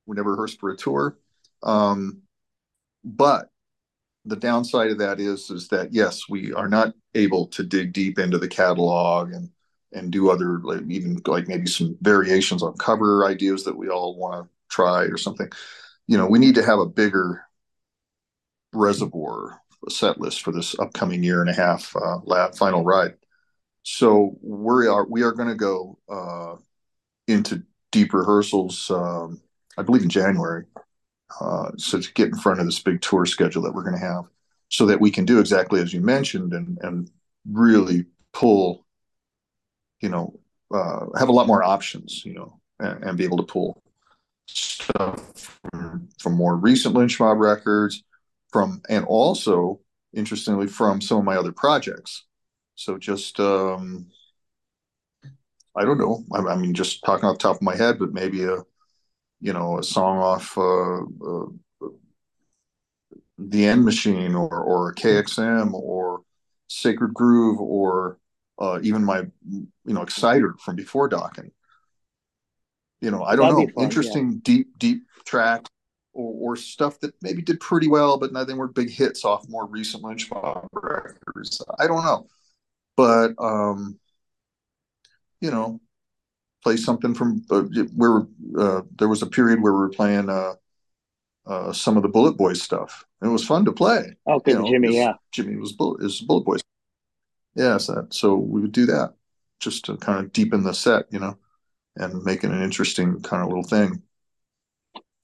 We 0.06 0.16
never 0.16 0.32
rehearsed 0.32 0.60
for 0.60 0.72
a 0.72 0.78
tour. 0.78 1.18
Um, 1.64 2.22
but 3.04 3.50
the 4.26 4.36
downside 4.36 4.92
of 4.92 4.98
that 5.00 5.20
is 5.20 5.50
is 5.50 5.68
that 5.70 5.94
yes, 5.94 6.28
we 6.30 6.54
are 6.54 6.68
not 6.68 6.94
able 7.14 7.48
to 7.48 7.64
dig 7.64 7.94
deep 7.94 8.20
into 8.20 8.38
the 8.38 8.48
catalog 8.48 9.32
and 9.32 9.50
and 9.94 10.12
do 10.12 10.30
other 10.30 10.60
like 10.60 10.82
even 10.90 11.22
like 11.28 11.48
maybe 11.48 11.68
some 11.68 11.98
variations 12.02 12.64
on 12.64 12.74
cover 12.78 13.26
ideas 13.26 13.64
that 13.64 13.78
we 13.78 13.90
all 13.90 14.18
want 14.18 14.46
to 14.46 14.50
try 14.70 15.04
or 15.04 15.18
something. 15.18 15.50
You 16.08 16.18
know, 16.18 16.28
we 16.28 16.40
need 16.40 16.56
to 16.56 16.66
have 16.66 16.80
a 16.80 16.86
bigger 16.86 17.44
reservoir 18.74 19.62
set 19.90 20.20
list 20.20 20.42
for 20.42 20.52
this 20.52 20.78
upcoming 20.80 21.24
year 21.24 21.42
and 21.42 21.50
a 21.50 21.54
half 21.54 21.96
uh, 21.96 22.18
lab 22.24 22.56
final 22.56 22.84
ride. 22.84 23.16
So 23.84 24.38
we 24.42 24.88
are 24.88 25.06
we 25.08 25.24
are 25.24 25.32
going 25.32 25.50
to 25.50 25.56
go 25.56 26.00
uh, 26.10 26.56
into 27.28 27.64
deep 27.92 28.14
rehearsals. 28.14 28.90
Um, 28.90 29.42
I 29.78 29.82
believe 29.82 30.04
in 30.04 30.10
January, 30.10 30.66
uh, 31.40 31.72
so 31.78 32.00
to 32.00 32.14
get 32.14 32.30
in 32.30 32.38
front 32.38 32.60
of 32.60 32.66
this 32.66 32.80
big 32.80 33.02
tour 33.02 33.26
schedule 33.26 33.64
that 33.64 33.74
we're 33.74 33.84
going 33.84 34.00
to 34.00 34.06
have 34.06 34.26
so 34.70 34.86
that 34.86 35.00
we 35.00 35.12
can 35.12 35.26
do 35.26 35.40
exactly 35.40 35.82
as 35.82 35.94
you 35.94 36.02
mentioned 36.02 36.54
and 36.54 36.78
and 36.82 37.10
really 37.50 38.06
pull 38.34 38.86
you 40.02 40.10
know 40.10 40.40
uh, 40.74 41.06
have 41.18 41.30
a 41.30 41.32
lot 41.32 41.48
more 41.48 41.64
options 41.64 42.26
you 42.26 42.34
know 42.34 42.60
and, 42.80 43.04
and 43.04 43.18
be 43.18 43.24
able 43.24 43.38
to 43.38 43.44
pull 43.44 43.82
stuff 44.48 45.60
from, 45.72 46.08
from, 46.20 46.34
more 46.34 46.56
recent 46.56 46.96
lynch 46.96 47.20
mob 47.20 47.38
records 47.40 48.04
from 48.52 48.82
and 48.90 49.06
also 49.06 49.80
interestingly 50.14 50.68
from 50.68 51.02
some 51.02 51.18
of 51.18 51.24
my 51.24 51.36
other 51.36 51.52
projects. 51.52 52.24
So 52.76 52.98
just 52.98 53.40
um 53.40 54.08
i 55.78 55.84
don't 55.84 55.98
know. 55.98 56.24
I, 56.34 56.40
I 56.54 56.56
mean 56.56 56.74
just 56.74 57.04
talking 57.04 57.26
off 57.26 57.38
the 57.38 57.44
top 57.44 57.58
of 57.58 57.62
my 57.62 57.76
head 57.76 58.00
but 58.00 58.14
maybe 58.14 58.44
a 58.44 58.58
you 59.42 59.54
know 59.54 59.80
a 59.80 59.84
song 59.84 60.18
off 60.20 60.58
uh, 60.58 61.02
uh, 61.02 61.46
the 63.38 63.66
End 63.66 63.84
Machine 63.84 64.36
or 64.36 64.50
or 64.50 64.94
KXM 64.94 65.74
or 65.74 66.22
Sacred 66.68 67.14
Groove 67.14 67.60
or 67.60 68.18
uh, 68.60 68.80
even 68.82 69.04
my 69.04 69.20
you 69.46 69.68
know 69.86 70.02
Xciter 70.06 70.58
from 70.60 70.76
before 70.76 71.10
Dokken. 71.10 71.52
You 73.02 73.12
know, 73.12 73.24
I 73.24 73.36
don't 73.36 73.56
That'd 73.56 73.70
know. 73.70 73.74
Fun, 73.76 73.84
Interesting, 73.84 74.32
yeah. 74.32 74.40
deep, 74.44 74.80
deep 74.80 75.04
track. 75.26 75.66
or, 76.14 76.54
or 76.54 76.56
stuff 76.56 77.00
that 77.02 77.14
maybe 77.22 77.42
did 77.42 77.60
pretty 77.60 77.88
well, 77.88 78.18
but 78.18 78.34
nothing 78.34 78.58
were 78.58 78.68
big 78.68 78.90
hits 78.90 79.26
off 79.26 79.48
more 79.50 79.66
recent 79.68 80.04
Lynch 80.04 80.30
Mob 80.32 80.68
records. 80.74 81.62
I 81.80 81.88
don't 81.88 82.04
know, 82.04 82.28
but 82.98 83.34
um, 83.40 84.00
you 85.42 85.52
know, 85.52 85.80
play 86.66 86.76
something 86.76 87.14
from 87.14 87.46
uh, 87.52 87.62
where 87.96 88.24
uh, 88.58 88.82
there 88.98 89.08
was 89.08 89.22
a 89.22 89.28
period 89.28 89.62
where 89.62 89.72
we 89.72 89.78
were 89.78 89.90
playing 89.90 90.32
uh, 90.32 90.54
uh, 91.46 91.72
some 91.72 91.96
of 91.96 92.02
the 92.02 92.10
Bullet 92.10 92.38
Boys 92.38 92.60
stuff. 92.60 93.06
It 93.22 93.28
was 93.28 93.46
fun 93.46 93.66
to 93.66 93.72
play. 93.72 94.16
Oh, 94.26 94.40
good, 94.40 94.54
you 94.54 94.60
know, 94.60 94.68
Jimmy. 94.68 94.98
Yeah, 94.98 95.14
Jimmy 95.32 95.58
was 95.58 95.74
Bullet 95.74 96.04
is 96.04 96.22
Bullet 96.22 96.44
Boys. 96.44 96.62
Yeah, 97.54 97.78
so, 97.78 98.08
so 98.10 98.34
we 98.34 98.62
would 98.62 98.72
do 98.72 98.88
that 98.88 99.14
just 99.60 99.86
to 99.86 99.98
kind 99.98 100.26
of 100.26 100.34
deepen 100.34 100.64
the 100.64 100.74
set, 100.74 101.06
you 101.12 101.20
know, 101.20 101.38
and 101.98 102.24
make 102.24 102.44
it 102.44 102.50
an 102.50 102.64
interesting 102.64 103.22
kind 103.22 103.44
of 103.44 103.50
little 103.50 103.64
thing. 103.64 104.02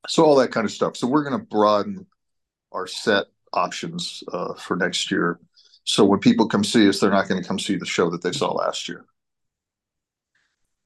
So 0.08 0.24
all 0.24 0.36
that 0.36 0.52
kind 0.52 0.66
of 0.66 0.72
stuff. 0.72 0.96
So 0.96 1.08
we're 1.08 1.24
going 1.24 1.40
to 1.40 1.46
broaden 1.46 2.06
our 2.72 2.86
set 2.86 3.26
options 3.52 4.24
uh, 4.32 4.54
for 4.54 4.78
next 4.78 5.10
year. 5.10 5.40
So 5.86 6.06
when 6.06 6.20
people 6.20 6.48
come 6.48 6.64
see 6.64 6.88
us, 6.88 7.00
they're 7.00 7.10
not 7.10 7.28
going 7.28 7.42
to 7.42 7.48
come 7.48 7.58
see 7.58 7.78
the 7.78 7.86
show 7.88 8.12
that 8.12 8.22
they 8.22 8.32
saw 8.32 8.52
last 8.52 8.88
year. 8.88 9.06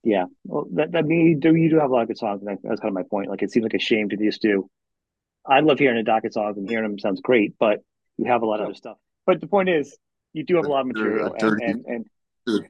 Yeah, 0.05 0.25
well, 0.43 0.67
that 0.73 0.91
that 0.91 1.05
mean 1.05 1.25
you 1.25 1.35
do 1.35 1.55
you 1.55 1.67
do 1.67 1.79
have 1.79 1.89
a 1.89 1.93
lot 1.93 2.03
of 2.03 2.07
good 2.09 2.19
songs, 2.19 2.43
and 2.45 2.59
that's 2.63 2.79
kind 2.79 2.89
of 2.89 2.93
my 2.93 3.01
point. 3.01 3.27
Like 3.27 3.41
it 3.41 3.51
seems 3.51 3.63
like 3.63 3.73
a 3.73 3.79
shame 3.79 4.07
to 4.09 4.15
just 4.15 4.39
do. 4.39 4.69
I 5.47 5.61
love 5.61 5.79
hearing 5.79 6.01
the 6.01 6.09
Dokken 6.09 6.31
songs 6.31 6.57
and 6.57 6.69
hearing 6.69 6.87
them 6.87 6.99
sounds 6.99 7.21
great, 7.21 7.55
but 7.59 7.79
you 8.17 8.25
have 8.25 8.43
a 8.43 8.45
lot 8.45 8.59
of 8.59 8.67
other 8.67 8.75
stuff. 8.75 8.97
But 9.25 9.41
the 9.41 9.47
point 9.47 9.67
is, 9.67 9.97
you 10.31 10.43
do 10.43 10.57
have 10.57 10.65
a 10.65 10.69
lot 10.69 10.81
of 10.81 10.87
material, 10.87 11.35
dirty, 11.39 11.65
and, 11.65 11.85
and, 11.87 12.05
and 12.45 12.61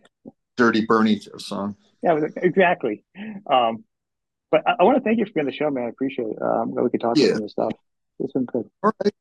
dirty 0.56 0.86
Bernie 0.86 1.20
song. 1.38 1.76
Yeah, 2.02 2.22
exactly. 2.38 3.04
Um, 3.52 3.84
but 4.50 4.62
I, 4.66 4.76
I, 4.80 4.84
want 4.84 4.98
to 4.98 5.04
thank 5.04 5.20
you 5.20 5.26
for 5.26 5.34
being 5.34 5.46
on 5.46 5.52
the 5.52 5.58
show, 5.58 5.70
man. 5.70 5.86
I 5.86 5.90
appreciate 5.90 6.30
it. 6.30 6.42
Um, 6.42 6.74
we 6.74 6.90
could 6.90 7.02
talk 7.02 7.18
yeah. 7.18 7.26
about 7.26 7.34
some 7.34 7.38
of 7.38 7.44
this 7.44 7.52
stuff. 7.52 7.72
It's 8.20 8.32
been 8.32 8.46
good. 8.46 8.70
All 8.82 8.94
right. 9.04 9.14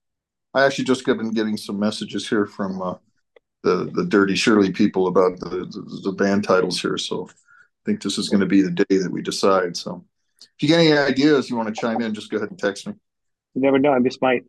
I 0.54 0.64
actually 0.64 0.84
just 0.84 1.04
have 1.06 1.18
been 1.18 1.32
getting 1.32 1.56
some 1.56 1.80
messages 1.80 2.28
here 2.28 2.46
from 2.46 2.80
uh, 2.80 2.94
the 3.64 3.90
the 3.92 4.04
Dirty 4.04 4.36
Shirley 4.36 4.70
people 4.70 5.08
about 5.08 5.40
the, 5.40 5.48
the, 5.48 6.00
the 6.04 6.12
band 6.12 6.44
titles 6.44 6.80
here. 6.80 6.96
So 6.96 7.28
think 7.84 8.02
this 8.02 8.18
is 8.18 8.28
going 8.28 8.40
to 8.40 8.46
be 8.46 8.62
the 8.62 8.70
day 8.70 8.96
that 8.98 9.10
we 9.10 9.22
decide. 9.22 9.76
So 9.76 10.04
if 10.40 10.62
you 10.62 10.68
get 10.68 10.80
any 10.80 10.92
ideas, 10.92 11.50
you 11.50 11.56
want 11.56 11.74
to 11.74 11.80
chime 11.80 12.00
in, 12.00 12.14
just 12.14 12.30
go 12.30 12.38
ahead 12.38 12.50
and 12.50 12.58
text 12.58 12.86
me. 12.86 12.94
You 13.54 13.62
never 13.62 13.78
know. 13.78 13.92
I 13.92 14.00
just 14.00 14.20
might. 14.20 14.44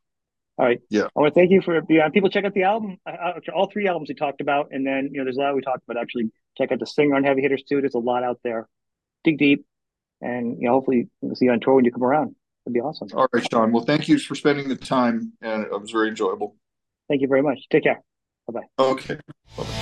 All 0.58 0.66
right. 0.66 0.80
Yeah. 0.90 1.08
I 1.16 1.20
want 1.20 1.34
to 1.34 1.40
thank 1.40 1.52
you 1.52 1.62
for 1.62 1.80
being 1.82 2.02
on. 2.02 2.12
People 2.12 2.30
check 2.30 2.46
out 2.46 2.54
the 2.54 2.64
album, 2.64 2.98
uh, 3.06 3.10
uh, 3.10 3.40
all 3.54 3.70
three 3.70 3.88
albums 3.88 4.10
we 4.10 4.16
talked 4.16 4.40
about, 4.40 4.70
and 4.72 4.88
then 4.88 5.10
you 5.12 5.18
know 5.18 5.26
there's 5.26 5.38
a 5.38 5.42
lot 5.42 5.54
we 5.54 5.62
talked 5.62 5.84
about. 5.88 6.02
Actually, 6.02 6.32
check 6.58 6.72
out 6.72 6.80
the 6.80 6.86
singer 6.86 7.16
on 7.16 7.24
Heavy 7.24 7.42
Hitters 7.42 7.64
too. 7.64 7.82
There's 7.82 7.96
a 7.96 8.00
lot 8.00 8.24
out 8.24 8.40
there. 8.44 8.68
Dig 9.26 9.38
deep, 9.38 9.66
and 10.22 10.58
you 10.58 10.68
know 10.68 10.72
hopefully 10.72 11.10
we'll 11.22 11.36
see 11.36 11.46
you 11.46 11.52
on 11.52 11.60
tour 11.60 11.76
when 11.76 11.86
you 11.86 11.92
come 11.92 12.04
around. 12.04 12.36
It'd 12.66 12.74
be 12.74 12.80
awesome. 12.80 13.10
All 13.14 13.28
right, 13.34 13.46
Shawn. 13.52 13.74
Well, 13.74 13.84
thank 13.84 14.08
you 14.08 14.18
for 14.18 14.34
spending 14.34 14.70
the 14.70 14.76
time, 14.76 15.34
and 15.42 15.64
it 15.64 15.72
was 15.72 15.92
very 15.92 16.08
enjoyable. 16.08 16.56
Thank 17.10 17.22
you 17.22 17.28
very 17.28 17.44
much. 17.44 17.60
Take 17.70 17.84
care. 17.84 18.02
Bye 18.48 18.62
bye. 18.62 18.84
Okay. 18.84 19.20
Bye-bye. 19.58 19.75